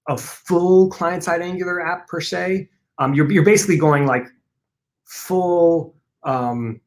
a 0.07 0.17
full 0.17 0.89
client 0.89 1.23
side 1.23 1.41
Angular 1.41 1.85
app 1.85 2.07
per 2.07 2.21
se. 2.21 2.69
Um, 2.97 3.13
you're 3.13 3.29
you're 3.31 3.43
basically 3.43 3.77
going 3.77 4.05
like 4.05 4.25
full 5.03 5.95
um, 6.23 6.79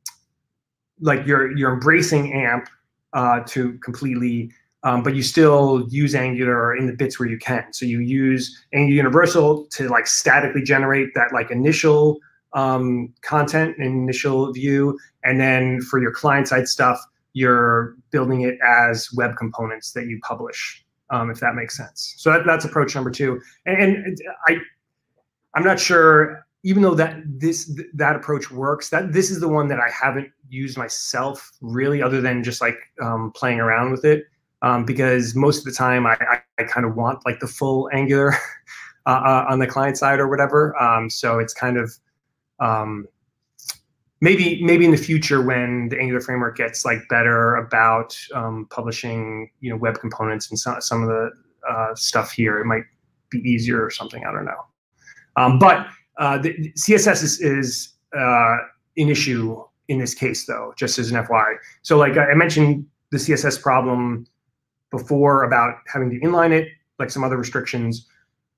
like 1.01 1.27
you're 1.27 1.57
you're 1.57 1.75
embracing 1.75 2.33
AMP 2.33 2.69
uh, 3.13 3.41
to 3.47 3.79
completely, 3.79 4.51
um, 4.83 5.03
but 5.03 5.15
you 5.15 5.23
still 5.23 5.87
use 5.89 6.15
Angular 6.15 6.77
in 6.77 6.87
the 6.87 6.93
bits 6.93 7.19
where 7.19 7.29
you 7.29 7.39
can. 7.39 7.73
So 7.73 7.85
you 7.87 8.01
use 8.01 8.65
Angular 8.73 8.97
Universal 8.97 9.67
to 9.67 9.89
like 9.89 10.07
statically 10.07 10.63
generate 10.63 11.15
that 11.15 11.33
like 11.33 11.51
initial 11.51 12.19
um, 12.53 13.13
content, 13.23 13.77
initial 13.79 14.53
view, 14.53 14.99
and 15.23 15.41
then 15.41 15.81
for 15.83 16.01
your 16.01 16.13
client 16.13 16.49
side 16.49 16.67
stuff, 16.67 16.99
you're 17.33 17.95
building 18.11 18.41
it 18.41 18.59
as 18.67 19.09
web 19.15 19.37
components 19.37 19.93
that 19.93 20.07
you 20.07 20.19
publish 20.23 20.85
um, 21.11 21.31
if 21.31 21.41
that 21.41 21.55
makes 21.55 21.77
sense. 21.77 22.15
So 22.17 22.31
that, 22.31 22.47
that's 22.47 22.65
approach 22.65 22.95
number 22.95 23.11
two. 23.11 23.41
And, 23.67 23.97
and, 23.97 24.19
I, 24.47 24.59
I'm 25.55 25.65
not 25.65 25.81
sure, 25.81 26.47
even 26.63 26.83
though 26.83 26.95
that 26.95 27.21
this 27.27 27.81
that 27.95 28.17
approach 28.17 28.51
works, 28.51 28.91
that 28.91 29.13
this 29.13 29.31
is 29.31 29.41
the 29.41 29.49
one 29.49 29.69
that 29.69 29.81
I 29.81 29.91
haven't 29.91 30.31
used 30.49 30.79
myself 30.79 31.53
really, 31.61 32.03
other 32.03 32.21
than 32.21 32.45
just 32.45 32.61
like 32.61 32.77
um, 33.03 33.33
playing 33.35 33.61
around 33.61 33.91
with 33.91 34.05
it. 34.05 34.27
Um, 34.63 34.85
because 34.85 35.35
most 35.35 35.59
of 35.61 35.65
the 35.65 35.73
time 35.73 36.07
I, 36.07 36.19
I, 36.21 36.43
I, 36.59 36.65
kind 36.65 36.85
of 36.85 36.95
want 36.95 37.25
like 37.25 37.41
the 37.41 37.47
full 37.47 37.89
Angular 37.95 38.35
uh, 39.07 39.09
uh, 39.11 39.47
on 39.49 39.59
the 39.59 39.67
client 39.67 39.97
side 39.97 40.21
or 40.21 40.29
whatever. 40.29 40.81
Um, 40.81 41.09
so 41.09 41.39
it's 41.39 41.55
kind 41.55 41.79
of 41.79 41.91
um, 42.59 43.07
maybe 44.21 44.63
maybe 44.63 44.85
in 44.85 44.91
the 44.91 44.99
future 44.99 45.41
when 45.41 45.89
the 45.89 45.99
Angular 45.99 46.21
framework 46.21 46.59
gets 46.59 46.85
like 46.85 47.01
better 47.09 47.57
about 47.57 48.15
um, 48.35 48.67
publishing 48.71 49.51
you 49.61 49.71
know 49.71 49.77
web 49.77 49.99
components 49.99 50.51
and 50.51 50.59
some 50.59 50.79
some 50.83 51.03
of 51.03 51.09
the 51.09 51.31
uh, 51.69 51.95
stuff 51.95 52.33
here, 52.33 52.59
it 52.59 52.67
might 52.67 52.85
be 53.31 53.39
easier 53.41 53.85
or 53.85 53.91
something. 53.91 54.25
I 54.25 54.33
don't 54.33 54.45
know. 54.45 54.65
Um, 55.37 55.59
but 55.59 55.87
uh, 56.19 56.39
the, 56.39 56.73
CSS 56.79 57.23
is, 57.23 57.41
is 57.41 57.95
uh, 58.17 58.57
an 58.97 59.09
issue 59.09 59.63
in 59.89 59.99
this 59.99 60.15
case, 60.15 60.47
though, 60.47 60.73
just 60.77 60.99
as 60.99 61.11
an 61.11 61.25
FY. 61.25 61.55
So 61.83 61.97
like 61.97 62.17
I 62.17 62.35
mentioned 62.35 62.87
the 63.11 63.19
CSS 63.19 63.61
problem 63.61 64.27
before 64.91 65.45
about 65.45 65.77
having 65.93 66.11
to 66.11 66.21
inline 66.21 66.53
it, 66.53 66.69
like 66.99 67.11
some 67.11 67.25
other 67.25 67.37
restrictions. 67.37 68.07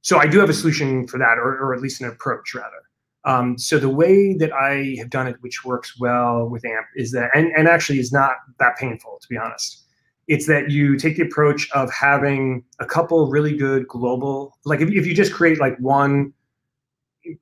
So 0.01 0.18
I 0.18 0.26
do 0.26 0.39
have 0.41 0.51
a 0.51 0.55
solution 0.55 1.07
for 1.07 1.18
that, 1.18 1.39
or, 1.39 1.59
or 1.59 1.74
at 1.74 1.80
least 1.80 2.01
an 2.01 2.09
approach 2.09 2.55
rather. 2.55 2.83
Um, 3.24 3.57
so 3.57 3.78
the 3.78 3.89
way 3.89 4.35
that 4.35 4.53
I 4.53 4.97
have 4.99 5.11
done 5.11 5.28
it, 5.28 5.37
which 5.41 5.64
works 5.64 5.99
well 5.99 6.49
with 6.49 6.64
AMP, 6.64 6.87
is 6.97 7.12
that, 7.12 7.30
and, 7.35 7.53
and 7.57 7.68
actually 7.68 8.01
is 8.01 8.12
not 8.12 8.33
that 8.59 8.76
painful, 8.76 9.18
to 9.20 9.28
be 9.28 9.37
honest. 9.37 9.85
It's 10.26 10.47
that 10.47 10.70
you 10.70 10.97
take 10.97 11.16
the 11.16 11.22
approach 11.22 11.70
of 11.72 11.93
having 11.93 12.64
a 12.80 12.87
couple 12.87 13.28
really 13.28 13.57
good 13.57 13.87
global, 13.87 14.59
like 14.64 14.80
if, 14.80 14.91
if 14.91 15.07
you 15.07 15.14
just 15.14 15.33
create 15.33 15.61
like 15.61 15.76
one, 15.78 16.33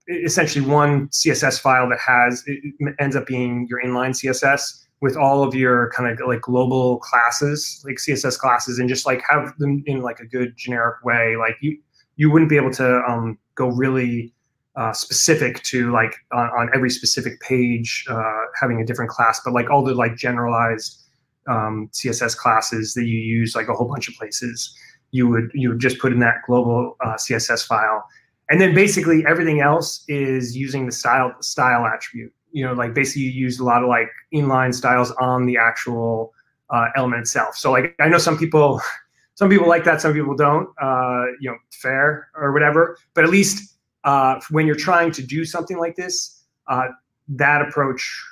essentially 0.08 0.64
one 0.64 1.08
CSS 1.08 1.60
file 1.60 1.88
that 1.88 1.98
has, 1.98 2.42
it 2.46 2.74
ends 2.98 3.16
up 3.16 3.26
being 3.26 3.66
your 3.70 3.82
inline 3.82 4.10
CSS 4.10 4.84
with 5.00 5.16
all 5.16 5.42
of 5.42 5.54
your 5.54 5.90
kind 5.90 6.10
of 6.10 6.26
like 6.26 6.42
global 6.42 6.98
classes, 6.98 7.82
like 7.86 7.96
CSS 7.96 8.38
classes, 8.38 8.78
and 8.78 8.88
just 8.88 9.06
like 9.06 9.22
have 9.28 9.56
them 9.58 9.82
in 9.86 10.02
like 10.02 10.20
a 10.20 10.26
good 10.26 10.56
generic 10.56 11.02
way. 11.04 11.36
Like 11.36 11.56
you, 11.60 11.78
you 12.16 12.30
wouldn't 12.30 12.50
be 12.50 12.56
able 12.56 12.72
to 12.72 13.02
um, 13.08 13.38
go 13.54 13.68
really 13.68 14.34
uh, 14.76 14.92
specific 14.92 15.62
to 15.64 15.90
like 15.90 16.14
on, 16.32 16.48
on, 16.50 16.70
every 16.74 16.90
specific 16.90 17.40
page 17.40 18.04
uh, 18.08 18.42
having 18.60 18.80
a 18.80 18.86
different 18.86 19.10
class, 19.10 19.40
but 19.44 19.52
like 19.52 19.70
all 19.70 19.82
the 19.82 19.94
like 19.94 20.16
generalized 20.16 21.02
um, 21.48 21.88
CSS 21.92 22.36
classes 22.36 22.94
that 22.94 23.04
you 23.04 23.18
use 23.18 23.56
like 23.56 23.68
a 23.68 23.74
whole 23.74 23.88
bunch 23.88 24.08
of 24.08 24.14
places, 24.14 24.76
you 25.10 25.28
would 25.28 25.50
you 25.54 25.70
would 25.70 25.80
just 25.80 25.98
put 25.98 26.12
in 26.12 26.20
that 26.20 26.36
global 26.46 26.96
uh, 27.00 27.14
CSS 27.14 27.66
file, 27.66 28.04
and 28.48 28.60
then 28.60 28.74
basically 28.74 29.24
everything 29.26 29.60
else 29.60 30.04
is 30.08 30.56
using 30.56 30.86
the 30.86 30.92
style 30.92 31.34
style 31.40 31.86
attribute. 31.86 32.32
You 32.52 32.66
know, 32.66 32.72
like 32.72 32.94
basically 32.94 33.22
you 33.22 33.30
use 33.30 33.58
a 33.58 33.64
lot 33.64 33.82
of 33.82 33.88
like 33.88 34.10
inline 34.34 34.74
styles 34.74 35.10
on 35.12 35.46
the 35.46 35.56
actual 35.56 36.32
uh, 36.70 36.86
element 36.96 37.22
itself. 37.22 37.56
So 37.56 37.70
like 37.70 37.94
I 38.00 38.08
know 38.08 38.18
some 38.18 38.38
people. 38.38 38.80
Some 39.36 39.48
people 39.48 39.68
like 39.68 39.84
that, 39.84 40.02
some 40.02 40.12
people 40.12 40.36
don't. 40.36 40.68
Uh, 40.82 41.24
you 41.40 41.50
know, 41.50 41.56
fair 41.72 42.28
or 42.34 42.52
whatever. 42.52 42.98
But 43.14 43.24
at 43.24 43.30
least 43.30 43.78
uh, 44.04 44.38
when 44.50 44.66
you're 44.66 44.74
trying 44.74 45.12
to 45.12 45.22
do 45.22 45.46
something 45.46 45.78
like 45.78 45.96
this, 45.96 46.42
uh, 46.66 46.88
that 47.28 47.62
approach 47.62 48.22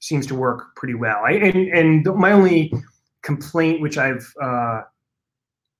seems 0.00 0.26
to 0.28 0.34
work 0.34 0.74
pretty 0.76 0.94
well. 0.94 1.22
I, 1.26 1.32
and, 1.32 1.68
and 1.68 2.16
my 2.16 2.32
only 2.32 2.72
complaint, 3.22 3.80
which 3.80 3.98
I've 3.98 4.32
uh, 4.40 4.82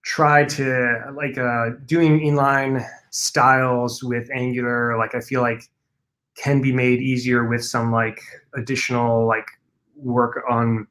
tried 0.02 0.48
to 0.50 1.12
like 1.14 1.38
uh, 1.38 1.70
doing 1.86 2.20
inline 2.20 2.86
styles 3.10 4.02
with 4.02 4.28
Angular, 4.34 4.96
like 4.98 5.14
I 5.14 5.20
feel 5.20 5.40
like 5.40 5.62
can 6.42 6.60
be 6.60 6.72
made 6.72 7.00
easier 7.00 7.46
with 7.46 7.64
some 7.64 7.92
like 7.92 8.20
additional 8.54 9.26
like 9.26 9.46
work 9.96 10.42
on 10.48 10.86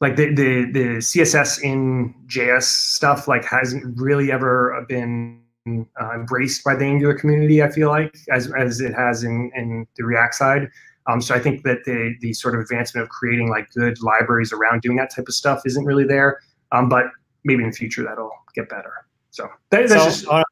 like 0.00 0.16
the 0.16 0.26
the 0.34 0.70
the 0.72 0.86
CSS 0.98 1.62
in 1.62 2.14
JS 2.26 2.62
stuff 2.62 3.26
like 3.26 3.44
hasn't 3.44 3.98
really 3.98 4.30
ever 4.30 4.84
been 4.88 5.40
uh, 5.66 6.14
embraced 6.14 6.64
by 6.64 6.74
the 6.74 6.84
Angular 6.84 7.14
community. 7.14 7.62
I 7.62 7.70
feel 7.70 7.88
like 7.88 8.16
as 8.30 8.52
as 8.52 8.80
it 8.80 8.94
has 8.94 9.24
in 9.24 9.50
in 9.56 9.86
the 9.96 10.04
React 10.04 10.34
side. 10.34 10.68
Um, 11.08 11.22
so 11.22 11.34
I 11.34 11.40
think 11.40 11.64
that 11.64 11.84
the 11.84 12.14
the 12.20 12.32
sort 12.32 12.54
of 12.54 12.60
advancement 12.60 13.02
of 13.02 13.08
creating 13.08 13.48
like 13.48 13.68
good 13.74 14.00
libraries 14.02 14.52
around 14.52 14.82
doing 14.82 14.96
that 14.98 15.10
type 15.14 15.26
of 15.26 15.34
stuff 15.34 15.62
isn't 15.66 15.84
really 15.84 16.04
there. 16.04 16.38
Um, 16.70 16.88
but 16.88 17.06
maybe 17.44 17.64
in 17.64 17.70
the 17.70 17.76
future 17.76 18.04
that'll 18.04 18.30
get 18.54 18.68
better. 18.68 18.92
So 19.30 19.48
that, 19.70 19.88
that's 19.88 19.92
so, 19.92 20.04
just 20.04 20.28
uh, 20.28 20.44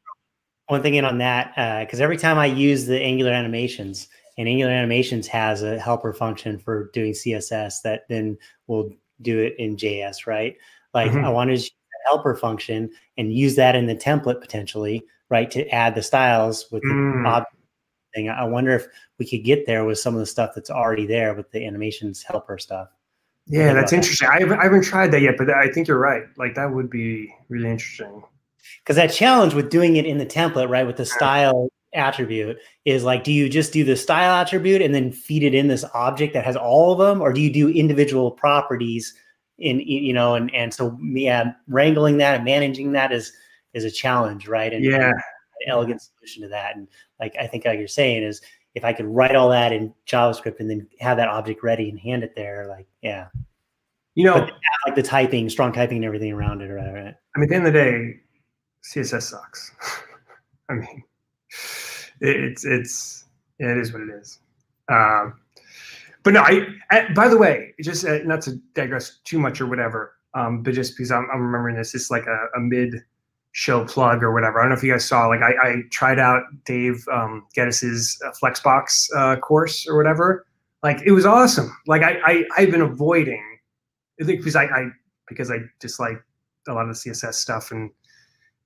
one 0.68 0.82
thing 0.82 0.94
in 0.94 1.04
on 1.04 1.18
that 1.18 1.84
because 1.84 2.00
uh, 2.00 2.04
every 2.04 2.16
time 2.16 2.38
I 2.38 2.46
use 2.46 2.86
the 2.86 3.00
Angular 3.00 3.32
animations 3.32 4.08
and 4.38 4.48
Angular 4.48 4.72
animations 4.72 5.26
has 5.28 5.62
a 5.62 5.78
helper 5.78 6.12
function 6.12 6.58
for 6.58 6.90
doing 6.92 7.12
CSS 7.12 7.82
that 7.84 8.02
then 8.08 8.36
will 8.66 8.90
do 9.22 9.38
it 9.38 9.54
in 9.58 9.76
JS, 9.76 10.26
right? 10.26 10.56
Like 10.92 11.10
mm-hmm. 11.10 11.24
I 11.24 11.30
want 11.30 11.48
to 11.48 11.52
use 11.52 11.70
the 11.70 12.10
helper 12.10 12.34
function 12.34 12.90
and 13.16 13.32
use 13.32 13.56
that 13.56 13.76
in 13.76 13.86
the 13.86 13.94
template 13.94 14.40
potentially, 14.40 15.04
right, 15.30 15.50
to 15.50 15.68
add 15.68 15.94
the 15.94 16.02
styles 16.02 16.66
with 16.70 16.82
the 16.82 16.88
mm. 16.88 17.26
object 17.26 17.54
thing. 18.14 18.28
I 18.28 18.44
wonder 18.44 18.74
if 18.74 18.86
we 19.18 19.28
could 19.28 19.44
get 19.44 19.66
there 19.66 19.84
with 19.84 19.98
some 19.98 20.14
of 20.14 20.20
the 20.20 20.26
stuff 20.26 20.52
that's 20.54 20.70
already 20.70 21.06
there 21.06 21.34
with 21.34 21.50
the 21.52 21.64
animations 21.66 22.22
helper 22.22 22.58
stuff. 22.58 22.88
Yeah, 23.46 23.72
that's 23.72 23.92
interesting. 23.92 24.28
I 24.28 24.40
haven't, 24.40 24.58
I 24.58 24.64
haven't 24.64 24.82
tried 24.82 25.12
that 25.12 25.22
yet, 25.22 25.36
but 25.38 25.50
I 25.50 25.70
think 25.70 25.86
you're 25.86 25.98
right. 25.98 26.24
Like 26.36 26.56
that 26.56 26.72
would 26.72 26.90
be 26.90 27.32
really 27.48 27.70
interesting. 27.70 28.24
Because 28.82 28.96
that 28.96 29.12
challenge 29.12 29.54
with 29.54 29.70
doing 29.70 29.96
it 29.96 30.06
in 30.06 30.18
the 30.18 30.26
template, 30.26 30.68
right, 30.68 30.86
with 30.86 30.96
the 30.96 31.06
style 31.06 31.68
attribute 31.94 32.58
is 32.84 33.04
like, 33.04 33.24
do 33.24 33.32
you 33.32 33.48
just 33.48 33.72
do 33.72 33.84
the 33.84 33.96
style 33.96 34.40
attribute 34.40 34.82
and 34.82 34.94
then 34.94 35.12
feed 35.12 35.42
it 35.42 35.54
in 35.54 35.68
this 35.68 35.84
object 35.94 36.34
that 36.34 36.44
has 36.44 36.56
all 36.56 36.92
of 36.92 36.98
them, 36.98 37.20
or 37.20 37.32
do 37.32 37.40
you 37.40 37.52
do 37.52 37.68
individual 37.68 38.30
properties 38.30 39.14
in 39.58 39.80
you 39.80 40.12
know 40.12 40.34
and 40.34 40.54
and 40.54 40.72
so 40.72 40.98
yeah 41.02 41.52
wrangling 41.68 42.18
that 42.18 42.36
and 42.36 42.44
managing 42.44 42.92
that 42.92 43.12
is 43.12 43.32
is 43.72 43.84
a 43.84 43.90
challenge 43.90 44.46
right 44.48 44.72
and 44.72 44.84
yeah. 44.84 45.08
an 45.08 45.14
elegant 45.68 46.02
solution 46.02 46.42
to 46.42 46.48
that 46.48 46.76
and 46.76 46.88
like 47.20 47.34
i 47.40 47.46
think 47.46 47.64
like 47.64 47.78
you're 47.78 47.88
saying 47.88 48.22
is 48.22 48.42
if 48.74 48.84
i 48.84 48.92
could 48.92 49.06
write 49.06 49.34
all 49.34 49.48
that 49.48 49.72
in 49.72 49.92
javascript 50.06 50.60
and 50.60 50.68
then 50.68 50.86
have 51.00 51.16
that 51.16 51.28
object 51.28 51.62
ready 51.62 51.88
and 51.88 51.98
hand 51.98 52.22
it 52.22 52.34
there 52.34 52.66
like 52.68 52.86
yeah. 53.02 53.28
You 54.14 54.24
know 54.24 54.48
like 54.86 54.94
the 54.94 55.02
typing 55.02 55.50
strong 55.50 55.72
typing 55.72 55.98
and 55.98 56.04
everything 56.06 56.32
around 56.32 56.62
it 56.62 56.70
right, 56.70 56.90
right? 56.90 57.14
i 57.34 57.38
mean 57.38 57.44
at 57.44 57.48
the 57.50 57.54
end 57.54 57.66
of 57.66 57.72
the 57.74 57.78
day 57.78 58.20
css 58.92 59.22
sucks 59.22 59.72
i 60.70 60.74
mean 60.74 61.02
it's 62.20 62.64
it's 62.64 63.24
it 63.58 63.76
is 63.76 63.92
what 63.92 64.02
it 64.02 64.10
is 64.10 64.38
um 64.88 65.34
but 66.26 66.32
no, 66.32 66.40
I, 66.40 66.66
I, 66.90 67.12
by 67.12 67.28
the 67.28 67.38
way, 67.38 67.72
just 67.80 68.04
uh, 68.04 68.18
not 68.24 68.42
to 68.42 68.56
digress 68.74 69.18
too 69.22 69.38
much 69.38 69.60
or 69.60 69.66
whatever, 69.66 70.16
um, 70.34 70.64
but 70.64 70.74
just 70.74 70.96
because 70.96 71.12
I'm, 71.12 71.28
I'm 71.32 71.40
remembering 71.40 71.76
this, 71.76 71.94
it's 71.94 72.10
like 72.10 72.26
a, 72.26 72.48
a, 72.56 72.58
mid 72.58 72.96
show 73.52 73.84
plug 73.84 74.24
or 74.24 74.32
whatever. 74.32 74.58
I 74.58 74.64
don't 74.64 74.70
know 74.70 74.76
if 74.76 74.82
you 74.82 74.90
guys 74.90 75.04
saw, 75.04 75.28
like 75.28 75.42
I, 75.42 75.52
I 75.62 75.76
tried 75.92 76.18
out 76.18 76.42
Dave 76.64 77.06
um, 77.12 77.46
Geddes' 77.54 78.20
uh, 78.26 78.32
Flexbox 78.32 79.08
uh, 79.16 79.36
course 79.36 79.86
or 79.86 79.96
whatever. 79.96 80.44
Like 80.82 81.00
it 81.06 81.12
was 81.12 81.24
awesome. 81.24 81.70
Like 81.86 82.02
I, 82.02 82.18
I, 82.24 82.44
I've 82.58 82.72
been 82.72 82.82
avoiding 82.82 83.60
because 84.18 84.56
I, 84.56 84.64
I 84.64 84.88
because 85.28 85.52
I 85.52 85.58
dislike 85.78 86.20
a 86.66 86.72
lot 86.72 86.88
of 86.88 87.00
the 87.00 87.10
CSS 87.10 87.34
stuff 87.34 87.70
and 87.70 87.88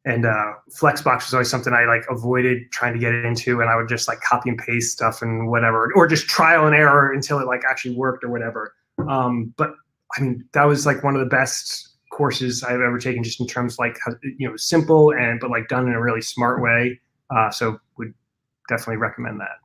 and 0.05 0.24
uh, 0.24 0.53
Flexbox 0.70 1.26
was 1.26 1.34
always 1.34 1.51
something 1.51 1.72
I 1.72 1.84
like 1.84 2.03
avoided 2.09 2.70
trying 2.72 2.94
to 2.94 2.98
get 2.98 3.14
into, 3.14 3.61
and 3.61 3.68
I 3.68 3.76
would 3.76 3.88
just 3.88 4.09
like 4.09 4.20
copy 4.20 4.48
and 4.48 4.59
paste 4.59 4.92
stuff 4.92 5.20
and 5.22 5.48
whatever, 5.51 5.92
or 5.94 6.07
just 6.07 6.26
trial 6.26 6.66
and 6.66 6.74
error 6.74 7.12
until 7.12 7.38
it 7.38 7.46
like 7.46 7.62
actually 7.68 7.94
worked 7.94 8.24
or 8.24 8.30
whatever. 8.30 8.74
Um, 9.09 9.53
but 9.57 9.74
I 10.16 10.22
mean, 10.22 10.44
that 10.53 10.64
was 10.64 10.86
like 10.86 11.05
one 11.05 11.14
of 11.14 11.20
the 11.20 11.26
best 11.26 11.88
courses 12.11 12.62
I've 12.62 12.80
ever 12.80 12.98
taken, 12.98 13.22
just 13.22 13.40
in 13.40 13.46
terms 13.46 13.78
like 13.78 13.96
you 14.38 14.48
know 14.48 14.57
simple 14.57 15.12
and 15.12 15.38
but 15.38 15.51
like 15.51 15.68
done 15.68 15.86
in 15.86 15.94
a 15.94 16.01
really 16.01 16.22
smart 16.22 16.62
way. 16.62 16.98
Uh, 17.34 17.51
so 17.51 17.78
would 17.98 18.12
definitely 18.68 18.96
recommend 18.96 19.38
that. 19.40 19.59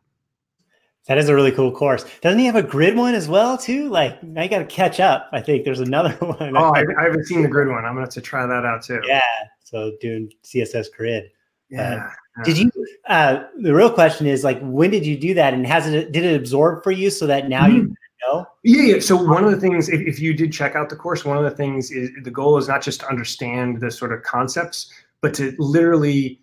That 1.07 1.19
is 1.19 1.29
a 1.29 1.35
really 1.35 1.51
cool 1.51 1.71
course. 1.71 2.03
Doesn't 2.21 2.39
he 2.39 2.45
have 2.45 2.55
a 2.55 2.63
grid 2.63 2.95
one 2.95 3.13
as 3.13 3.27
well 3.27 3.57
too? 3.57 3.89
Like 3.89 4.19
I 4.37 4.47
got 4.47 4.59
to 4.59 4.65
catch 4.65 4.99
up. 4.99 5.29
I 5.31 5.41
think 5.41 5.63
there's 5.63 5.79
another 5.79 6.13
one. 6.19 6.57
Oh, 6.57 6.73
I, 6.73 6.83
I, 6.99 7.03
haven't 7.03 7.25
seen 7.25 7.43
the 7.43 7.47
grid 7.47 7.67
one. 7.67 7.85
I'm 7.85 7.93
gonna 7.93 8.01
have 8.01 8.09
to 8.09 8.21
try 8.21 8.45
that 8.45 8.65
out 8.65 8.83
too. 8.83 9.01
Yeah. 9.05 9.21
So 9.63 9.93
doing 10.01 10.31
CSS 10.43 10.87
grid. 10.95 11.29
Yeah. 11.69 12.09
Uh, 12.39 12.43
did 12.43 12.57
you? 12.57 12.71
Uh, 13.07 13.43
the 13.61 13.73
real 13.73 13.91
question 13.91 14.27
is 14.27 14.43
like, 14.43 14.59
when 14.61 14.91
did 14.91 15.05
you 15.05 15.17
do 15.17 15.33
that, 15.35 15.53
and 15.53 15.65
has 15.65 15.87
it 15.87 16.11
did 16.11 16.25
it 16.25 16.35
absorb 16.35 16.83
for 16.83 16.91
you 16.91 17.09
so 17.09 17.27
that 17.27 17.49
now 17.49 17.65
mm-hmm. 17.65 17.77
you 17.77 17.95
know? 18.27 18.45
Yeah, 18.63 18.95
yeah. 18.95 18.99
So 18.99 19.15
one 19.15 19.43
of 19.43 19.51
the 19.51 19.59
things, 19.59 19.89
if, 19.89 20.01
if 20.01 20.19
you 20.19 20.33
did 20.33 20.51
check 20.51 20.75
out 20.75 20.89
the 20.89 20.95
course, 20.95 21.23
one 21.23 21.37
of 21.37 21.43
the 21.43 21.51
things 21.51 21.91
is 21.91 22.09
the 22.23 22.31
goal 22.31 22.57
is 22.57 22.67
not 22.67 22.81
just 22.81 23.01
to 23.01 23.07
understand 23.07 23.79
the 23.79 23.91
sort 23.91 24.11
of 24.11 24.23
concepts, 24.23 24.91
but 25.21 25.33
to 25.35 25.55
literally 25.59 26.39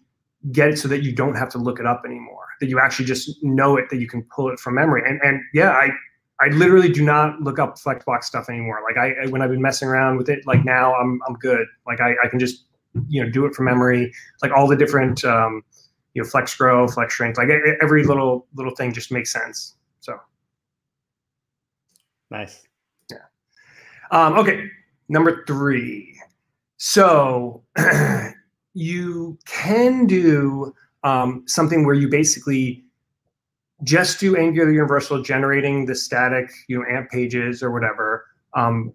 get 0.51 0.71
it 0.71 0.79
so 0.79 0.89
that 0.89 1.03
you 1.03 1.13
don't 1.13 1.35
have 1.35 1.49
to 1.51 1.59
look 1.59 1.79
it 1.79 1.87
up 1.87 2.03
anymore. 2.05 2.47
That 2.61 2.69
you 2.69 2.81
actually 2.81 3.05
just 3.05 3.43
know 3.43 3.77
it, 3.77 3.91
that 3.91 3.99
you 3.99 4.09
can 4.09 4.23
pull 4.35 4.51
it 4.51 4.59
from 4.59 4.75
memory. 4.75 5.03
And 5.07 5.21
and 5.23 5.41
yeah, 5.55 5.71
I 5.71 5.91
I 6.41 6.49
literally 6.49 6.91
do 6.91 7.05
not 7.05 7.41
look 7.41 7.59
up 7.59 7.79
Flexbox 7.79 8.25
stuff 8.25 8.49
anymore. 8.49 8.81
Like 8.83 8.97
I 8.97 9.29
when 9.29 9.43
I've 9.43 9.51
been 9.51 9.63
messing 9.63 9.89
around 9.89 10.17
with 10.17 10.29
it, 10.29 10.45
like 10.47 10.65
now 10.65 10.95
I'm 10.95 11.21
I'm 11.29 11.35
good. 11.35 11.67
Like 11.87 12.01
I, 12.01 12.15
I 12.23 12.29
can 12.29 12.39
just 12.39 12.65
you 13.09 13.23
know 13.23 13.31
do 13.31 13.47
it 13.47 13.55
from 13.55 13.67
memory. 13.67 14.13
Like 14.43 14.53
all 14.53 14.67
the 14.67 14.77
different 14.77 15.25
um, 15.25 15.63
you 16.15 16.23
know 16.23 16.29
flex 16.29 16.55
grow, 16.57 16.89
flex 16.89 17.15
shrink, 17.15 17.39
like 17.39 17.49
every 17.81 18.05
little 18.05 18.47
little 18.55 18.75
thing 18.75 18.93
just 18.93 19.13
makes 19.13 19.33
sense. 19.33 19.77
So 20.01 20.19
nice. 22.31 22.63
Yeah. 23.11 23.19
Um, 24.11 24.35
okay, 24.35 24.69
number 25.09 25.45
three. 25.47 26.19
So 26.77 27.63
you 28.75 29.39
can 29.45 30.07
do 30.07 30.75
um, 31.05 31.45
something 31.47 31.85
where 31.85 31.95
you 31.95 32.09
basically 32.09 32.85
just 33.83 34.21
do 34.21 34.37
Angular 34.37 34.71
Universal 34.71 35.23
generating 35.23 35.87
the 35.87 35.95
static, 35.95 36.51
you 36.69 36.79
know, 36.79 36.85
AMP 36.89 37.11
pages 37.11 37.63
or 37.63 37.71
whatever, 37.71 38.27
um, 38.55 38.93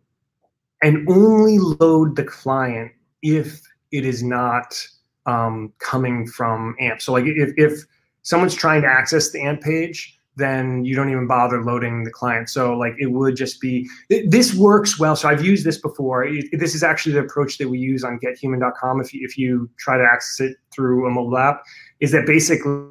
and 0.82 1.08
only 1.10 1.60
load 1.60 2.16
the 2.16 2.24
client 2.24 2.92
if 3.22 3.62
it 3.92 4.06
is 4.06 4.24
not 4.24 4.80
um, 5.26 5.74
coming 5.80 6.26
from 6.26 6.76
AMP. 6.80 7.02
So 7.02 7.14
like 7.14 7.26
if, 7.26 7.52
if 7.58 7.84
someone's 8.22 8.56
trying 8.56 8.82
to 8.84 8.88
access 8.88 9.32
the 9.32 9.42
AMP 9.42 9.62
page, 9.62 10.17
then 10.38 10.86
you 10.86 10.96
don't 10.96 11.10
even 11.10 11.28
bother 11.28 11.64
loading 11.64 12.04
the 12.04 12.12
client. 12.12 12.50
So 12.50 12.78
like 12.78 12.94
it 13.00 13.08
would 13.08 13.36
just 13.36 13.60
be 13.60 13.90
this 14.10 14.54
works 14.54 15.00
well. 15.00 15.16
So 15.16 15.28
I've 15.28 15.44
used 15.44 15.66
this 15.66 15.80
before. 15.80 16.24
It, 16.24 16.46
this 16.54 16.76
is 16.76 16.84
actually 16.84 17.14
the 17.14 17.22
approach 17.22 17.58
that 17.58 17.68
we 17.68 17.80
use 17.80 18.04
on 18.04 18.20
GetHuman.com. 18.20 19.02
If 19.02 19.14
you, 19.14 19.26
if 19.26 19.38
you 19.38 19.70
try 19.78 19.98
to 19.98 20.04
access 20.04 20.40
it 20.52 20.58
through 20.74 21.08
a 21.08 21.10
mobile 21.10 21.38
app, 21.38 21.64
is 22.00 22.12
that 22.12 22.26
basically 22.26 22.86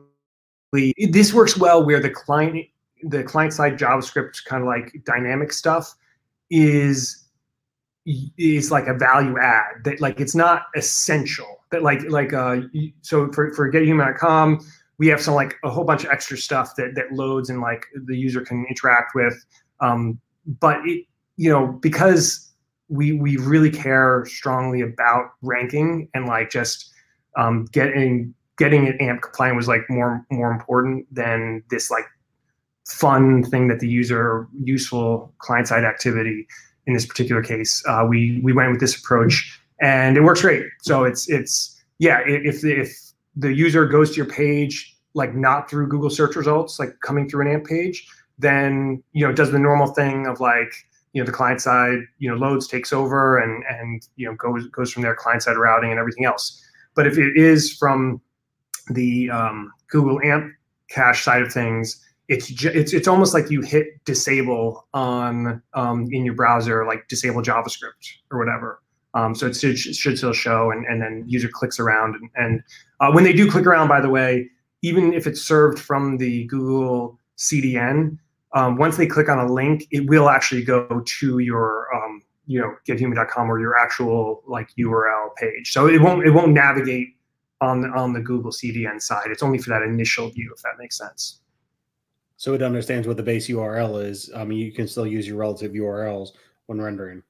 this 1.10 1.32
works 1.32 1.56
well 1.56 1.84
where 1.84 2.00
the 2.00 2.10
client 2.10 2.66
the 3.02 3.22
client 3.22 3.52
side 3.52 3.78
JavaScript 3.78 4.44
kind 4.44 4.62
of 4.62 4.66
like 4.66 4.92
dynamic 5.04 5.52
stuff 5.52 5.94
is 6.50 7.24
is 8.36 8.70
like 8.70 8.86
a 8.86 8.94
value 8.94 9.38
add 9.38 9.84
that 9.84 10.00
like 10.00 10.20
it's 10.20 10.34
not 10.34 10.66
essential 10.74 11.64
that 11.70 11.82
like 11.82 12.02
like 12.08 12.32
uh 12.32 12.56
so 13.02 13.30
for 13.32 13.52
for 13.54 13.70
gethuman.com 13.70 14.60
we 14.98 15.08
have 15.08 15.20
some 15.20 15.34
like 15.34 15.56
a 15.64 15.70
whole 15.70 15.84
bunch 15.84 16.04
of 16.04 16.10
extra 16.10 16.36
stuff 16.36 16.74
that 16.76 16.94
that 16.94 17.12
loads 17.12 17.50
and 17.50 17.60
like 17.60 17.86
the 18.06 18.16
user 18.16 18.40
can 18.40 18.64
interact 18.68 19.14
with. 19.14 19.34
Um 19.80 20.20
but 20.60 20.78
it 20.84 21.06
you 21.36 21.50
know 21.50 21.66
because 21.66 22.50
we 22.88 23.12
we 23.12 23.36
really 23.36 23.70
care 23.70 24.24
strongly 24.26 24.80
about 24.80 25.30
ranking 25.42 26.08
and 26.14 26.26
like 26.26 26.50
just 26.50 26.92
um 27.36 27.64
getting 27.72 28.32
getting 28.58 28.86
it 28.86 29.00
amp 29.00 29.22
compliant 29.22 29.56
was 29.56 29.68
like 29.68 29.82
more 29.88 30.24
more 30.30 30.50
important 30.50 31.06
than 31.12 31.62
this 31.70 31.90
like 31.90 32.04
fun 32.86 33.42
thing 33.42 33.68
that 33.68 33.80
the 33.80 33.88
user 33.88 34.46
useful 34.62 35.32
client 35.38 35.68
side 35.68 35.84
activity 35.84 36.46
in 36.86 36.94
this 36.94 37.04
particular 37.04 37.42
case. 37.42 37.82
Uh, 37.86 38.06
we 38.08 38.40
we 38.42 38.52
went 38.52 38.70
with 38.70 38.80
this 38.80 38.96
approach 38.96 39.60
and 39.80 40.16
it 40.16 40.22
works 40.22 40.42
great. 40.42 40.64
So 40.82 41.04
it's 41.04 41.28
it's 41.28 41.74
yeah 41.98 42.20
if 42.26 42.64
if 42.64 43.05
the 43.36 43.52
user 43.52 43.86
goes 43.86 44.10
to 44.10 44.16
your 44.16 44.26
page 44.26 44.96
like 45.14 45.34
not 45.34 45.68
through 45.70 45.88
google 45.88 46.10
search 46.10 46.36
results 46.36 46.78
like 46.78 46.98
coming 47.00 47.28
through 47.28 47.46
an 47.46 47.52
amp 47.52 47.66
page 47.66 48.08
then 48.38 49.02
you 49.12 49.24
know 49.24 49.30
it 49.30 49.36
does 49.36 49.52
the 49.52 49.58
normal 49.58 49.88
thing 49.88 50.26
of 50.26 50.40
like 50.40 50.72
you 51.12 51.22
know 51.22 51.26
the 51.26 51.32
client 51.32 51.60
side 51.60 51.98
you 52.18 52.30
know 52.30 52.36
loads 52.36 52.66
takes 52.66 52.92
over 52.92 53.38
and 53.38 53.64
and 53.68 54.08
you 54.16 54.26
know 54.26 54.34
goes 54.34 54.66
goes 54.68 54.92
from 54.92 55.02
there 55.02 55.14
client 55.14 55.42
side 55.42 55.56
routing 55.56 55.90
and 55.90 55.98
everything 55.98 56.24
else 56.24 56.62
but 56.96 57.06
if 57.06 57.18
it 57.18 57.36
is 57.36 57.72
from 57.72 58.20
the 58.90 59.30
um, 59.30 59.72
Google 59.88 60.20
AMP 60.22 60.52
cache 60.88 61.24
side 61.24 61.42
of 61.42 61.52
things, 61.52 62.02
it's 62.28 62.48
ju- 62.48 62.72
it's 62.74 62.92
it's 62.92 63.06
almost 63.06 63.34
like 63.34 63.50
you 63.50 63.60
hit 63.60 64.04
disable 64.04 64.88
on 64.94 65.62
um, 65.74 66.08
in 66.10 66.24
your 66.24 66.34
browser, 66.34 66.84
like 66.84 67.06
disable 67.08 67.42
JavaScript 67.42 68.08
or 68.32 68.38
whatever. 68.38 68.82
Um, 69.16 69.34
so 69.34 69.46
it 69.46 69.56
should, 69.56 69.78
should, 69.78 70.18
still 70.18 70.34
show, 70.34 70.70
and, 70.70 70.84
and 70.84 71.00
then 71.00 71.24
user 71.26 71.48
clicks 71.48 71.80
around. 71.80 72.16
And, 72.16 72.30
and 72.36 72.62
uh, 73.00 73.10
when 73.12 73.24
they 73.24 73.32
do 73.32 73.50
click 73.50 73.64
around, 73.64 73.88
by 73.88 74.00
the 74.00 74.10
way, 74.10 74.50
even 74.82 75.14
if 75.14 75.26
it's 75.26 75.40
served 75.40 75.78
from 75.78 76.18
the 76.18 76.44
Google 76.44 77.18
CDN, 77.38 78.18
um, 78.52 78.76
once 78.76 78.98
they 78.98 79.06
click 79.06 79.30
on 79.30 79.38
a 79.38 79.50
link, 79.50 79.86
it 79.90 80.06
will 80.06 80.28
actually 80.28 80.62
go 80.64 81.02
to 81.04 81.38
your 81.38 81.88
um, 81.94 82.22
you 82.46 82.60
know 82.60 82.74
gethuman.com 82.86 83.50
or 83.50 83.58
your 83.58 83.76
actual 83.76 84.42
like 84.46 84.68
URL 84.78 85.34
page. 85.36 85.72
So 85.72 85.88
it 85.88 86.00
won't 86.00 86.26
it 86.26 86.30
won't 86.30 86.52
navigate 86.52 87.16
on 87.62 87.80
the, 87.80 87.88
on 87.88 88.12
the 88.12 88.20
Google 88.20 88.50
CDN 88.50 89.00
side. 89.00 89.30
It's 89.30 89.42
only 89.42 89.58
for 89.58 89.70
that 89.70 89.82
initial 89.82 90.30
view, 90.30 90.52
if 90.54 90.62
that 90.62 90.74
makes 90.78 90.98
sense. 90.98 91.40
So 92.36 92.52
it 92.52 92.60
understands 92.60 93.08
what 93.08 93.16
the 93.16 93.22
base 93.22 93.48
URL 93.48 94.04
is. 94.04 94.30
I 94.36 94.44
mean, 94.44 94.58
you 94.58 94.72
can 94.72 94.86
still 94.86 95.06
use 95.06 95.26
your 95.26 95.38
relative 95.38 95.72
URLs 95.72 96.32
when 96.66 96.80
rendering. 96.80 97.22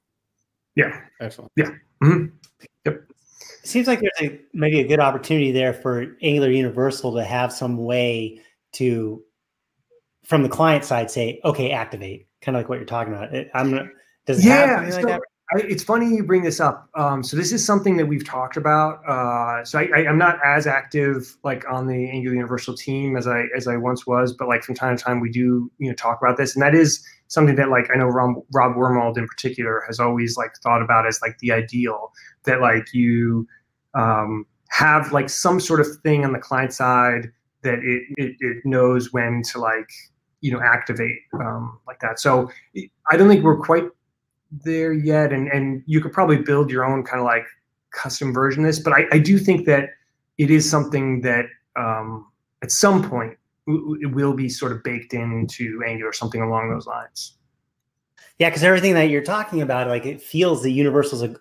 Yeah. 0.76 1.00
Excellent. 1.20 1.50
Yeah. 1.56 1.70
Mm-hmm. 2.02 2.26
Yep. 2.84 3.02
It 3.62 3.68
seems 3.68 3.88
like 3.88 4.00
there's 4.00 4.30
a, 4.30 4.38
maybe 4.52 4.80
a 4.80 4.86
good 4.86 5.00
opportunity 5.00 5.50
there 5.50 5.72
for 5.72 6.16
Angular 6.22 6.50
Universal 6.50 7.14
to 7.14 7.24
have 7.24 7.52
some 7.52 7.78
way 7.78 8.40
to, 8.74 9.22
from 10.24 10.42
the 10.42 10.48
client 10.48 10.84
side, 10.84 11.10
say, 11.10 11.40
okay, 11.44 11.70
activate, 11.70 12.28
kind 12.42 12.56
of 12.56 12.60
like 12.60 12.68
what 12.68 12.76
you're 12.78 12.84
talking 12.84 13.12
about. 13.12 13.34
I'm. 13.54 13.90
Does 14.26 14.44
it 14.44 14.48
yeah, 14.48 14.54
have 14.54 14.76
something 14.76 14.92
so, 14.92 14.96
like 14.98 15.06
that? 15.06 15.20
I, 15.54 15.60
it's 15.60 15.84
funny 15.84 16.16
you 16.16 16.24
bring 16.24 16.42
this 16.42 16.58
up. 16.58 16.88
Um, 16.94 17.22
so 17.22 17.36
this 17.36 17.52
is 17.52 17.64
something 17.64 17.96
that 17.98 18.06
we've 18.06 18.24
talked 18.24 18.56
about. 18.56 19.00
Uh, 19.08 19.64
so 19.64 19.78
I, 19.78 20.00
am 20.00 20.18
not 20.18 20.38
as 20.44 20.66
active 20.66 21.36
like 21.44 21.64
on 21.70 21.86
the 21.86 22.10
Angular 22.10 22.34
Universal 22.34 22.76
team 22.76 23.16
as 23.16 23.28
I 23.28 23.44
as 23.56 23.68
I 23.68 23.76
once 23.76 24.06
was, 24.06 24.32
but 24.32 24.48
like 24.48 24.64
from 24.64 24.74
time 24.74 24.96
to 24.96 25.02
time 25.02 25.20
we 25.20 25.30
do 25.30 25.70
you 25.78 25.88
know 25.88 25.94
talk 25.94 26.18
about 26.20 26.36
this, 26.36 26.56
and 26.56 26.62
that 26.62 26.74
is 26.74 27.06
something 27.28 27.56
that 27.56 27.68
like 27.68 27.88
I 27.92 27.98
know 27.98 28.06
Rob, 28.06 28.36
Rob 28.52 28.76
Wormald 28.76 29.18
in 29.18 29.26
particular 29.26 29.82
has 29.86 29.98
always 30.00 30.36
like 30.36 30.56
thought 30.62 30.82
about 30.82 31.06
as 31.06 31.20
like 31.22 31.38
the 31.38 31.52
ideal 31.52 32.12
that 32.44 32.60
like 32.60 32.92
you 32.92 33.46
um, 33.94 34.46
have 34.68 35.12
like 35.12 35.28
some 35.28 35.60
sort 35.60 35.80
of 35.80 35.86
thing 36.02 36.24
on 36.24 36.32
the 36.32 36.38
client 36.38 36.72
side 36.72 37.30
that 37.62 37.78
it 37.82 38.02
it, 38.16 38.36
it 38.40 38.56
knows 38.64 39.12
when 39.12 39.42
to 39.42 39.58
like 39.58 39.88
you 40.40 40.52
know 40.52 40.60
activate 40.60 41.18
um, 41.34 41.78
like 41.86 42.00
that. 42.00 42.20
So 42.20 42.50
I 43.10 43.16
don't 43.16 43.28
think 43.28 43.44
we're 43.44 43.60
quite 43.60 43.84
there 44.50 44.92
yet, 44.92 45.32
and 45.32 45.48
and 45.48 45.82
you 45.86 46.00
could 46.00 46.12
probably 46.12 46.36
build 46.36 46.70
your 46.70 46.84
own 46.84 47.02
kind 47.04 47.20
of 47.20 47.24
like 47.24 47.46
custom 47.90 48.32
version 48.32 48.64
of 48.64 48.68
this. 48.68 48.78
But 48.78 48.92
I, 48.92 49.04
I 49.12 49.18
do 49.18 49.38
think 49.38 49.66
that 49.66 49.90
it 50.38 50.50
is 50.50 50.68
something 50.68 51.22
that 51.22 51.46
um, 51.76 52.26
at 52.62 52.70
some 52.70 53.08
point 53.08 53.36
it 53.66 54.14
will 54.14 54.32
be 54.32 54.48
sort 54.48 54.72
of 54.72 54.82
baked 54.82 55.14
into 55.14 55.82
Angular, 55.86 56.12
something 56.12 56.42
along 56.42 56.70
those 56.70 56.86
lines. 56.86 57.34
Yeah, 58.38 58.50
because 58.50 58.62
everything 58.62 58.92
that 58.94 59.08
you're 59.08 59.22
talking 59.22 59.62
about, 59.62 59.88
like 59.88 60.04
it 60.04 60.20
feels 60.20 60.62
the 60.62 60.70
Universal's 60.70 61.22
a, 61.22 61.34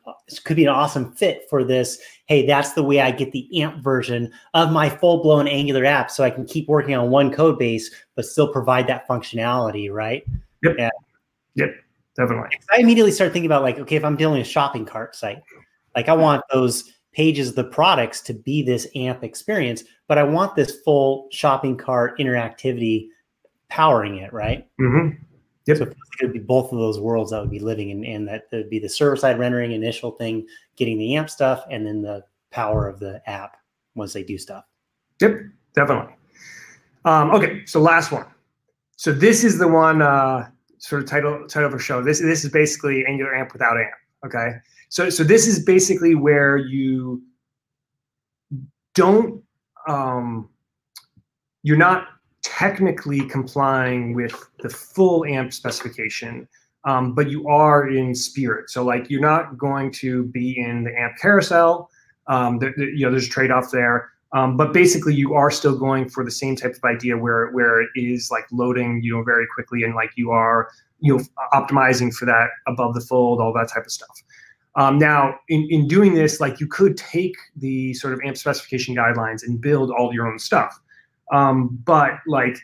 could 0.46 0.56
be 0.56 0.64
an 0.64 0.70
awesome 0.70 1.12
fit 1.12 1.44
for 1.50 1.64
this. 1.64 2.00
Hey, 2.28 2.48
that's 2.48 2.72
the 2.72 2.84
way 2.84 3.02
I 3.02 3.12
get 3.12 3.34
the 3.34 3.62
AMP 3.62 3.84
version 3.84 4.32
of 4.54 4.72
my 4.72 4.90
full 4.90 5.22
blown 5.22 5.48
Angular 5.48 5.84
app, 5.84 6.10
so 6.10 6.24
I 6.24 6.30
can 6.30 6.46
keep 6.46 6.70
working 6.70 6.96
on 6.96 7.10
one 7.10 7.32
code 7.32 7.60
base, 7.60 7.92
but 8.16 8.26
still 8.26 8.52
provide 8.52 8.88
that 8.88 9.08
functionality, 9.08 9.92
right? 9.92 10.26
Yep. 10.64 10.76
Yeah. 10.78 10.90
Yep 11.56 11.76
definitely. 12.16 12.58
I 12.72 12.80
immediately 12.80 13.12
start 13.12 13.34
thinking 13.34 13.48
about 13.48 13.64
like, 13.64 13.80
okay, 13.80 13.96
if 13.96 14.04
I'm 14.04 14.16
dealing 14.16 14.40
with 14.40 14.48
a 14.48 14.50
shopping 14.50 14.86
cart 14.86 15.16
site, 15.16 15.42
like 15.96 16.10
I 16.10 16.14
want 16.14 16.44
those 16.52 16.92
pages, 17.12 17.50
of 17.50 17.56
the 17.56 17.64
products 17.66 18.22
to 18.22 18.34
be 18.34 18.62
this 18.62 18.88
AMP 18.96 19.24
experience, 19.24 19.84
but 20.08 20.18
I 20.18 20.24
want 20.24 20.56
this 20.56 20.80
full 20.82 21.28
shopping 21.32 21.78
cart 21.78 22.20
interactivity 22.20 23.08
powering 23.70 24.18
it, 24.18 24.32
right? 24.32 24.68
Mm-hmm. 24.80 25.22
Yep. 25.66 25.78
So 25.78 25.84
it 25.84 25.96
would 26.22 26.34
be 26.34 26.40
both 26.40 26.72
of 26.72 26.78
those 26.78 27.00
worlds 27.00 27.32
that 27.32 27.42
would 27.42 27.50
be 27.50 27.60
living 27.60 27.90
in, 27.90 28.06
and 28.06 28.28
that 28.28 28.46
would 28.52 28.70
be 28.70 28.80
the 28.80 28.90
server 28.90 29.16
side 29.16 29.40
rendering 29.40 29.72
initial 29.72 30.12
thing, 30.12 30.46
getting 30.76 30.98
the 30.98 31.16
amp 31.16 31.30
stuff, 31.30 31.64
and 31.72 31.86
then 31.86 32.02
the 32.02 32.24
power 32.52 32.88
of 32.88 33.00
the 33.00 33.22
app 33.28 33.58
once 33.96 34.14
they 34.14 34.24
do 34.24 34.38
stuff. 34.38 34.66
Yep, 35.22 35.40
definitely. 35.74 36.14
Um, 37.04 37.32
okay, 37.32 37.66
so 37.66 37.80
last 37.80 38.12
one. 38.12 38.26
So 38.98 39.12
this 39.12 39.44
is 39.44 39.58
the 39.58 39.68
one 39.68 40.02
uh, 40.02 40.50
sort 40.78 41.02
of 41.02 41.10
title 41.10 41.48
title 41.48 41.70
for 41.70 41.80
show. 41.80 42.04
This 42.04 42.22
this 42.22 42.46
is 42.46 42.52
basically 42.52 43.06
Angular 43.06 43.36
AMP 43.36 43.52
without 43.54 43.78
AMP. 43.78 43.94
Okay, 44.26 44.58
so 44.90 45.10
so 45.10 45.24
this 45.24 45.48
is 45.48 45.64
basically 45.64 46.16
where 46.16 46.58
you 46.58 47.24
don't 48.94 49.44
um, 49.88 50.50
you're 51.64 51.78
not 51.78 52.08
technically 52.42 53.22
complying 53.28 54.14
with 54.14 54.50
the 54.60 54.70
full 54.70 55.26
AMP 55.26 55.52
specification, 55.52 56.48
um, 56.84 57.14
but 57.14 57.30
you 57.30 57.48
are 57.48 57.90
in 57.90 58.14
spirit. 58.14 58.70
So 58.70 58.84
like 58.84 59.10
you're 59.10 59.22
not 59.22 59.58
going 59.58 59.92
to 59.94 60.26
be 60.26 60.58
in 60.60 60.84
the 60.84 60.98
AMP 60.98 61.18
carousel. 61.20 61.90
Um, 62.28 62.60
the, 62.60 62.72
the, 62.78 62.86
you 62.86 63.06
know, 63.06 63.12
there's 63.12 63.28
a 63.28 63.30
trade-off 63.30 63.72
there. 63.72 64.12
Um, 64.34 64.58
but 64.58 64.74
basically, 64.74 65.14
you 65.14 65.34
are 65.34 65.50
still 65.50 65.78
going 65.78 66.10
for 66.10 66.26
the 66.26 66.32
same 66.32 66.56
type 66.58 66.76
of 66.76 66.84
idea 66.84 67.18
where 67.18 67.52
where 67.52 67.82
it 67.82 67.90
is 67.96 68.30
like 68.30 68.46
loading, 68.52 69.02
you 69.02 69.16
know, 69.16 69.24
very 69.24 69.48
quickly, 69.54 69.84
and 69.84 69.96
like 69.96 70.12
you 70.18 70.32
are, 70.32 70.70
you 71.00 71.16
know, 71.16 71.24
optimizing 71.54 72.14
for 72.14 72.26
that 72.26 72.50
above 72.68 72.96
the 72.96 73.02
fold, 73.02 73.40
all 73.40 73.54
that 73.54 73.70
type 73.70 73.86
of 73.86 73.92
stuff. 73.92 74.24
Um, 74.78 74.98
now, 74.98 75.36
in, 75.48 75.68
in 75.70 75.88
doing 75.88 76.16
this, 76.16 76.42
like 76.42 76.60
you 76.60 76.68
could 76.68 76.98
take 76.98 77.36
the 77.56 77.94
sort 77.94 78.14
of 78.14 78.20
AMP 78.26 78.38
specification 78.38 78.96
guidelines 78.96 79.42
and 79.42 79.60
build 79.60 79.90
all 79.92 80.14
your 80.14 80.28
own 80.28 80.38
stuff. 80.38 80.78
Um, 81.32 81.80
but 81.86 82.12
like, 82.28 82.58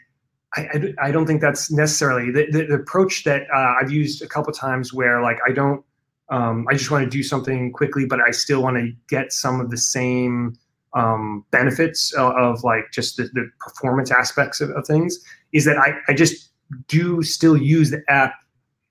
I, 0.56 0.62
I, 0.62 1.08
I, 1.08 1.12
don't 1.12 1.26
think 1.26 1.40
that's 1.40 1.72
necessarily 1.72 2.30
the, 2.30 2.52
the, 2.52 2.66
the 2.66 2.74
approach 2.76 3.24
that 3.24 3.44
uh, 3.54 3.76
I've 3.82 3.90
used 3.90 4.22
a 4.22 4.28
couple 4.28 4.52
times 4.52 4.94
where 4.94 5.22
like 5.22 5.40
I 5.48 5.54
don't, 5.54 5.84
um, 6.30 6.68
I 6.70 6.74
just 6.74 6.92
want 6.92 7.04
to 7.04 7.10
do 7.10 7.24
something 7.24 7.72
quickly, 7.72 8.06
but 8.06 8.20
I 8.20 8.32
still 8.32 8.62
want 8.62 8.78
to 8.78 8.92
get 9.08 9.32
some 9.32 9.62
of 9.62 9.70
the 9.70 9.78
same 9.78 10.58
um, 10.94 11.46
benefits 11.52 12.14
of, 12.14 12.34
of, 12.34 12.64
like 12.64 12.92
just 12.92 13.16
the, 13.16 13.24
the 13.34 13.50
performance 13.60 14.12
aspects 14.12 14.60
of, 14.60 14.70
of, 14.72 14.86
things 14.86 15.18
is 15.54 15.64
that 15.64 15.78
I, 15.78 15.94
I 16.10 16.14
just 16.14 16.50
do 16.88 17.24
still 17.24 17.56
use 17.56 17.92
the 17.92 18.04
app, 18.10 18.34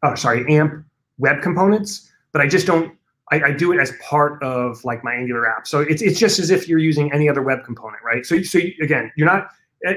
oh, 0.03 0.15
sorry, 0.15 0.51
AMP 0.55 0.85
web 1.19 1.43
components, 1.43 2.11
but 2.33 2.41
I 2.41 2.47
just 2.47 2.67
don't 2.67 2.95
I, 3.33 3.43
I, 3.43 3.53
do 3.53 3.73
it 3.73 3.79
as 3.79 3.93
part 4.01 4.43
of 4.43 4.85
like 4.85 5.05
my 5.05 5.15
Angular 5.15 5.49
app. 5.49 5.67
So 5.67 5.81
it's 5.81 6.03
it's 6.03 6.19
just 6.19 6.39
as 6.39 6.51
if 6.51 6.69
you're 6.69 6.79
using 6.79 7.13
any 7.13 7.29
other 7.29 7.43
web 7.43 7.65
component, 7.65 8.03
right? 8.03 8.27
So 8.27 8.43
so 8.43 8.59
you, 8.59 8.75
again, 8.83 9.13
you're 9.17 9.27
not 9.27 9.51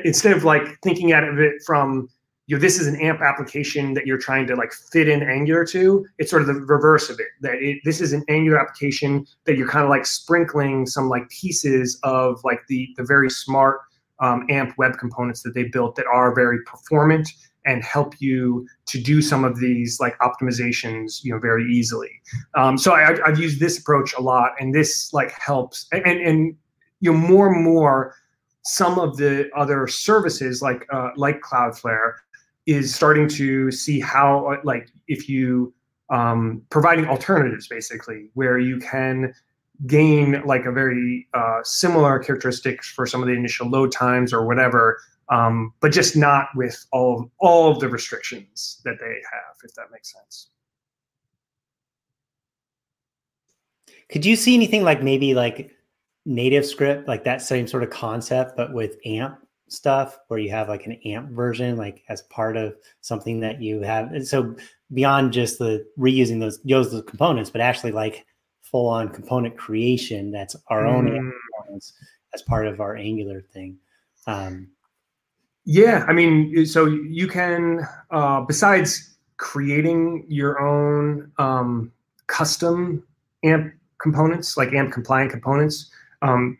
instead 0.03 0.35
of 0.35 0.43
like 0.43 0.79
thinking 0.81 1.11
at 1.11 1.23
it 1.23 1.61
from 1.65 2.09
you 2.47 2.55
know 2.55 2.61
this 2.61 2.79
is 2.79 2.87
an 2.87 2.99
AMP 2.99 3.21
application 3.21 3.93
that 3.93 4.05
you're 4.05 4.17
trying 4.17 4.45
to 4.47 4.55
like 4.55 4.73
fit 4.73 5.07
in 5.07 5.23
Angular 5.23 5.65
to. 5.67 6.05
It's 6.17 6.29
sort 6.29 6.41
of 6.41 6.47
the 6.47 6.55
reverse 6.55 7.09
of 7.09 7.19
it. 7.19 7.27
That 7.41 7.55
it, 7.55 7.79
this 7.83 8.01
is 8.01 8.13
an 8.13 8.23
Angular 8.27 8.59
application 8.59 9.25
that 9.45 9.57
you're 9.57 9.69
kind 9.69 9.83
of 9.83 9.89
like 9.89 10.05
sprinkling 10.05 10.85
some 10.85 11.09
like 11.09 11.27
pieces 11.29 11.99
of 12.03 12.41
like 12.43 12.61
the 12.67 12.89
the 12.97 13.03
very 13.03 13.29
smart 13.29 13.81
um, 14.19 14.45
AMP 14.49 14.77
web 14.77 14.97
components 14.97 15.41
that 15.43 15.53
they 15.53 15.63
built 15.63 15.95
that 15.95 16.05
are 16.05 16.35
very 16.35 16.61
performant 16.63 17.29
and 17.65 17.83
help 17.83 18.19
you 18.19 18.67
to 18.85 19.01
do 19.01 19.21
some 19.21 19.43
of 19.43 19.59
these 19.59 19.99
like 19.99 20.17
optimizations 20.19 21.23
you 21.23 21.31
know 21.31 21.39
very 21.39 21.71
easily. 21.71 22.11
Um, 22.55 22.77
so 22.77 22.93
I, 22.93 23.17
have 23.25 23.39
used 23.39 23.59
this 23.59 23.79
approach 23.79 24.13
a 24.13 24.21
lot 24.21 24.51
and 24.59 24.73
this 24.73 25.13
like 25.13 25.31
helps 25.31 25.87
and, 25.91 26.05
and 26.05 26.55
you 26.99 27.11
know 27.11 27.17
more 27.17 27.53
and 27.53 27.63
more 27.63 28.15
some 28.63 28.97
of 28.97 29.17
the 29.17 29.49
other 29.55 29.87
services 29.87 30.61
like 30.61 30.85
uh, 30.91 31.09
like 31.15 31.41
cloudflare 31.41 32.13
is 32.65 32.95
starting 32.95 33.27
to 33.27 33.71
see 33.71 33.99
how 33.99 34.57
like 34.63 34.89
if 35.07 35.27
you 35.27 35.73
um, 36.09 36.61
providing 36.69 37.05
alternatives 37.07 37.67
basically 37.67 38.29
where 38.33 38.59
you 38.59 38.79
can 38.79 39.33
gain 39.87 40.41
like 40.45 40.65
a 40.65 40.71
very 40.71 41.27
uh, 41.33 41.59
similar 41.63 42.19
characteristics 42.19 42.89
for 42.89 43.05
some 43.05 43.21
of 43.21 43.27
the 43.27 43.33
initial 43.33 43.67
load 43.69 43.91
times 43.91 44.31
or 44.31 44.45
whatever 44.45 44.99
um, 45.29 45.73
but 45.79 45.91
just 45.91 46.15
not 46.15 46.47
with 46.55 46.85
all 46.91 47.31
all 47.39 47.71
of 47.71 47.79
the 47.79 47.89
restrictions 47.89 48.81
that 48.85 48.97
they 48.99 49.05
have, 49.05 49.55
if 49.63 49.73
that 49.75 49.91
makes 49.91 50.13
sense. 50.13 50.49
Could 54.09 54.25
you 54.25 54.35
see 54.35 54.53
anything 54.53 54.83
like 54.83 55.01
maybe 55.01 55.33
like 55.33 55.71
native 56.25 56.65
script, 56.65 57.07
like 57.07 57.23
that 57.23 57.41
same 57.41 57.67
sort 57.67 57.83
of 57.83 57.89
concept, 57.89 58.55
but 58.55 58.73
with 58.73 58.97
AMP 59.05 59.39
stuff, 59.69 60.19
where 60.27 60.39
you 60.39 60.51
have 60.51 60.69
like 60.69 60.85
an 60.85 60.93
AMP 61.05 61.31
version, 61.31 61.77
like 61.77 62.03
as 62.09 62.21
part 62.23 62.57
of 62.57 62.75
something 63.01 63.39
that 63.39 63.61
you 63.61 63.81
have? 63.81 64.13
And 64.13 64.27
so 64.27 64.55
beyond 64.93 65.33
just 65.33 65.57
the 65.59 65.85
reusing 65.97 66.39
those 66.39 66.59
those 66.63 67.01
components, 67.07 67.49
but 67.49 67.61
actually 67.61 67.91
like 67.91 68.25
full 68.61 68.87
on 68.87 69.09
component 69.09 69.57
creation 69.57 70.31
that's 70.31 70.55
our 70.67 70.87
own 70.87 71.07
mm. 71.07 71.31
components 71.55 71.93
as 72.33 72.41
part 72.41 72.67
of 72.67 72.81
our 72.81 72.95
Angular 72.95 73.41
thing. 73.41 73.77
Um, 74.25 74.69
yeah, 75.65 76.05
I 76.07 76.13
mean, 76.13 76.65
so 76.65 76.85
you 76.85 77.27
can, 77.27 77.87
uh, 78.11 78.41
besides 78.41 79.15
creating 79.37 80.25
your 80.27 80.59
own 80.59 81.31
um, 81.37 81.91
custom 82.27 83.05
AMP 83.43 83.73
components, 84.01 84.57
like 84.57 84.73
AMP 84.73 84.91
compliant 84.91 85.31
components, 85.31 85.89
um, 86.21 86.57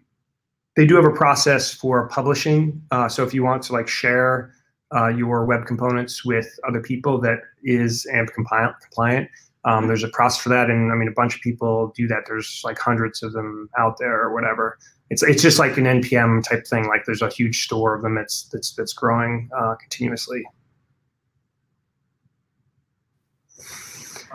they 0.75 0.85
do 0.85 0.95
have 0.95 1.05
a 1.05 1.11
process 1.11 1.73
for 1.73 2.07
publishing. 2.07 2.81
Uh, 2.91 3.07
so 3.07 3.23
if 3.23 3.33
you 3.33 3.43
want 3.43 3.61
to 3.63 3.73
like 3.73 3.87
share 3.87 4.53
uh, 4.95 5.07
your 5.07 5.45
web 5.45 5.65
components 5.65 6.25
with 6.25 6.47
other 6.67 6.81
people 6.81 7.19
that 7.21 7.39
is 7.63 8.07
AMP 8.13 8.33
compliant, 8.33 8.75
compliant 8.81 9.29
um, 9.65 9.87
there's 9.87 10.03
a 10.03 10.09
process 10.09 10.41
for 10.41 10.49
that. 10.49 10.69
And 10.69 10.91
I 10.91 10.95
mean, 10.95 11.07
a 11.07 11.13
bunch 11.13 11.35
of 11.35 11.41
people 11.41 11.93
do 11.95 12.07
that. 12.07 12.23
There's 12.27 12.61
like 12.63 12.77
hundreds 12.77 13.23
of 13.23 13.33
them 13.33 13.69
out 13.77 13.97
there 13.97 14.21
or 14.21 14.33
whatever 14.33 14.77
it's 15.14 15.22
it's 15.22 15.43
just 15.43 15.59
like 15.59 15.78
an 15.78 15.84
npm 15.84 16.43
type 16.43 16.66
thing. 16.66 16.88
Like 16.88 17.05
there's 17.05 17.22
a 17.22 17.30
huge 17.30 17.64
store 17.64 17.93
of 17.93 18.01
them 18.01 18.16
that's 18.16 18.49
that's 18.51 18.74
that's 18.74 18.93
growing 18.93 19.47
uh, 19.55 19.76
continuously. 19.76 20.43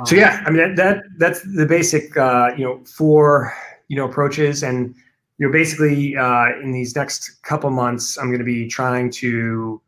so 0.05 0.15
yeah, 0.15 0.45
I 0.47 0.51
mean 0.51 0.59
that, 0.59 0.77
that 0.77 1.03
that's 1.19 1.43
the 1.43 1.67
basic 1.67 2.17
uh, 2.17 2.53
you 2.57 2.65
know 2.65 2.85
four 2.85 3.53
you 3.89 3.97
know 3.97 4.05
approaches, 4.05 4.63
and 4.63 4.95
you 5.39 5.47
know 5.47 5.53
basically 5.53 6.17
uh, 6.17 6.47
in 6.63 6.71
these 6.71 6.95
next 6.95 7.43
couple 7.43 7.71
months, 7.71 8.17
I'm 8.17 8.29
going 8.29 8.39
to 8.39 8.45
be 8.45 8.69
trying 8.69 9.11
to 9.23 9.83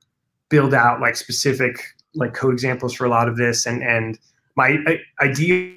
build 0.49 0.75
out 0.75 1.01
like 1.01 1.15
specific 1.15 1.81
like 2.17 2.35
code 2.35 2.53
examples 2.53 2.95
for 2.95 3.05
a 3.05 3.09
lot 3.09 3.29
of 3.29 3.37
this, 3.37 3.65
and 3.65 3.85
and 3.85 4.19
my 4.57 4.77
idea 5.21 5.77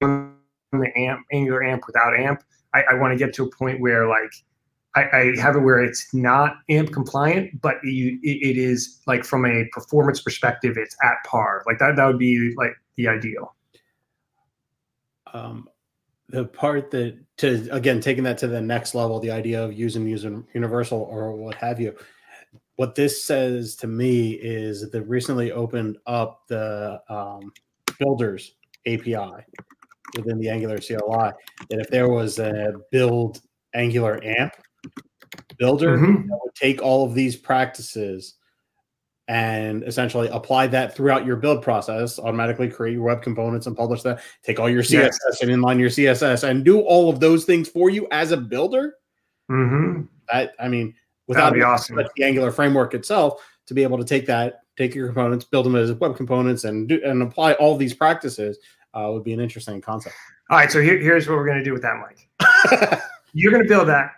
the 0.00 0.90
amp 0.96 1.24
angular 1.32 1.62
amp 1.62 1.86
without 1.86 2.18
amp 2.18 2.42
I, 2.74 2.82
I 2.90 2.94
want 2.94 3.12
to 3.12 3.18
get 3.18 3.34
to 3.34 3.44
a 3.44 3.50
point 3.50 3.80
where 3.80 4.08
like 4.08 4.32
I, 4.96 5.02
I, 5.02 5.40
have 5.40 5.56
it 5.56 5.60
where 5.60 5.82
it's 5.82 6.12
not 6.14 6.56
AMP 6.68 6.92
compliant, 6.92 7.60
but 7.60 7.76
you, 7.82 8.18
it, 8.22 8.50
it 8.50 8.56
is 8.56 9.00
like 9.06 9.24
from 9.24 9.44
a 9.44 9.64
performance 9.72 10.20
perspective, 10.20 10.76
it's 10.76 10.96
at 11.02 11.16
par. 11.26 11.64
Like 11.66 11.78
that, 11.78 11.96
that 11.96 12.06
would 12.06 12.18
be 12.18 12.54
like 12.56 12.72
the 12.96 13.08
ideal. 13.08 13.54
Um, 15.32 15.68
the 16.28 16.44
part 16.44 16.90
that 16.92 17.18
to 17.38 17.68
again 17.70 18.00
taking 18.00 18.24
that 18.24 18.38
to 18.38 18.46
the 18.46 18.60
next 18.60 18.94
level, 18.94 19.20
the 19.20 19.30
idea 19.30 19.62
of 19.62 19.72
using 19.72 20.06
using 20.06 20.46
universal 20.54 21.00
or 21.10 21.32
what 21.32 21.54
have 21.56 21.80
you. 21.80 21.94
What 22.76 22.94
this 22.94 23.22
says 23.22 23.76
to 23.76 23.86
me 23.86 24.32
is 24.32 24.90
that 24.90 25.02
recently 25.02 25.52
opened 25.52 25.98
up 26.06 26.42
the 26.48 27.00
um, 27.08 27.52
builders 27.98 28.54
API 28.86 29.44
within 30.16 30.38
the 30.38 30.48
Angular 30.48 30.78
CLI 30.78 31.32
that 31.70 31.80
if 31.80 31.88
there 31.88 32.08
was 32.08 32.38
a 32.38 32.72
build 32.90 33.40
Angular 33.74 34.22
AMP 34.22 34.54
builder 35.58 35.96
mm-hmm. 35.96 36.28
that 36.28 36.38
would 36.42 36.54
take 36.54 36.82
all 36.82 37.04
of 37.04 37.14
these 37.14 37.36
practices 37.36 38.34
and 39.26 39.82
essentially 39.84 40.28
apply 40.28 40.66
that 40.66 40.94
throughout 40.94 41.24
your 41.24 41.36
build 41.36 41.62
process, 41.62 42.18
automatically 42.18 42.68
create 42.68 42.92
your 42.92 43.02
web 43.02 43.22
components 43.22 43.66
and 43.66 43.76
publish 43.76 44.02
that, 44.02 44.20
take 44.42 44.60
all 44.60 44.68
your 44.68 44.82
CSS 44.82 45.16
yes. 45.26 45.42
and 45.42 45.50
inline 45.50 45.78
your 45.78 45.88
CSS 45.88 46.46
and 46.46 46.64
do 46.64 46.80
all 46.80 47.08
of 47.08 47.20
those 47.20 47.44
things 47.44 47.68
for 47.68 47.88
you 47.88 48.06
as 48.10 48.32
a 48.32 48.36
builder. 48.36 48.96
Mm-hmm. 49.50 50.02
That 50.30 50.52
I 50.60 50.68
mean, 50.68 50.94
without 51.26 51.58
awesome. 51.60 51.96
the 51.96 52.24
Angular 52.24 52.50
framework 52.50 52.92
itself, 52.94 53.42
to 53.66 53.74
be 53.74 53.82
able 53.82 53.96
to 53.96 54.04
take 54.04 54.26
that, 54.26 54.60
take 54.76 54.94
your 54.94 55.06
components, 55.06 55.46
build 55.46 55.64
them 55.66 55.76
as 55.76 55.92
web 55.92 56.16
components, 56.16 56.64
and 56.64 56.88
do 56.88 57.00
and 57.04 57.22
apply 57.22 57.54
all 57.54 57.76
these 57.76 57.94
practices 57.94 58.58
uh, 58.94 59.10
would 59.12 59.24
be 59.24 59.32
an 59.32 59.40
interesting 59.40 59.80
concept. 59.80 60.14
All 60.50 60.58
right, 60.58 60.70
so 60.70 60.80
here, 60.80 60.98
here's 60.98 61.28
what 61.28 61.36
we're 61.36 61.46
going 61.46 61.58
to 61.58 61.64
do 61.64 61.72
with 61.72 61.82
that, 61.82 62.00
Mike. 62.00 63.00
You're 63.32 63.50
going 63.50 63.62
to 63.62 63.68
build 63.68 63.88
that, 63.88 64.12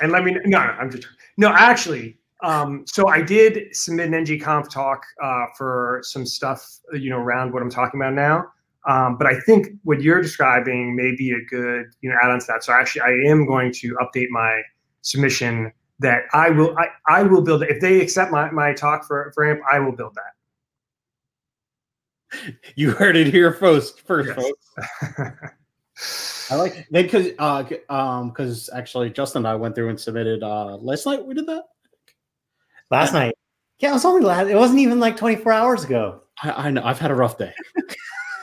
and 0.00 0.12
let 0.12 0.24
me. 0.24 0.32
No, 0.32 0.40
no, 0.44 0.58
I'm 0.58 0.90
just 0.90 1.08
no. 1.36 1.48
Actually, 1.48 2.18
um, 2.42 2.84
so 2.86 3.08
I 3.08 3.22
did 3.22 3.74
submit 3.74 4.06
an 4.06 4.12
ngconf 4.12 4.68
talk 4.68 5.04
uh, 5.22 5.46
for 5.56 6.00
some 6.04 6.26
stuff, 6.26 6.78
you 6.92 7.10
know, 7.10 7.18
around 7.18 7.52
what 7.52 7.62
I'm 7.62 7.70
talking 7.70 8.00
about 8.00 8.12
now. 8.12 8.46
Um, 8.86 9.16
but 9.16 9.26
I 9.26 9.40
think 9.40 9.68
what 9.84 10.02
you're 10.02 10.20
describing 10.20 10.94
may 10.94 11.14
be 11.16 11.32
a 11.32 11.42
good, 11.48 11.86
you 12.02 12.10
know, 12.10 12.16
add-on 12.22 12.38
to 12.40 12.46
that. 12.48 12.62
So 12.62 12.72
actually, 12.72 13.00
I 13.00 13.30
am 13.30 13.46
going 13.46 13.72
to 13.72 13.96
update 13.96 14.28
my 14.28 14.60
submission 15.00 15.72
that 16.00 16.24
I 16.34 16.50
will, 16.50 16.76
I, 16.76 16.88
I 17.08 17.22
will 17.22 17.40
build 17.40 17.62
it. 17.62 17.70
If 17.70 17.80
they 17.80 18.00
accept 18.02 18.30
my, 18.30 18.50
my 18.50 18.74
talk 18.74 19.06
for, 19.06 19.32
for 19.34 19.50
AMP, 19.50 19.60
I 19.72 19.78
will 19.78 19.92
build 19.92 20.14
that. 20.14 20.33
You 22.76 22.90
heard 22.90 23.16
it 23.16 23.28
here 23.28 23.52
first, 23.52 24.00
first, 24.06 24.28
Yes. 24.28 24.36
folks. 24.36 24.70
I 26.50 26.56
like 26.56 26.86
they 26.90 27.02
because 27.04 27.28
uh 27.38 27.64
um 27.88 28.28
because 28.28 28.68
actually 28.74 29.10
Justin 29.10 29.40
and 29.40 29.48
I 29.48 29.54
went 29.54 29.74
through 29.74 29.88
and 29.88 29.98
submitted 30.00 30.42
uh 30.42 30.76
last 30.76 31.06
night. 31.06 31.24
We 31.24 31.34
did 31.34 31.46
that. 31.46 31.64
Last 32.90 33.14
night. 33.14 33.34
Yeah, 33.78 33.90
it 33.90 33.94
was 33.94 34.04
only 34.04 34.22
last. 34.22 34.48
It 34.48 34.56
wasn't 34.56 34.80
even 34.80 35.00
like 35.00 35.16
24 35.16 35.52
hours 35.52 35.84
ago. 35.84 36.22
I, 36.42 36.50
I 36.66 36.70
know 36.70 36.82
I've 36.84 36.98
had 36.98 37.10
a 37.10 37.14
rough 37.14 37.38
day, 37.38 37.54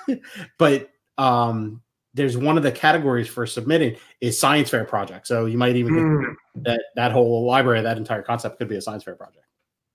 but 0.58 0.90
um 1.18 1.82
there's 2.14 2.38
one 2.38 2.58
of 2.58 2.64
the 2.64 2.72
categories 2.72 3.28
for 3.28 3.46
submitting 3.46 3.96
is 4.20 4.40
science 4.40 4.70
fair 4.70 4.84
project. 4.86 5.28
So 5.28 5.46
you 5.46 5.58
might 5.58 5.76
even 5.76 5.94
Mm, 5.94 5.94
consider 5.94 6.36
that 6.64 6.82
that 6.96 7.12
whole 7.12 7.46
library, 7.46 7.82
that 7.82 7.98
entire 7.98 8.22
concept 8.24 8.58
could 8.58 8.68
be 8.68 8.76
a 8.78 8.82
science 8.82 9.04
fair 9.04 9.16
project. 9.16 9.46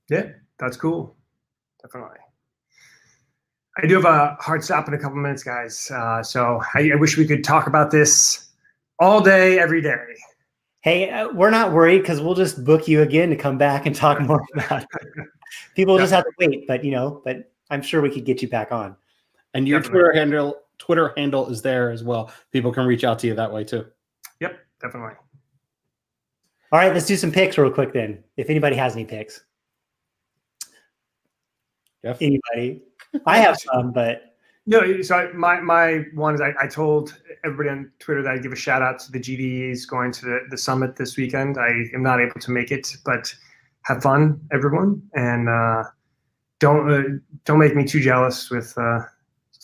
yeah, 0.09 0.29
that's 0.59 0.77
cool. 0.77 1.17
Definitely. 1.83 2.19
I 3.79 3.87
do 3.87 3.97
have 3.97 4.05
a 4.07 4.37
hard 4.41 4.65
stop 4.65 4.89
in 4.89 4.95
a 4.95 4.99
couple 4.99 5.19
minutes, 5.19 5.43
guys. 5.43 5.91
Uh, 5.91 6.23
so 6.23 6.63
I, 6.75 6.91
I 6.93 6.97
wish 6.97 7.19
we 7.19 7.27
could 7.27 7.45
talk 7.45 7.67
about 7.67 7.91
this 7.91 8.49
all 8.99 9.21
day, 9.21 9.59
every 9.59 9.83
day. 9.83 10.03
Hey, 10.81 11.11
uh, 11.11 11.29
we're 11.33 11.51
not 11.51 11.73
worried 11.73 11.99
because 11.99 12.21
we'll 12.21 12.35
just 12.35 12.65
book 12.65 12.89
you 12.89 13.03
again 13.03 13.29
to 13.31 13.37
come 13.37 13.59
back 13.59 13.85
and 13.85 13.95
talk 13.95 14.21
more 14.21 14.43
about 14.55 14.83
it. 14.83 14.89
People 15.75 15.99
just 15.99 16.13
have 16.13 16.25
to 16.25 16.31
wait, 16.39 16.67
but 16.67 16.85
you 16.85 16.91
know, 16.91 17.21
but 17.25 17.51
I'm 17.71 17.83
sure 17.83 18.01
we 18.01 18.11
could 18.11 18.25
get 18.25 18.41
you 18.41 18.49
back 18.49 18.73
on. 18.73 18.97
And 19.53 19.69
your 19.69 19.81
Definitely. 19.81 20.01
Twitter 20.01 20.19
handle 20.19 20.57
Twitter 20.79 21.13
handle 21.17 21.49
is 21.49 21.61
there 21.61 21.91
as 21.91 22.03
well. 22.03 22.31
People 22.53 22.73
can 22.73 22.87
reach 22.87 23.05
out 23.05 23.19
to 23.21 23.27
you 23.27 23.35
that 23.35 23.53
way 23.53 23.65
too. 23.65 23.87
Yep, 24.41 24.59
definitely. 24.81 25.15
All 26.73 26.79
right, 26.79 26.93
let's 26.93 27.07
do 27.07 27.17
some 27.17 27.33
picks 27.33 27.59
real 27.59 27.71
quick 27.71 27.93
then. 27.93 28.23
If 28.37 28.51
anybody 28.51 28.77
has 28.77 28.95
any 28.95 29.05
picks, 29.05 29.43
Jeff? 32.03 32.21
anybody, 32.21 32.83
I 33.27 33.39
have 33.39 33.57
some, 33.59 33.93
but 33.93 34.35
No, 34.67 35.01
so 35.03 35.17
I, 35.17 35.33
my 35.33 35.61
my 35.61 36.05
one 36.15 36.35
is 36.35 36.41
I, 36.41 36.53
I 36.61 36.67
told 36.67 37.17
everybody 37.45 37.69
on 37.71 37.91
Twitter 37.99 38.23
that 38.23 38.33
I'd 38.35 38.43
give 38.43 38.53
a 38.53 38.57
shout 38.57 38.83
out 38.83 38.99
to 39.01 39.13
the 39.13 39.21
GDEs 39.21 39.87
going 39.89 40.13
to 40.13 40.25
the, 40.25 40.41
the 40.51 40.59
summit 40.59 40.97
this 40.97 41.17
weekend. 41.17 41.59
I 41.59 41.69
am 41.95 42.03
not 42.03 42.21
able 42.21 42.41
to 42.41 42.51
make 42.51 42.71
it, 42.73 42.97
but 43.05 43.33
have 43.83 44.03
fun, 44.03 44.41
everyone, 44.53 45.01
and 45.15 45.49
uh, 45.49 45.85
don't 46.59 46.91
uh, 46.91 47.03
don't 47.45 47.59
make 47.59 47.77
me 47.77 47.85
too 47.85 48.01
jealous 48.01 48.51
with 48.51 48.77
uh, 48.77 49.01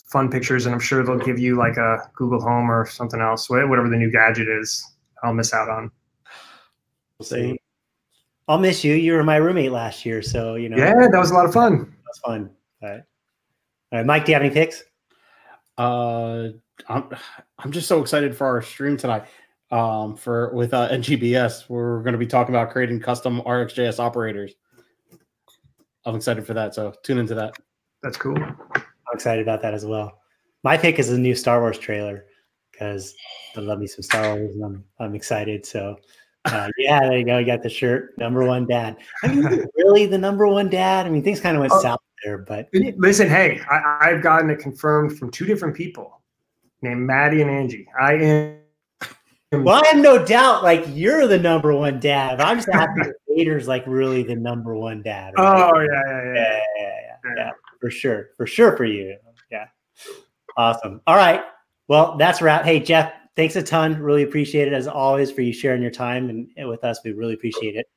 fun 0.09 0.29
pictures. 0.29 0.65
And 0.65 0.73
I'm 0.73 0.79
sure 0.79 1.03
they'll 1.03 1.17
give 1.17 1.39
you 1.39 1.57
like 1.57 1.77
a 1.77 2.09
Google 2.15 2.41
Home 2.41 2.71
or 2.71 2.85
something 2.85 3.19
else, 3.19 3.49
whatever 3.49 3.89
the 3.89 3.97
new 3.97 4.11
gadget 4.11 4.47
is. 4.47 4.83
I'll 5.23 5.33
miss 5.33 5.53
out 5.53 5.69
on. 5.69 5.91
We'll 7.19 7.25
see. 7.25 7.59
I'll 8.47 8.59
miss 8.59 8.83
you. 8.83 8.93
You 8.93 9.13
were 9.13 9.23
my 9.23 9.37
roommate 9.37 9.71
last 9.71 10.05
year, 10.05 10.21
so 10.21 10.55
you 10.55 10.69
know, 10.69 10.77
Yeah, 10.77 11.07
that 11.09 11.17
was 11.17 11.31
a 11.31 11.33
lot 11.33 11.45
of 11.45 11.53
fun. 11.53 11.79
that 11.79 12.07
was 12.07 12.19
fun. 12.25 12.49
But, 12.81 12.87
all 12.87 12.93
right, 12.95 13.03
Mike, 14.01 14.25
do 14.25 14.31
you 14.31 14.35
have 14.35 14.43
any 14.43 14.53
picks? 14.53 14.83
Uh, 15.77 16.49
I'm 16.89 17.09
I'm 17.59 17.71
just 17.71 17.87
so 17.87 18.01
excited 18.01 18.35
for 18.35 18.47
our 18.47 18.61
stream 18.61 18.97
tonight. 18.97 19.25
Um, 19.71 20.15
for 20.15 20.53
with 20.53 20.73
uh, 20.73 20.89
NGBS, 20.89 21.69
we're 21.69 22.01
going 22.03 22.13
to 22.13 22.19
be 22.19 22.27
talking 22.27 22.53
about 22.53 22.71
creating 22.71 22.99
custom 22.99 23.41
RxJS 23.41 23.99
operators. 23.99 24.53
I'm 26.05 26.15
excited 26.15 26.45
for 26.45 26.53
that. 26.53 26.75
So 26.75 26.93
tune 27.03 27.17
into 27.17 27.33
that. 27.35 27.55
That's 28.03 28.17
cool. 28.17 28.37
I'm 28.37 28.83
excited 29.13 29.41
about 29.41 29.61
that 29.61 29.73
as 29.73 29.85
well. 29.85 30.19
My 30.63 30.77
pick 30.77 30.99
is 30.99 31.09
a 31.09 31.17
new 31.17 31.35
Star 31.35 31.59
Wars 31.59 31.77
trailer 31.77 32.25
because 32.71 33.15
I 33.55 33.61
love 33.61 33.79
me 33.79 33.87
some 33.87 34.03
Star 34.03 34.35
Wars 34.35 34.55
and 34.55 34.63
I'm 34.63 34.83
I'm 34.99 35.15
excited. 35.15 35.65
So 35.65 35.97
uh, 36.45 36.69
yeah, 36.77 36.99
there 37.01 37.17
you 37.19 37.25
go. 37.25 37.37
You 37.37 37.45
got 37.45 37.63
the 37.63 37.69
shirt, 37.69 38.17
number 38.17 38.43
one 38.45 38.65
dad. 38.67 38.97
I 39.23 39.27
mean, 39.29 39.65
really 39.77 40.05
the 40.05 40.17
number 40.17 40.47
one 40.47 40.69
dad? 40.69 41.05
I 41.05 41.09
mean, 41.09 41.23
things 41.23 41.39
kind 41.39 41.55
of 41.55 41.61
went 41.61 41.73
Oh. 41.73 41.81
south 41.81 41.99
there, 42.23 42.39
but 42.39 42.69
Listen, 42.73 43.27
hey, 43.27 43.61
I, 43.69 43.97
I've 44.01 44.21
gotten 44.21 44.49
it 44.49 44.59
confirmed 44.59 45.17
from 45.17 45.31
two 45.31 45.45
different 45.45 45.75
people 45.75 46.21
named 46.81 47.01
Maddie 47.01 47.41
and 47.41 47.49
Angie. 47.49 47.87
I 47.99 48.13
am. 48.13 48.57
well, 49.51 49.81
I 49.83 49.87
have 49.91 50.01
no 50.01 50.23
doubt. 50.23 50.63
Like 50.63 50.83
you're 50.89 51.27
the 51.27 51.39
number 51.39 51.73
one 51.73 51.99
dad. 51.99 52.41
I'm 52.41 52.57
just 52.57 52.69
asking 52.69 53.05
if 53.05 53.35
Vader's 53.35 53.67
like 53.67 53.83
really 53.87 54.23
the 54.23 54.35
number 54.35 54.75
one 54.75 55.01
dad. 55.01 55.33
right? 55.37 55.71
Oh 55.71 55.79
yeah, 55.79 56.01
yeah, 56.07 56.23
yeah, 56.23 56.33
yeah. 56.33 56.59
yeah, 56.77 57.15
yeah, 57.25 57.33
yeah, 57.37 57.51
for 57.79 57.89
sure, 57.89 58.29
for 58.37 58.45
sure 58.45 58.75
for 58.77 58.85
you. 58.85 59.15
Yeah, 59.51 59.67
awesome. 60.57 61.01
All 61.07 61.15
right, 61.15 61.41
well, 61.87 62.17
that's 62.17 62.41
wrap. 62.41 62.63
Hey, 62.63 62.79
Jeff, 62.79 63.13
thanks 63.35 63.55
a 63.55 63.63
ton. 63.63 63.99
Really 63.99 64.23
appreciate 64.23 64.67
it 64.67 64.73
as 64.73 64.87
always 64.87 65.31
for 65.31 65.41
you 65.41 65.53
sharing 65.53 65.81
your 65.81 65.91
time 65.91 66.29
and, 66.29 66.49
and 66.57 66.67
with 66.67 66.83
us. 66.83 66.99
We 67.03 67.11
really 67.11 67.33
appreciate 67.33 67.75
it. 67.75 67.87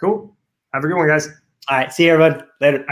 Cool. 0.00 0.36
Have 0.74 0.84
a 0.84 0.88
good 0.88 0.96
one, 0.96 1.08
guys. 1.08 1.28
All 1.68 1.78
right, 1.78 1.92
see 1.92 2.04
you 2.04 2.12
everyone 2.12 2.44
later. 2.60 2.84